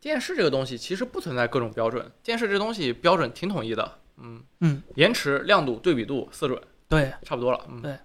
[0.00, 3.98] 电视这个东西其实不存在各种标准，电视这东西标准挺统一的。
[4.18, 6.58] 嗯嗯，延迟、亮度、对比度、色准
[6.88, 7.60] 对，差不多了。
[7.68, 7.98] 嗯，对。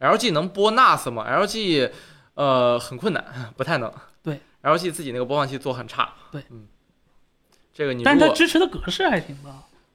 [0.00, 1.90] LG 能播 NAS 吗？LG
[2.34, 3.24] 呃很困难，
[3.56, 3.92] 不太能。
[4.22, 6.12] 对，LG 自己那个播放器做很差。
[6.30, 6.68] 对，嗯，
[7.74, 9.50] 这个你但是它支持的格式还挺高。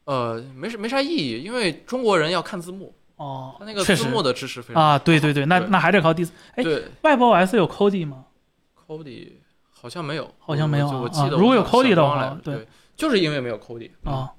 [0.05, 6.33] 呃没什没啥意义，因为中国人要看字幕，哦它那，个字幕的支持非常啊，对对对，那对那还得靠第四。
[6.55, 8.25] 哎对 WebOS 有 Cody 吗
[8.85, 9.31] ？Kodi
[9.83, 13.59] 好像没有，好像没有我记得啊如果有我想 Kodi 的话对对，就是因为没有
[14.05, 14.31] 啊，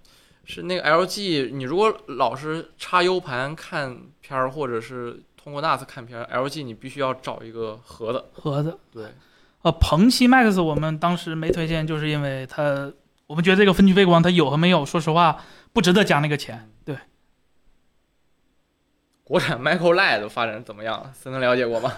[0.47, 8.25] 是那个 LG，你如果老是插 U 盘看片儿，或者是通过 NAS 看片儿，LG 你必须要找一个盒子。
[8.33, 8.79] 盒子。
[8.91, 9.09] 对，
[9.61, 12.91] 呃，鹏七 Max 我们当时没推荐，就是因为它，
[13.27, 15.45] 我们觉得这个分区背光它有和没有，说实话
[15.75, 16.71] 不值得加那个钱。
[16.87, 16.97] 对，
[19.25, 21.13] 国产 Micro LED 发展怎么样？
[21.13, 21.93] 森能了解过吗？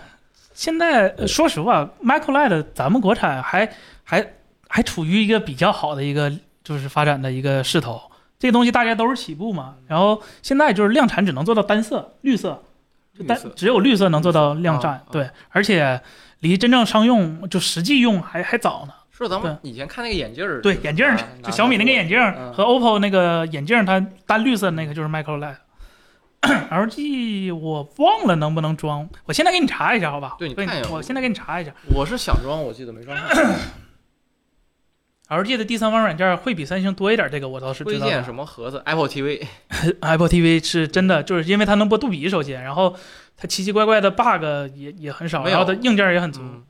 [0.56, 3.70] 现在、呃说实话，Micro LED 咱们国产还
[4.02, 4.26] 还
[4.66, 6.32] 还处于一个比较好的一个
[6.64, 8.00] 就是发展的一个势头。
[8.38, 12.62] 这个东西大家都是起步嘛，然后现在就是量产只能做到单色绿色，
[13.18, 16.00] 就单只有绿色能做到量产，对，而且
[16.40, 18.94] 离真正商用就实际用还还早呢。
[19.10, 22.18] 是咱们以前看那个眼镜儿，对，眼镜儿就小米那个眼镜
[22.54, 25.54] 和 OPPO 那个眼镜儿，它单绿色那个就是 Micro LED。
[26.70, 30.36] LG 我忘了能不能装，我现在给你查一下，好吧？
[30.38, 33.26] 对对你看一下我现在给你查一下我是想装，我记得没装上。
[35.28, 37.98] ，LG 的第三方软件会比三星多一点，这个我倒是知道的。
[37.98, 39.44] 推荐什么盒子？Apple TV。
[40.00, 42.94] Apple TV 是真的，就是因为它能播杜比，首先，然后
[43.36, 44.44] 它奇奇怪怪的 bug
[44.76, 46.40] 也也很少，然后它硬件也很足。
[46.42, 46.62] 嗯，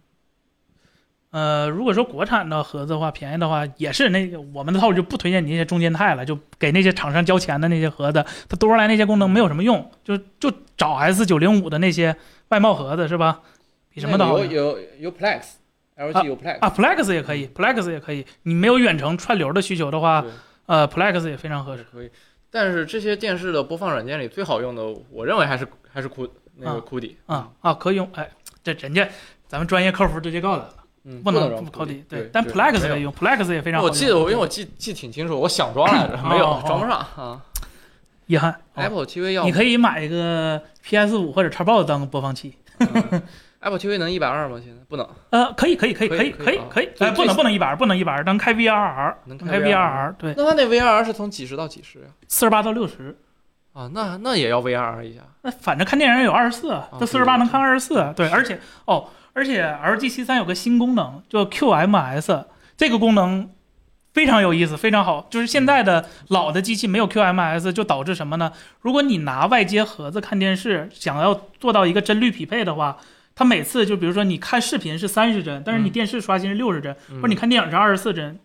[1.36, 12.16] 呃，如果说国产的盒子的话，便宜的话，也是那个我们的套路就不推荐你那些中间态了，就给那些厂商交钱的那些盒子，它多出来那些功能没有什么用，就就找 S 九零五的那些
[12.48, 13.42] 外贸盒子是吧？
[13.90, 14.38] 比什么都好。
[14.38, 18.24] 有有有 Plex，LG 有 Plex，啊，Plex 也可以，Plex 也可以。
[18.44, 20.24] 你没有远程串流的需求的话，
[20.64, 21.84] 呃，Plex 也非常合适。
[21.92, 22.10] 可以。
[22.50, 26.26] 但是这些电视的播放软件里最好用的，我认为还是还是酷
[26.56, 28.08] 那个啊酷迪啊，啊，可以用。
[28.14, 28.26] 哎，
[28.64, 29.06] 这人家
[29.46, 30.70] 咱们专业客服直接告诉了，
[31.06, 32.04] 嗯，不能不能扣底。
[32.08, 33.86] 对对，，但对 Plex 可以用，Plex 也非常好。
[33.86, 37.40] 我记得我因为我记记挺清楚，我想装来着， 没有哦装不上啊。
[38.26, 38.50] 遗憾。
[38.52, 42.56] 哦 Apple TV 要你可以买一个 PS 五或者叉 box 当播放器。
[42.78, 43.22] 嗯
[43.60, 44.60] Apple TV 能一百二吗？
[44.62, 46.88] 现在不能，呃，可以，可以，可以，可可以，可以以可以。
[47.00, 52.06] 哎，不能，不能一百二，不能一百二，能开 VRR，能开 VRR VRR，对，那它那 VRR 是从几十到几十呀？
[52.28, 53.16] 四十八到六十。
[53.72, 55.20] 啊，那那也要 VRR 一下。
[55.42, 63.50] 那反正看电影有二十四，哦这四十八能看二十四，对，而且哦，而且 LG C 3有个新功能叫 QMS，这个功能
[64.14, 65.26] 非常有意思，非常好。
[65.28, 68.50] 就是现在的老的机器没有 QMS，就导致什么呢？
[68.80, 72.96] 如果你拿外接盒子看电视，想要做到一个帧率匹配的话，
[73.34, 78.38] 它每次就比如说你看视频是三十帧，但是你嗯电视刷新是六十帧，嗯或者你看电影是二十四帧，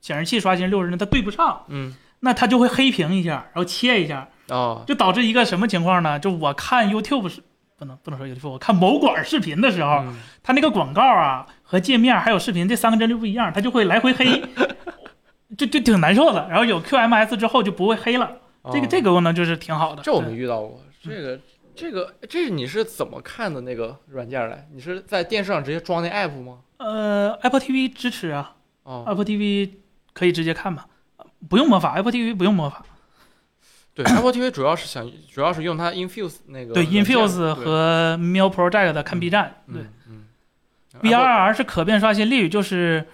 [0.00, 6.18] 显示器刷新是六十帧，它对不上，嗯那它就会黑屏一下，然后切一下，哦就导致一个什么情况呢？
[6.18, 7.42] 就我看 YouTube 是
[7.80, 14.42] 不能不能说 YouTube，我看某管视频的时候，嗯它那个广告啊和界面还有视频这三个帧率不一样，它就会来回黑，
[15.56, 16.46] 就就挺难受的。
[16.50, 18.30] 然后有 QMS 之后就不会黑了，
[18.70, 20.02] 这个哦这个功能就是挺好的。
[20.02, 20.78] 这我没遇到过。
[21.02, 21.40] 这个
[21.74, 24.68] 这个这你是怎么看的那个软件来？
[24.74, 26.58] 你是在电视上直接装那 app 吗？
[26.76, 29.70] 呃 Apple TV 支持啊哦，，Apple TV
[30.12, 30.84] 可以直接看嘛，
[31.48, 32.84] 不用魔法，Apple TV 不用魔法。
[33.94, 39.82] 对，Apple TV 主要是想主要是用它 Infuse 那个对，Infuse 和 Mill Project 看 B 站，对。
[39.82, 40.24] 嗯嗯
[41.02, 43.06] VRR 是可变刷新率，就是，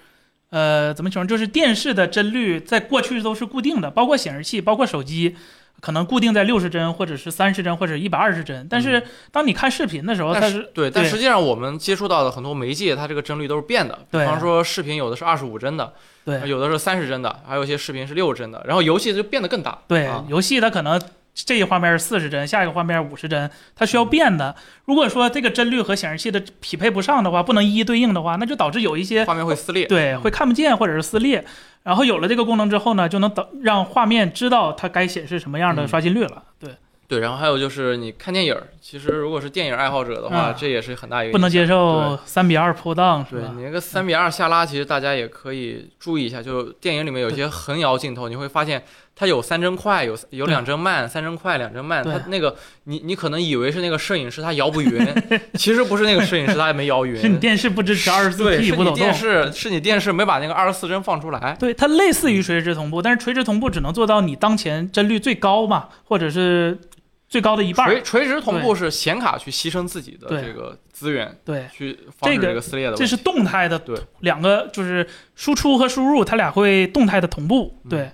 [0.50, 1.28] 呃，怎么形容？
[1.28, 5.36] 就是电视的帧率在过去都是固定的，包括显示器，包括手机，
[5.80, 8.66] 可能固定在六十帧，或者是三十帧，或者一百二十帧。
[8.68, 13.98] 但是当你看视频的时候，它但是对，但实际上我们接触到的很多媒介，它这个帧率都是变的。
[14.10, 15.92] 比方说视频有的是二十五帧的，
[16.24, 19.78] 对有的是三十帧的，还有一些视频是六十帧的，然后游戏就变得更大。
[19.86, 21.00] 对啊游戏它可能
[21.34, 24.56] 这一画面是四十帧，下一个画面五十帧，它需要变的。
[24.86, 29.84] 如果说这个帧率和显示器的匹配不上的话，不能一一对应的话，那就导致有一些画面会撕裂。
[29.86, 31.44] 对，会看不见或者是撕裂。
[31.86, 35.88] 然后有了这个功能之后呢，就能等让画面知道它该显示什么样的嗯。
[35.88, 36.42] 刷新率了。
[36.58, 36.70] 对，
[37.06, 43.52] 对，然后还有就是你看电影儿，其实如果是电影爱好者的话，嗯这也是很大一个不能接受三比二 pull down 是吧？
[43.56, 48.82] 你那个三比二下拉，其实大家也可以注意一下，就电影里面有一些横摇镜头，你会发现
[49.18, 52.04] 它有三帧快，有有两帧慢，三帧快，两帧慢。
[52.04, 55.08] 它那个你你可能以为是那个摄影师他摇不匀，
[55.56, 59.14] 其实不是那个摄影师他没摇匀，是你电视不支持二十四对，P 是你电不抖动。
[59.14, 61.56] 视是你电视没把那个二十四帧放出来。
[61.58, 66.78] 对，它类似于垂直同步，但是垂直同步只能做到你当前帧率最高嘛，或者是
[67.26, 68.02] 最高的一半儿。
[68.02, 72.94] 垂垂直同步是显卡去牺牲自己的这个资源，对，去防止这个这个撕裂的。
[72.94, 77.80] 这是动态的，对，两个就是输出和输入，它俩会动态的同步。
[77.84, 78.10] 嗯对，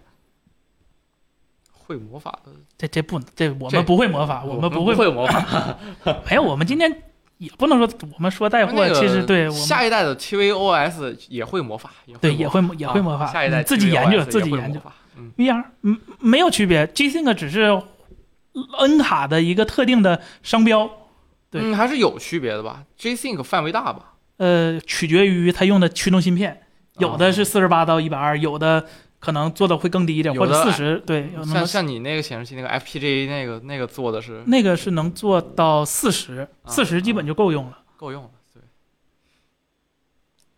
[1.93, 5.77] 会魔法的，这这不这我们不会魔法，我们不会会魔法。
[6.29, 6.91] 没有，我们今天
[7.37, 11.91] 也不能说我们说带货，其实对下一代的 TVOS 也会魔法，
[12.21, 14.81] 对也会也会魔法，啊下一代嗯自己研究自己研究
[15.37, 17.83] ，VR 嗯没有区别，G-Sync 只是
[18.79, 20.89] N 卡的一个特定的商标，
[21.51, 24.15] 对嗯，还是有区别的吧？G-Sync 范围大吧？
[24.39, 26.63] 呃，取决于它用的驱动芯片，
[26.99, 28.87] 有的是四十八到一百二，有的
[29.23, 37.79] 可能做的会更低一点，或者四十，对，像像你那个显示器那个 FPGA 那个那个做的是那个是能做到四十，啊四十基本就够用了。
[37.97, 38.31] 够用了，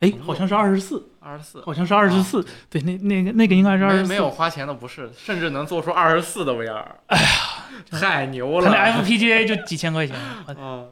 [0.00, 1.60] 对，哎，好像是二十四，二十四。
[1.60, 4.02] 好像是二十四，对，那那个那个应该是二十四。
[4.04, 6.86] 没没有花钱的不是，甚至能做出二十四的 VR。
[7.08, 7.28] 哎呀，
[7.90, 8.70] 太牛了！
[8.70, 10.16] 它那 FPGA 就几千块钱。
[10.48, 10.88] 嗯，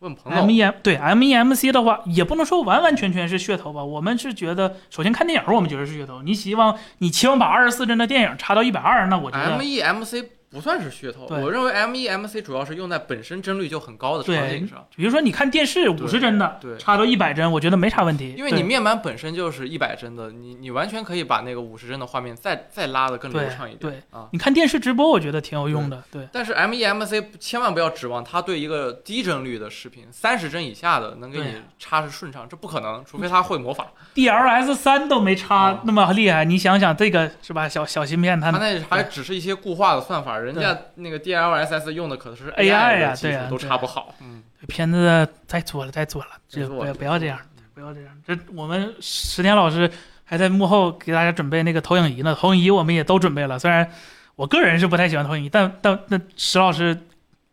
[0.00, 3.82] 问朋友，MEM 对 MEMC 的话，也不能说完完全全是噱头吧。
[3.82, 6.22] 我们是觉得，首先看电影，我们觉得是噱头。
[6.22, 18.34] 你希望你期望把二十四帧的电影插到一百二，那我觉得 MEMC 不算是噱头，我认为 MEMC 主要是用在本身帧率就很高的场景上，，比如说你看电视五十帧的，对插到一百帧，我觉得没啥问题。
[18.36, 23.92] 因为你面板本身就是一百帧的，你你完全可以把那个五十帧的画面再再拉的更流畅一点。
[23.92, 26.02] 对啊，你看电视直播，我觉得挺有用的。
[26.10, 31.46] 对但是 MEMC 千万不要指望它对一个低帧率的视频，三十帧以下的能给你
[31.78, 33.88] 插是顺畅，这不可能，除非它会魔法。
[34.14, 37.68] ，DLS 三都没插啊那么厉害，你想想这个是吧？
[37.68, 44.14] 小小芯片它它那还只是一些固化的算法，人家那个 DLSS 用的可是 AI 呀对呀都插不好。
[44.20, 47.38] 嗯，片子再做了，再做了，这再做了不要不要这样，
[47.74, 48.10] 不要这样。
[48.26, 49.90] 这我们石田老师
[50.24, 53.58] 还在幕后给大家准备那个投影仪呢，投影仪我们也都准备了。
[53.58, 53.90] 虽然
[54.34, 56.98] 我个人是不太喜欢投影仪，但但那石老师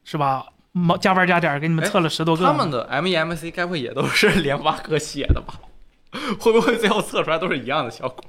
[0.04, 0.46] 是吧？
[0.76, 2.44] 毛加班加点给你们测了十多个。
[2.44, 5.54] 他们的 MEMC 该不会也都是 联发科写的吧？
[6.40, 8.26] 会不会最后测出来都是一样的效果？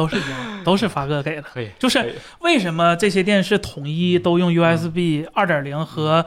[0.00, 1.42] 都是一样，都是发哥给的。
[1.42, 6.24] 可以，就是为什么这些电视统一都用 USB 二点零和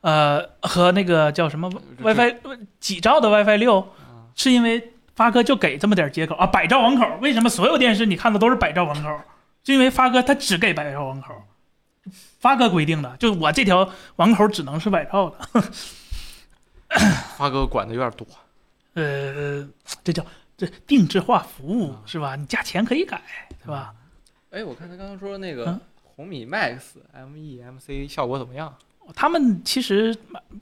[0.00, 1.70] 呃和那个叫什么
[2.02, 2.34] WiFi
[2.80, 3.86] 几兆的 WiFi 六，
[4.34, 7.06] 是因为发哥就给这么点接口啊，百兆网口。
[7.20, 9.20] 为什么所有电视你看的都是百兆网口？
[9.62, 11.34] 就因为发哥他只给百兆网口，
[12.40, 15.64] 发哥规定的，就我这条网口只能是百兆的。
[17.38, 18.26] 发哥管的有点多。
[18.94, 19.66] 呃，
[20.04, 20.24] 这叫
[20.56, 22.36] 这定制化服务是吧？
[22.36, 23.20] 你加钱可以改，
[23.62, 23.94] 是吧？
[24.50, 26.78] 哎，我看他刚刚说那个嗯红米 Max
[27.16, 28.72] MEMC 效果怎么样
[29.14, 30.16] 他们其实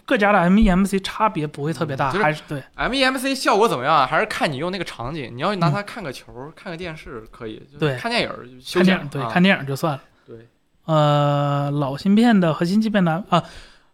[0.04, 2.60] 各家的 MEMC 差别不会特别大，嗯就是还是对。
[2.76, 4.04] ？MEMC 效果怎么样啊？
[4.04, 5.30] 还是看你用那个场景。
[5.36, 8.28] 你要拿它看个球、看个电视可以，对看电影
[8.74, 10.02] 看电影，对，啊看电影就算了。
[10.26, 10.48] 对，
[10.86, 13.22] 呃，老芯片的核心芯片呢？
[13.28, 13.44] 啊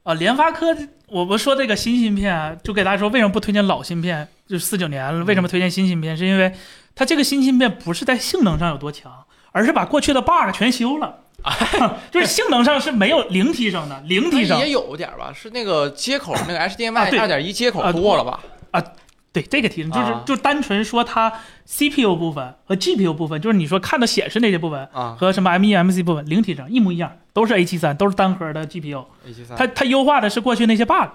[0.04, 0.74] 啊，联发科，
[1.08, 6.16] 我们说这个新芯片啊，就给大家说为什么不推荐老芯片，就是四九年了，为什么推荐新芯片？
[6.16, 6.52] 是因为
[6.94, 9.12] 它这个新芯片不是在性能上有多强，
[9.52, 11.18] 而是把过去的 bug 全修了，
[12.10, 14.58] 就是性能上是没有零提升的，零提升。
[14.58, 18.40] 也有点吧，是那个接口那个啊 HDMI 二点一接口啊多了吧？
[18.70, 18.82] 啊
[19.30, 21.30] 对这个提升，就是、啊就单纯说它
[21.66, 29.04] CPU 部分和 GPU 部分，就是你说看到显示那些部分啊和什么 MEMC 部分零提升，一模一样，都是 A 7 3都是单核的 GPU。
[29.26, 31.10] ，A 7 3它它优化的是过去那些 bug，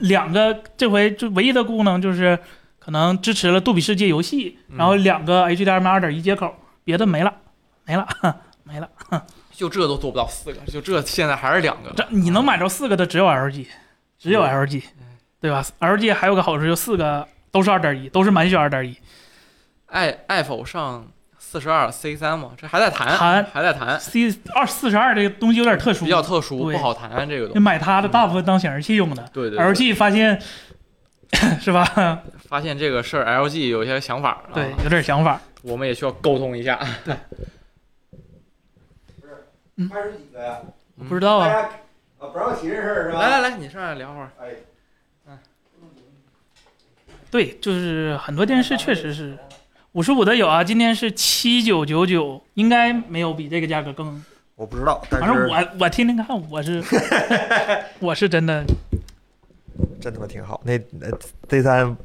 [0.00, 2.38] 两个这回就唯一的功能就是
[2.86, 6.54] 可能支持了杜比世界游戏，嗯然后两个 HDMI 二点一接口，
[6.84, 7.34] 别的没了，
[7.84, 8.06] 没了，
[8.62, 8.88] 没了。
[9.52, 11.90] 就这都做不到四个，就这现在还是两个。
[11.96, 13.66] 这你能买着四个的只有 LG，
[14.20, 14.84] 只有 LG，
[15.40, 18.96] 对吧？LG 还有个好处，就四个都是二点一，都是满血二点一。
[19.86, 21.08] 爱爱否上
[21.38, 27.58] 四十二 C 三嘛，这还在谈，谈还在谈，C 二四十二这个东西有点特殊，比较特殊，不好谈这个东西。
[27.58, 29.28] 买它的大部分当显示器用的。
[29.32, 30.40] 对对对 LG 发现
[31.60, 31.84] 是吧？
[32.48, 35.40] 发现这个事儿，LG 有些想法，对啊，，有点想法。
[35.62, 36.78] 我们也需要沟通一下。
[37.04, 37.14] 对
[39.78, 40.58] 嗯二十几个呀？
[41.08, 41.68] 不知道啊，
[42.18, 43.20] 啊不让提这事儿是吧？
[43.20, 44.30] 来来来，你上来聊会儿。
[44.40, 45.36] 哎，
[47.30, 49.36] 对，就是很多电视确实是
[49.92, 54.24] 五十五的有啊，今天是七九九九，应该没有比这个价格更。
[54.54, 56.82] 我不知道，但反正我我听听看，我是
[58.00, 58.64] 我是真的
[60.06, 60.60] 真他妈挺好。
[60.64, 61.10] 那那
[61.48, 61.96] Z 三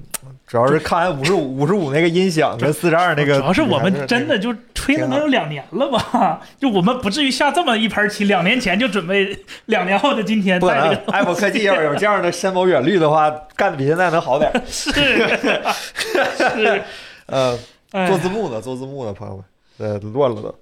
[0.48, 6.42] 主要是看完五十五五十五那个音响跟四十二那个，主要是我们真的就吹了能有两年了吧？
[6.60, 10.90] 就我们不至于下这么一盘棋，两年前就准备两年后的今天不可能。
[11.14, 14.62] ，Apple 科技要是有这样的深谋远虑的话，干的比现在能好点儿。
[14.66, 16.82] 是是，
[17.28, 17.58] 呃，
[17.92, 19.38] 哎做字幕的，做字幕的，朋友
[19.78, 20.56] 们，呃，乱了都，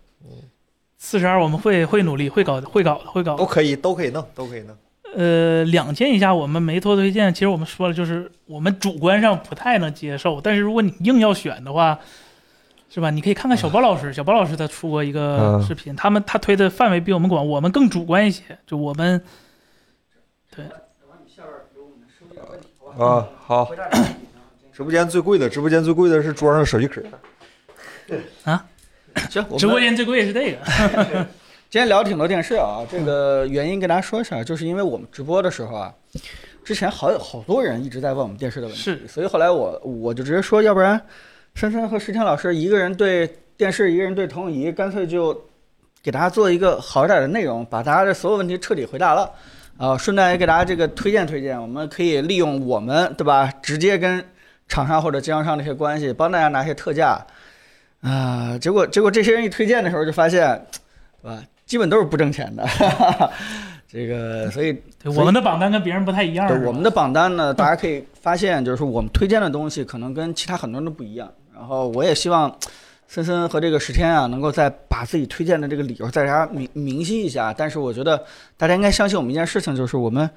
[0.97, 3.45] 四十二我们会会努力，会搞，会搞，会搞都。
[3.45, 4.75] 可以，都可以弄，都可以弄。
[5.15, 11.99] 呃，两千以下我们没做推荐，其实我们说了，就是我们主观上不太能接受，但是如果你硬要选的话，
[12.89, 13.09] 是吧？
[13.09, 19.21] 你可以看看小包老师，小包老师他出过一个嗯视频，他们他推的范围比我们广，我们更主观一些，就我们
[20.55, 20.65] 对。
[22.97, 23.69] 啊，好，
[24.73, 27.01] 直播间最贵的，直播间最贵的是桌上的手机壳。
[28.43, 28.59] 行，
[29.45, 30.57] 我们直播间最贵是这个，
[31.71, 35.93] 今天聊挺多电视啊，这个原因跟大家说一下，就是因为我们直播的时候啊，
[36.65, 40.99] 之前好好多人一直在问我们电视的问题，是所以后来我我就直接说，要不然
[41.53, 45.39] 珊珊和石天老师一个人对电视，一个人对投影仪，干脆就
[46.01, 49.31] 给大家做一个好一点的内容，把大家的所有问题彻底回答了。
[49.77, 54.25] 啊，顺带也给大家这个推荐推荐，我们可以利用我们对吧，直接跟
[54.67, 57.23] 厂商或者经销商的一些关系，帮大家拿一些特价。
[58.01, 60.59] 啊、结果结果这些人一推荐的时候，就发现，
[61.21, 61.43] 对吧？
[61.69, 62.67] 基本都是不挣钱的，
[63.87, 66.47] 这个所以对我们的榜单跟别人不太一样。
[66.47, 71.31] 对我们的榜单呢，大家可以发现，就是说我们推荐的东西可能跟其他很多人都不一样。
[71.53, 72.51] 然后我也希望
[73.07, 77.53] 森森和这个石天啊，能够再把自己推荐的这个理由再大家明明晰一下。
[77.55, 78.19] 但是我觉得
[78.57, 80.27] 大家应该相信我们一件事情，就是我们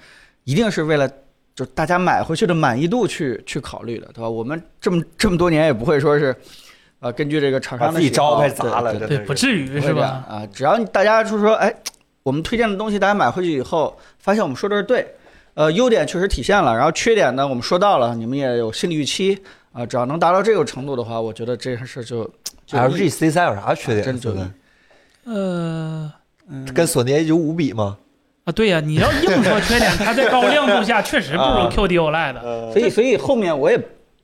[0.45, 1.11] 一定是为了
[1.55, 4.29] 就大家买回去的满意度去去考虑的，对吧？
[4.29, 6.37] 我们这么这么多年也不会说是。
[7.03, 10.25] 呃，根据这个厂商的把自己喜好招牌砸了对不至于是吧？
[10.29, 11.75] 啊，只要大家就是说，哎，
[12.23, 15.05] 我们推荐的东西，大家买回去以后，发现我们说的是对，
[15.55, 19.37] 呃，优点确实体现了，然后缺点呢，我们说到了，你们也有心理预期
[19.73, 22.25] 啊、只要能达到这个程度的话，我觉得这件事就
[22.65, 24.05] 就 LG C 三有啥缺点？
[24.05, 24.31] 真的就
[25.25, 26.13] 呃
[26.49, 27.97] 嗯跟索尼 A 九五比吗？
[28.45, 32.41] 啊，对呀、你要硬说缺点，它在高亮度下确实不如啊 QD OLED 的。
[32.41, 33.81] 呃所以所以后面我也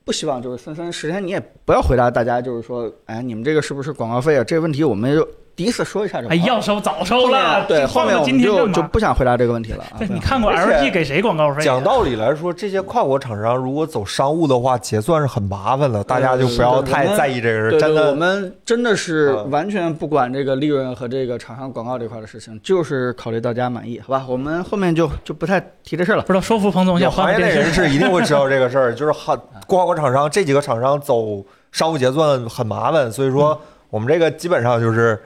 [0.08, 4.42] 不希望就是森森十天你也不要回答大家就是说，哎，你们这个是不是广告费啊？
[4.42, 5.22] 这个问题我们
[5.58, 6.34] 就第一次说一下就好。
[6.34, 8.98] 哎，要收早收了，对，后面我们就就不。
[8.98, 11.64] 想回答这个问题了你看过 LG 给谁广告费啊？
[11.64, 17.78] 讲道理来说，这些跨国厂商如果走商务的话，结算是很麻烦的，大家就不要太在意这个事。
[17.78, 24.26] 真的，我们真的是嗯完全不管这个利润和这个厂商广告这块的事情，就是考虑大家满意，好吧？
[24.28, 26.22] 我们后面就就不太提这事了。
[26.22, 27.72] 不知道说服彭总有想换个行业内人。
[27.72, 33.58] 士一定会知道这个事儿，就是很跨国厂商这几个厂商走商务结算很麻烦，所以说
[33.90, 35.18] 我们这个基本上就是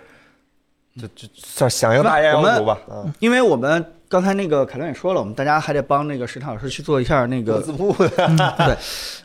[1.00, 2.78] 就就算响应大家要求吧。
[2.90, 8.76] 嗯，因为我们刚才那个凯伦也说了，我们大家还得帮那个石涛老师去做一下那个字幕的， 嗯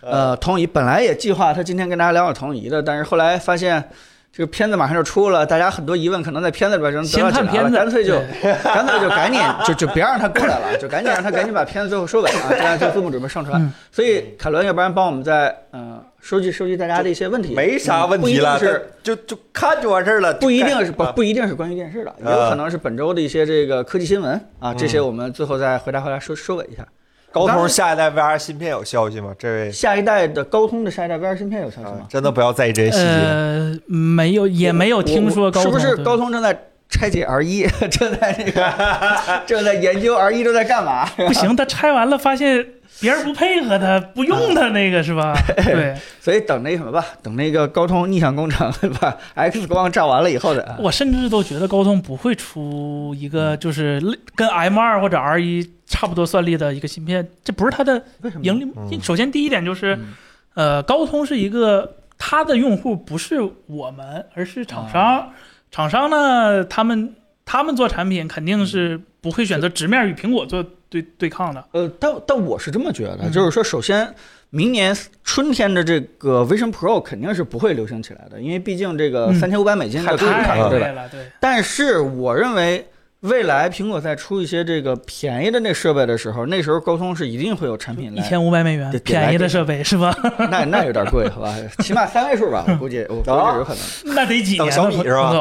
[0.01, 0.65] 呃同仪。
[0.65, 3.83] 本来也计划他今天跟大家聊聊同仪的，但是后来发现。
[4.29, 8.13] 这个片子马上就出了，大家很多疑问可能在片子里边就能得先到解答了，看片子，干脆就
[8.61, 13.59] 干脆就赶紧就就别让他过来了，就赶紧让他赶紧把片子最后收尾啊，这样就字幕准备上传。
[13.59, 20.33] 嗯所以凯伦，要不然帮我们在嗯、呃收集收集大家的一些问题，没啥问题了，是就就看就完事儿了。
[20.33, 26.85] 不一定是不啊不一定是关于电视的，也啊有可能是本周的一些这个科技新闻啊，这些嗯我们最后再回答回来收收尾一下。
[27.31, 29.33] 高通下一代 VR 芯片有消息吗？
[29.39, 32.05] 这位下一代的高通的下一代 VR 芯片有消息啊吗？
[32.09, 33.05] 真的不要在意这些细节。
[33.05, 38.73] 呃，没有，也没有听说高通是不是高通正在拆解 R 一， 正在这个
[39.45, 41.05] 正在研究 R 一都在干嘛？
[41.15, 42.65] 不行，他拆完了发现
[42.99, 45.35] 别人不配合他，不用他那个是吧？
[45.57, 54.01] 对，所以等那什么吧，等那个高通逆向工程把 X 光炸完了以后的，我甚至都觉得高通不会出一个就是
[54.35, 58.01] 跟 M 二或者 R 一差不多算力的一个芯片，这不是它的？
[58.41, 58.65] 盈利。
[58.75, 60.13] 嗯首先第一点就是，嗯
[60.55, 65.29] 呃，高通是一个它的用户不是我们，而是厂商。
[65.71, 67.15] 厂商呢，他们
[67.45, 71.63] 他们做产品肯定是不会选择直面与苹果做对对抗的。
[71.71, 74.13] 呃，但但我是这么觉得，嗯就是说，首先
[74.49, 80.79] 明年春天的这个 Vision Pro 肯定是不会流行起来的，因为毕竟这个嗯三千五百美金的太贵？
[80.79, 82.87] 了，对，但是我认为。
[83.21, 90.15] 未来苹果在出一些这个便宜的那设备的时候，那时候高通是一定会有产品来，一千五百美元对便宜的设备是吧？
[90.51, 91.55] 那那有点贵，好吧？
[91.79, 93.83] 起码三位数吧，我估计，我估计有可能
[94.15, 94.65] 那得几年呢？
[94.65, 95.31] 等小米是吧彭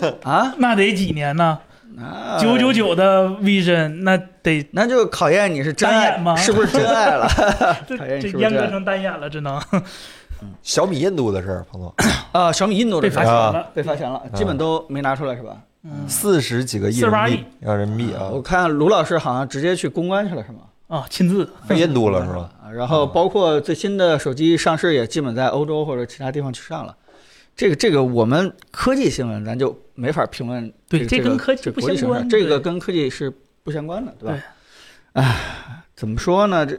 [0.00, 0.54] 总啊。
[0.58, 1.58] 那得几年呢？
[2.38, 7.26] 九九九的 Vision，那得那就考验你是真爱单眼吗是不是真爱了？
[7.88, 9.60] 这阉割成单眼了，只能
[10.62, 11.92] 小米印度的事儿，彭总，
[12.32, 13.70] 啊，小米印度的被罚钱了。
[13.74, 15.56] 被罚钱了，基本都没拿出来是吧？
[15.84, 20.58] 嗯四十几个亿人48民亿币啊，人民币啊我，看卢老师好像直接去公关去了是吗？
[20.88, 22.50] 啊，亲自飞印度了是吧？
[22.62, 26.96] 啊，然后包括最新的手机上市也基本在欧洲或者其他地方去上了。
[27.54, 33.32] 这个这个我们科技新闻咱就没法评论对这个个这跟科技这不相关这个跟科技是
[33.62, 34.34] 不相关的，对吧
[35.12, 35.22] 对？
[35.22, 36.64] 唉，怎么说呢？
[36.64, 36.78] 这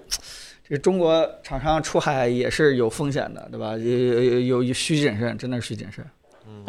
[0.68, 3.78] 这中国厂商出海也是有风险的，对吧？
[3.78, 6.06] 有有有有需谨慎，真的是需谨慎。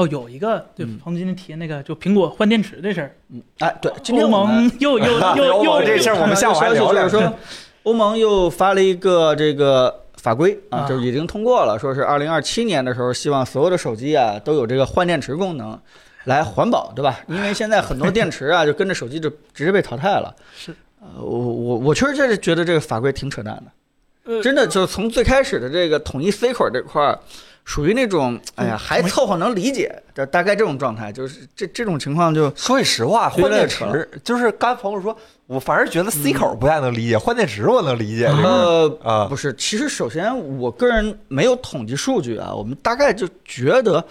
[0.00, 0.98] 哦，有一个对嗯。
[0.98, 5.04] 彭今天提那个，就苹果换电池这事儿，嗯，哎，对，今天欧我们盟又又
[5.36, 7.34] 又又盟这事儿我们下午还聊就是聊说，
[7.84, 10.88] 欧盟又发了一个这个法规啊，啊。
[10.88, 15.78] 就是已经通过了，说是二零二七年的时候，希望所有的手机啊都有这个换电池功能，
[16.24, 17.20] 来环保，对吧？
[17.28, 20.34] 因为现在很多电池啊 就跟着手机就直接被淘汰了。
[20.56, 24.42] 是，呃，我我我确实就是觉得这个法规挺扯淡的，呃。
[24.42, 27.18] 真的就是从最开始的这个统一 C 口这块儿。
[27.64, 35.16] 属于那种，哎呀，还凑合能理解，就大概这种状态，就是这这种情况就说句实话，换电池就是刚才朋友说，
[35.46, 39.26] 我反而觉得 C 口不太能理解，换电池我能理解呃，啊。
[39.26, 44.04] 不是，其实首先我个人没有统计数据啊，我们大概就觉得，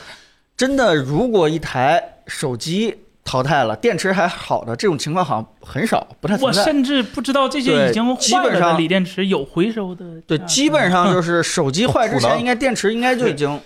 [0.55, 2.95] 真的如果一台手机
[3.29, 6.61] 淘汰了，电池还好的这种情况好像很少，不太我存在。
[6.61, 10.03] 我甚至不知道这些已经基坏了的本上锂电池有回收的。
[10.25, 13.59] 对，啊基本上就是手机坏之前， 应该电池应该就已经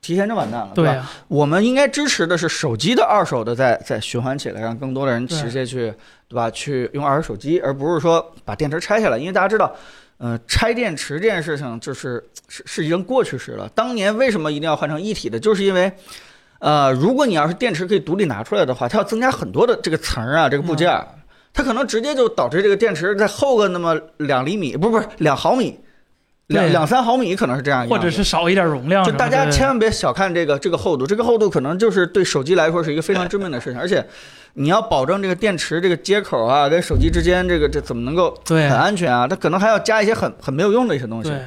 [0.00, 0.72] 提前就完蛋了，吧？
[0.74, 5.92] 对吧，我们应该支持的是手机的二手的再再循环起来，让更多的人直接去，
[6.26, 6.50] 对吧？
[6.50, 9.18] 去用二手手机，而不是说把电池拆下来。
[9.18, 9.70] 因为大家知道，
[10.16, 13.68] 呃，拆电池这件事情就是是是已经过去式了。
[13.74, 15.38] 当年为什么一定要换成一体的？
[15.38, 15.92] 就是因为，
[16.60, 21.06] 呃，如果你要是电池可以独立拿出来的话，它要增加很多的这个层儿啊，这个部件儿，
[21.52, 25.80] 它可能直接就导致这个电池再厚个那么两厘米，不是不是两毫米，
[26.46, 29.04] 两两三毫米可能是这样或，者是少一点容量。
[29.04, 34.04] 就大家千万别小看这个这个厚度，这个厚度可能就是对手机来说是一个非常致命的事情，而且
[34.54, 38.68] 你要保证这个电池这个接口啊跟手机之间这个这怎么能够对。
[38.68, 39.26] 很安全啊？
[39.26, 41.30] 它可能还要加一些很很没有用的一些东西。
[41.30, 41.40] 对，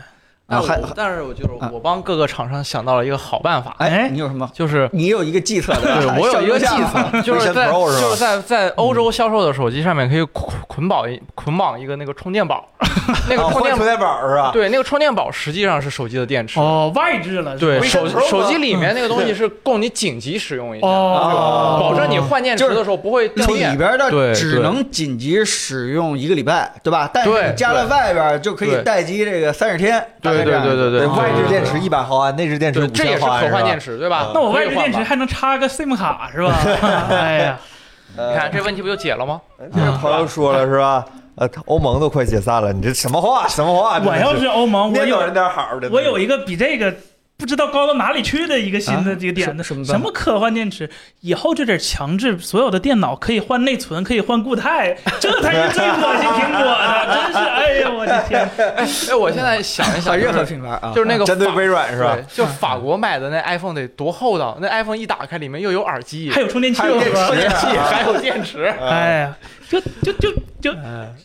[0.53, 4.49] 啊，还我但是我就是啊我帮各个厂商想到了一个好办法，哎，哎你有什么？
[4.53, 12.67] 就是 你有一个计策的，对我有一个计策，就是 在就是在在欧洲销售的手机上面可以捆捆绑一捆绑一个那个充电宝，
[13.30, 14.51] 那个啊充电换充电宝是吧？
[14.53, 16.59] 对那个充电宝实际上是手机的电池。
[16.59, 23.77] 哦，外置了，对手手机里面那个东西是供你紧急使用一下，哦，保证你换电池的时候不会掉里电。
[23.77, 27.09] 边的对只能紧急使用一个礼拜，对吧？
[27.13, 30.03] 但是你加在外边就可以待机这个三十天。
[30.21, 33.97] 大概对对对对对外置电池一百毫安，内置电池对，五这也是千毫安，可换电池。
[33.97, 34.31] 对吧？
[34.33, 36.53] 那我外置电池还能插个 SIM 卡是吧？
[37.09, 37.59] 哎呀，
[38.15, 39.41] 你看这问题不就解了吗？
[39.73, 41.05] 这个朋友说了是吧？
[41.35, 43.47] 呃，欧盟都快解散了，你这什么话？
[43.47, 43.99] 什么话？
[44.05, 45.89] 我要是欧盟，我有人点好的。
[45.89, 46.93] 我有一个比这个
[47.43, 50.89] 不知道高到哪里去的一个新的这个点子，啊什么什么办法什么可换电池？
[51.19, 58.49] 以后就得强制所有的电脑可以换内存，可以换固态， 这才是最恶心苹果的，真是哎呀，我的天！
[58.77, 62.17] 哎，我现在想一想，啊，任何品牌啊，就是那个针对微软是吧？
[62.33, 64.57] 就法国买的那 iPhone 得多厚道？
[64.61, 68.63] 那 iPhone 一打开，里面又有耳机，还有充电器还有电池充电器，还有电池。
[68.79, 69.35] 哎呀，
[69.69, 70.31] 就就就
[70.61, 70.73] 就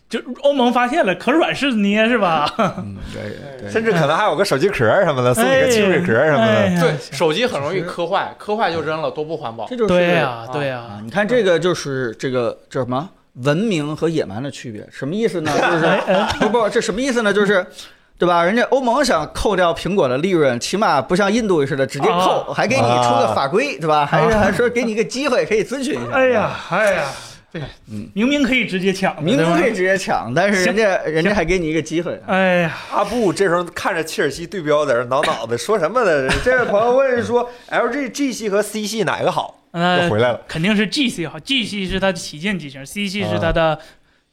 [0.08, 2.52] 就欧盟发现了，可软柿子捏是吧？
[2.58, 6.80] 嗯， 对对甚至可能还有个手机壳什么的，送你个汽水壳什么的。
[6.80, 9.76] 对，手机很容易磕坏，磕坏就扔了，多不环保这。
[9.76, 15.52] 就是对呀，啊对啊，呀，你看这个就是这个叫什么文明和野蛮的区别，什么意思呢？
[15.52, 17.32] 就是不不，这什么意思呢？
[17.32, 17.66] 就是。
[18.20, 18.42] 对吧？
[18.42, 24.04] 人家欧盟想扣掉苹果的利润，起码不像印度似的直接扣，啊还给你出个法规，对吧？
[24.04, 26.12] 还是还说给你一个机会可以遵循一下。
[26.12, 27.02] 哎呀，哎呀，
[27.50, 32.20] 对嗯，明明可以直接抢，明明可以直接抢，但是人家人家还给你一个机会。
[32.26, 36.28] 哎呀，阿布这时候看着切尔西对标，在这挠脑袋，说什么呢？
[36.44, 39.62] 这位朋友问说，LG G 系和 C 系哪个好？
[39.70, 40.40] 那又回来了。
[40.48, 43.78] 肯定是 G 系好，G 系是它的旗舰机型，C 系啊是它的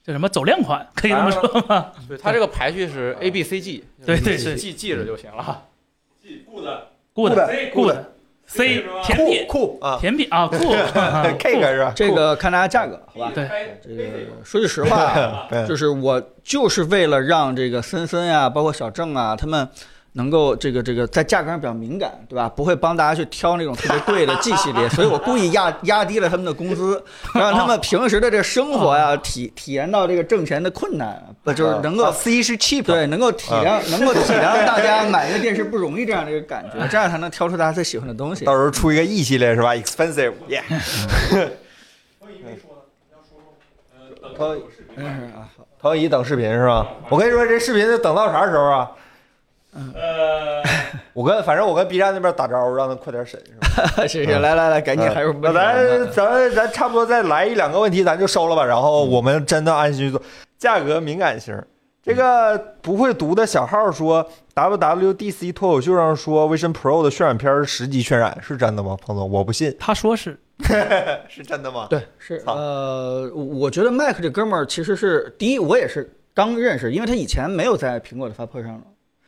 [0.03, 1.91] 叫什么走量款，可以这么说吗？
[2.07, 5.63] 对，它这个排序是 A B C G，对对对记记着就行了。
[7.13, 7.95] good Good good
[8.47, 9.97] C 甜酷品酷啊。
[9.99, 10.55] 甜品啊酷
[11.39, 11.93] Cake 是吧？
[11.95, 13.31] 这个看大家价格，好吧？
[13.33, 13.47] 对。
[13.83, 14.03] 这个
[14.43, 19.67] 说句实话啊， 就是我就是为了让这个森森呀，包括小郑啊，他们
[20.17, 22.47] 能够这个这个在价格上比较敏感，对吧？
[22.47, 38.53] 不会帮大家去挑那种特别贵的 G 系列，所以我故意压压低了他们的工资，让他们平时的这生活呀体体验到这个挣钱的困难，不就是能够啊 C 是 cheap，对，能够体谅，能够体谅大家买一个电视不容易这样的一个感觉，这样才能挑出大家最喜欢的东西到。
[38.53, 40.63] 时候出一个 E 系列是吧？Expensive，耶。
[44.37, 44.55] 投
[44.95, 46.87] 嗯啊，好投一等视频是吧？
[47.09, 48.91] 我跟你说，这视频得等到啥时候啊？
[49.93, 50.63] 呃，
[51.13, 54.07] 我跟反正我跟 B 站那边打招呼，让他快点审是吧？
[54.07, 55.23] 谢谢，来来来，赶紧还
[55.53, 58.63] 咱咱咱差不多再来一两个问题，咱就收了吧。
[58.63, 60.21] 然后我们真的安心去做。
[60.57, 61.61] 价格敏感型，
[62.01, 64.25] 这个不会读的小号说
[64.55, 68.97] ，WWDC 脱口秀上说 Vision Pro 的渲染片是十级渲染，是真的吗？
[69.05, 70.39] 彭总，我不信，他说是
[71.27, 71.87] 是真的吗？
[71.89, 78.81] 对，是呃，我觉得麦克这哥们儿其实是第一，我也是刚认识，因为他以前没有在苹果的发布会上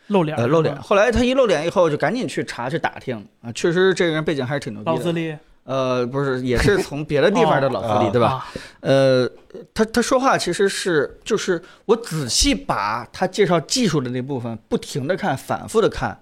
[0.08, 4.92] 露脸，呃露脸，，后来他一露脸以后，就赶紧去查去打听啊，确实这个人背景还是挺牛逼的。
[4.92, 8.28] 老资历呃，不是，也是从别的地方的老资历，哦对吧？
[8.28, 8.48] 啊
[8.80, 9.30] 呃，
[9.74, 16.18] 他他说话其实是就是我仔细把他介绍技术的那部分不停的看，反复的看，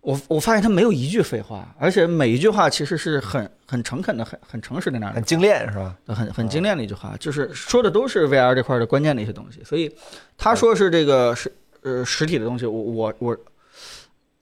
[0.00, 5.94] 我我发现他没有一句废话，而且每一句话其实是很很诚恳的、很很诚实的那样的很精炼是吧？
[6.06, 9.62] 很很精炼的一句话，就是说的都是 VR 这块的关键的一些东西。
[9.62, 9.94] 所以
[10.38, 11.52] 他说是这个是
[11.82, 13.36] 呃实体的东西，我我我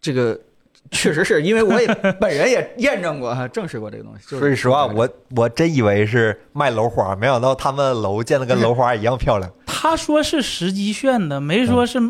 [0.00, 0.38] 这个
[0.90, 1.86] 确实是因为我也
[2.20, 4.24] 本人也验证过哈，证实过这个东西。
[4.26, 12.00] 就是说句实话，我我真以为是卖楼花，没想到他们楼建的跟楼花一样漂亮他说是实机炫的，没说是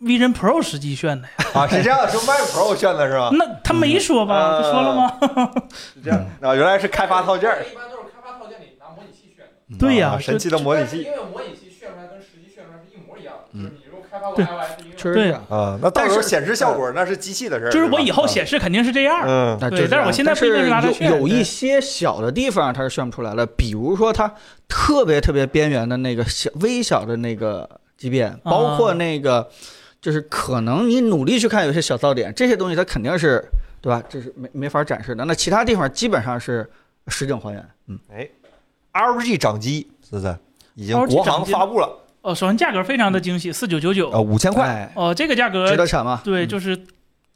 [0.00, 1.34] Vision Pro 实机炫的呀。
[1.54, 1.66] 啊！
[1.68, 3.30] 是这样，是 Mac Pro 炫的是吧？
[3.38, 4.58] 那他没说吧？
[4.58, 5.52] 嗯他说了吗？
[5.94, 11.61] 是这样啊，原来是开发套件儿一般都是开发套件里拿模拟器炫的，对呀啊，神奇的模拟器因为模拟器
[14.36, 14.44] 对
[14.96, 15.42] 确实是这样。
[15.48, 19.22] 啊，那到时候但是显示效果那是机器的事儿，就是我以后显示肯定是这样。
[19.26, 24.32] 嗯那对但是我现在不一定是拿它炫但是有有一些小的地方它是炫不出来了，比如说它
[24.68, 29.48] 特别特别边缘的那个小微小的那个畸变，包括那个
[30.00, 33.44] 就是可能你努力去看有些小噪点，这些东西它肯定是
[33.80, 34.02] 对吧？
[34.08, 35.24] 这是没没法展示的。
[35.24, 36.68] 那其他地方基本上是
[37.08, 37.68] 实景还原。
[37.88, 38.28] 嗯，哎
[38.92, 40.36] ，LG 掌机是不是
[40.74, 41.88] 已经国行发布了？
[42.22, 44.20] 哦，首先价格非常的惊喜，四九九呃，九。
[44.22, 46.20] 五千块，哎，哦，这个价格值得抢吗？
[46.24, 46.76] 对，嗯就是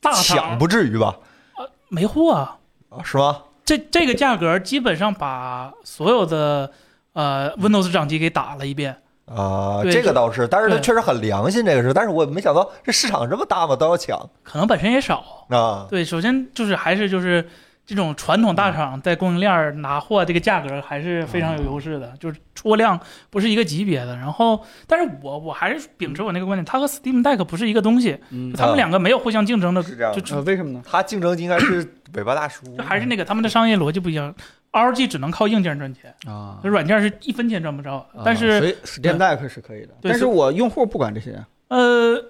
[0.01, 1.17] 大抢不至于吧？
[1.59, 2.57] 呃没货啊。
[2.89, 3.43] 啊，是吗？
[3.65, 6.71] 这这个价格基本上把所有的
[7.15, 8.97] 呃 Windows 掌机给打了一遍。
[9.25, 15.47] 啊，这个倒是，但是它确实很良心，这个是，但是我没想到这市场这么大嘛，都要抢可能本身也少。
[15.49, 15.89] 啊。
[15.91, 17.45] 对，首先就是还是就是
[17.87, 22.99] 这种传统大厂在供应链儿拿货这个价格还是非常有优势的，就是出货量
[23.31, 24.17] 不是一个级别的。
[24.17, 30.83] 然后，但是我我还是秉持我那个观点，它和 Steam Deck 不是一个东西，嗯他们两个没有互相竞争的，是这样的就呃，为什么呢？
[30.85, 34.35] 它竞争应该是尾巴大叔，就还是那个他们的商业逻辑不一样。
[34.73, 38.07] ROG 只能靠硬件赚钱，啊软件是一分钱赚不着。
[38.23, 42.23] 但是 Steam Deck 是可以的，但是我用户不管这些，呃，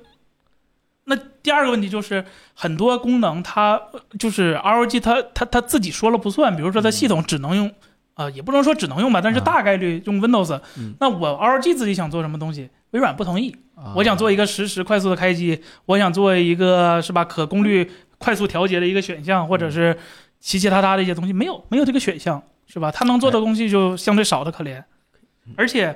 [1.08, 7.72] 那第二个问题就是很多功能它呃就是 ROG 它它它自己说了不算，比如说它系统只能用，
[8.14, 10.60] 呃，也不能说只能用吧，但是啊大概率用 Windows。
[10.76, 13.56] 嗯那我 ROG 自己想做什么东西，微软不同意。
[13.94, 17.88] 我想做一个实时快速的开机，我想做一个是吧可功率
[18.18, 19.96] 快速调节的一个选项，或者是
[20.40, 22.90] 其其他他的一些东西，没有没有这个选项是吧？
[22.90, 24.82] 它能做的东西就相对少的可怜，
[25.56, 25.90] 而且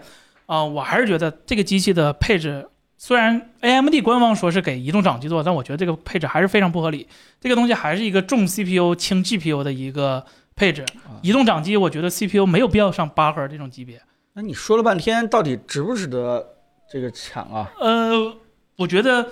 [0.47, 2.69] 啊、呃我还是觉得这个机器的配置。
[3.03, 7.09] 虽然 AMD 官方说是给移动掌机做，但我觉得这个配置还是非常不合理。
[7.41, 10.23] 这个东西还是一个重 CPU 轻 GPU 的一个
[10.55, 10.85] 配置。
[11.23, 14.03] 移动掌机，我觉得 CPU 没有必要上八核这种级别。
[14.35, 16.47] 那你说了半天，到底值不值得
[16.93, 17.73] 这个抢啊？
[17.81, 18.37] 呃，
[18.77, 19.29] 我觉得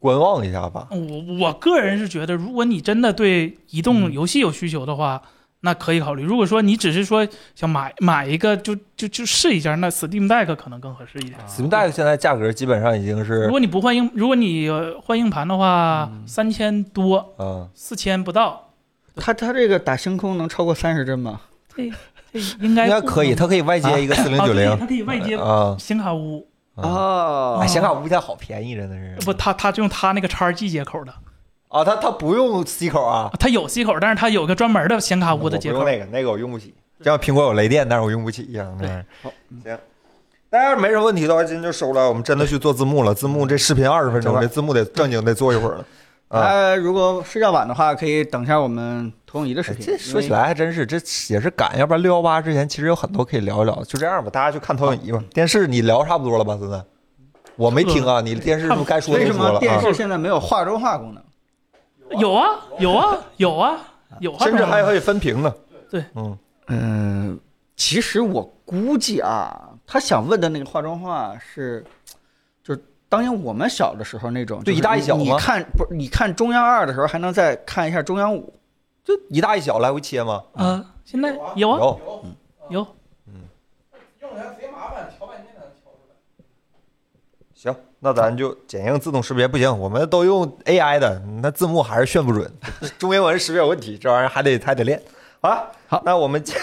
[0.00, 0.88] 观望一下吧。
[0.90, 5.22] 我我个人是觉得，如果你真的对移动游戏有需求的话，
[5.60, 6.22] 那可以考虑。
[6.22, 11.38] 如果说你只是说想买买一个就就就试一下，那 Steam Deck 可能更合适一点。
[11.48, 18.70] Steam Deck 现在价格基本上已经是如，果你不换硬，如果你呃换硬盘的话，嗯三千多，嗯，四千不到，
[19.16, 21.40] 它它这个打星空能超过三十帧吗？
[21.74, 21.90] 这
[22.32, 25.76] 这应该应该可以，它可以外接一个四零啊对九零它可以外接啊。
[25.78, 26.48] 显卡坞。
[26.76, 29.16] 啊，哦哎，显卡物件好便宜，真的是。
[29.24, 31.12] 不，它它用它那个叉 G 接口的，
[31.68, 35.98] 啊，它它不用 C 口啊，它有 C 口，但是它有个专门的显卡坞的接口我不用。
[35.98, 36.74] 那个，那个我用不起。
[36.98, 38.76] 就像苹果有雷电，但是我用不起一样。
[38.78, 39.30] 对嗯好
[39.62, 39.78] 行。
[40.50, 42.08] 大家要是没什么问题的话，今天就收了。
[42.08, 45.84] 我们真的去做字幕了，字幕这视频二十分钟，这字幕得正经得做一会儿了。
[46.28, 49.82] 啊，大家如果睡觉晚的话，可以等一下我们投影仪的视频。
[49.82, 50.96] 哎这说起来还真是，这
[51.28, 53.74] 也是赶，要不然六幺八之前其实有很多可以聊一聊。
[53.84, 55.22] 就这样吧，大家去看投影仪吧。
[55.34, 56.56] 电视你聊差不多了吧？
[56.58, 56.82] 现在
[57.56, 59.58] 我没听啊，你电视是不是该说因为为什么？
[59.60, 61.22] 电视现在没有画中画功能？
[62.18, 63.88] 有啊，有啊，有啊，
[64.20, 65.54] 有啊，甚至还可以分屏呢。
[65.90, 67.40] 对，嗯，嗯，
[67.76, 71.84] 其实我估计啊，他想问的那个化妆画是，
[72.62, 75.22] 就是当年我们小的时候那种，就是对一大一小吗？
[75.22, 75.94] 你你看不是？
[75.94, 78.54] 你看中央二的时候，还能再看一下中央五。
[79.04, 80.44] 就一大一小来回切吗？
[80.52, 82.00] 呃，现在有啊，有，
[82.68, 82.86] 有，
[84.20, 86.14] 用起来贼麻烦，调半天才能调出来。
[87.54, 92.48] 行，那咱就剪映自动识别不行，我们都用 AI 的，那字幕还是炫不准，
[92.98, 95.02] 中英文识别有问题，这玩意儿还得还得练。
[95.40, 96.54] 好了，好那我们今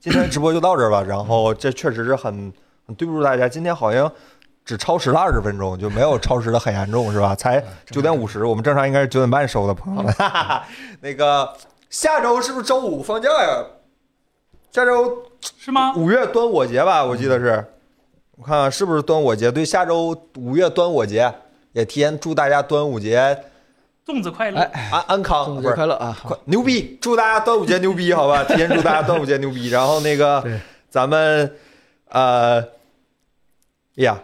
[0.00, 1.02] 今天直播就到这儿吧。
[1.02, 2.52] 然后这确实是很
[2.86, 4.10] 很对不住大家，今天好像
[4.64, 7.34] 只超时了二十分钟，就没有超时的很严重，是吧？
[7.34, 10.12] 才九点五十，我们正常应该是九点半收的，朋友们。
[10.14, 10.64] 哈哈哈。
[11.00, 11.52] 那个
[11.90, 13.64] 下周是不是周五放假呀？
[14.72, 15.94] 下周是吗？
[15.96, 17.64] 五月端午节吧，我记得是，
[18.36, 19.50] 我看看是不是端午节？
[19.50, 21.32] 对，下周五月端午节，
[21.72, 23.36] 也提前祝大家端午节
[24.06, 26.16] 粽子快乐，哎，安安康，中不是快乐啊！
[26.22, 26.96] 快牛逼！
[27.00, 28.44] 祝大家端午节牛逼，好吧？
[28.48, 29.68] 提前祝大家端午节牛逼。
[29.68, 30.44] 然后那个
[30.90, 31.56] 咱们
[32.10, 32.60] 呃，
[33.96, 34.22] 哎呀，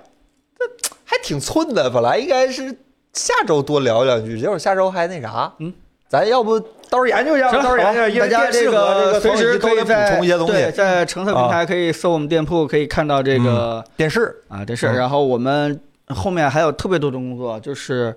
[0.58, 0.64] 这
[1.04, 2.70] 还挺寸的，本来应该是
[3.14, 5.72] 下周多聊两句，结果下周还那啥，嗯，
[6.06, 6.60] 咱要不
[6.92, 10.72] 到时候研究一下到时候研究一下，大家这个随时可以补在充一些东对，西。
[10.72, 14.86] 在橙色平台可以搜我们店铺，可以看到这个电视，啊电视。
[14.88, 18.14] 嗯然后我们后面还有特别多的工作，就是。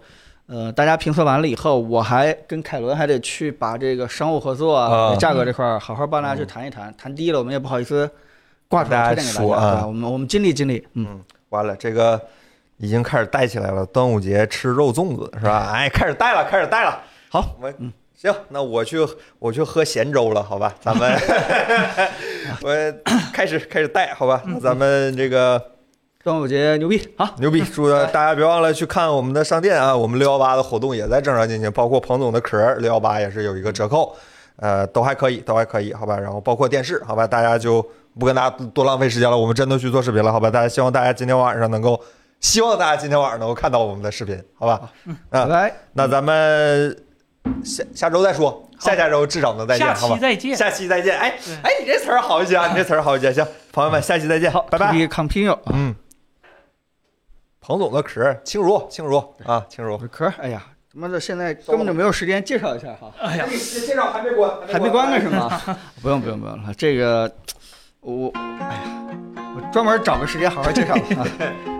[0.47, 6.93] 呃，大家评测完了以后，我还跟凯伦还得去把这个商务合作啊、啊价格这块儿好好帮大家去谈一谈。
[6.95, 8.07] 谈低了，我们也不好意思
[8.68, 9.88] 挂出来推荐给大家，说啊对吧？
[9.88, 12.22] 我们我们尽力尽力，嗯，嗯，完了，这个
[12.77, 13.84] 已经开始带起来了。
[13.88, 15.68] 端午节吃肉粽子是吧？
[15.73, 17.02] 哎，开始带了，开始带了。
[17.30, 17.73] 好，我
[18.26, 18.97] 行，那我去
[19.39, 20.73] 我去喝咸粥了，好吧？
[20.81, 21.11] 咱们
[22.61, 22.93] 我
[23.31, 24.41] 开始开始带，好吧？
[24.45, 25.61] 那咱们这个
[26.23, 29.95] 端午节牛逼，好，牛逼， 祝大家别忘了去看我们的商店啊！
[29.95, 34.15] 我们六幺八的活动也在正常进行，包括彭总的壳六幺八也是有一个折扣，
[34.57, 36.18] 呃，都还可以，都还可以，好吧？
[36.18, 37.27] 然后包括电视，好吧？
[37.27, 37.85] 大家就
[38.18, 40.49] 不跟大家多浪费时间了，我们真的去做视频了，好吧？
[40.49, 41.99] 大家希望大家今天晚上能够，
[42.39, 44.81] 希望大家今天晚上能够看到我们的视频，好吧？
[45.30, 46.97] 啊，来，那咱们
[47.63, 50.22] 下下周再说，下下周至少能再见，下好吧期？
[50.22, 50.55] 再见。
[50.55, 51.30] 下期再见，哎
[51.63, 54.91] 哎，你这词儿好一些啊，你这词儿好一些，行，朋友们，下期再见，好拜拜。
[54.91, 55.95] ，To be continue 啊，嗯，
[57.61, 59.97] 彭总的壳，轻如轻如啊，轻如。
[59.97, 60.63] 壳，哎呀，
[60.93, 65.61] 他妈的现在根本就没有时间介绍一下哈，哎呀，介绍还没关，还没关呢是吗？
[66.01, 67.31] 不用不用不用了，这个
[68.01, 69.07] 我，哎呀，
[69.55, 71.27] 我专门找个时间好好介绍啊。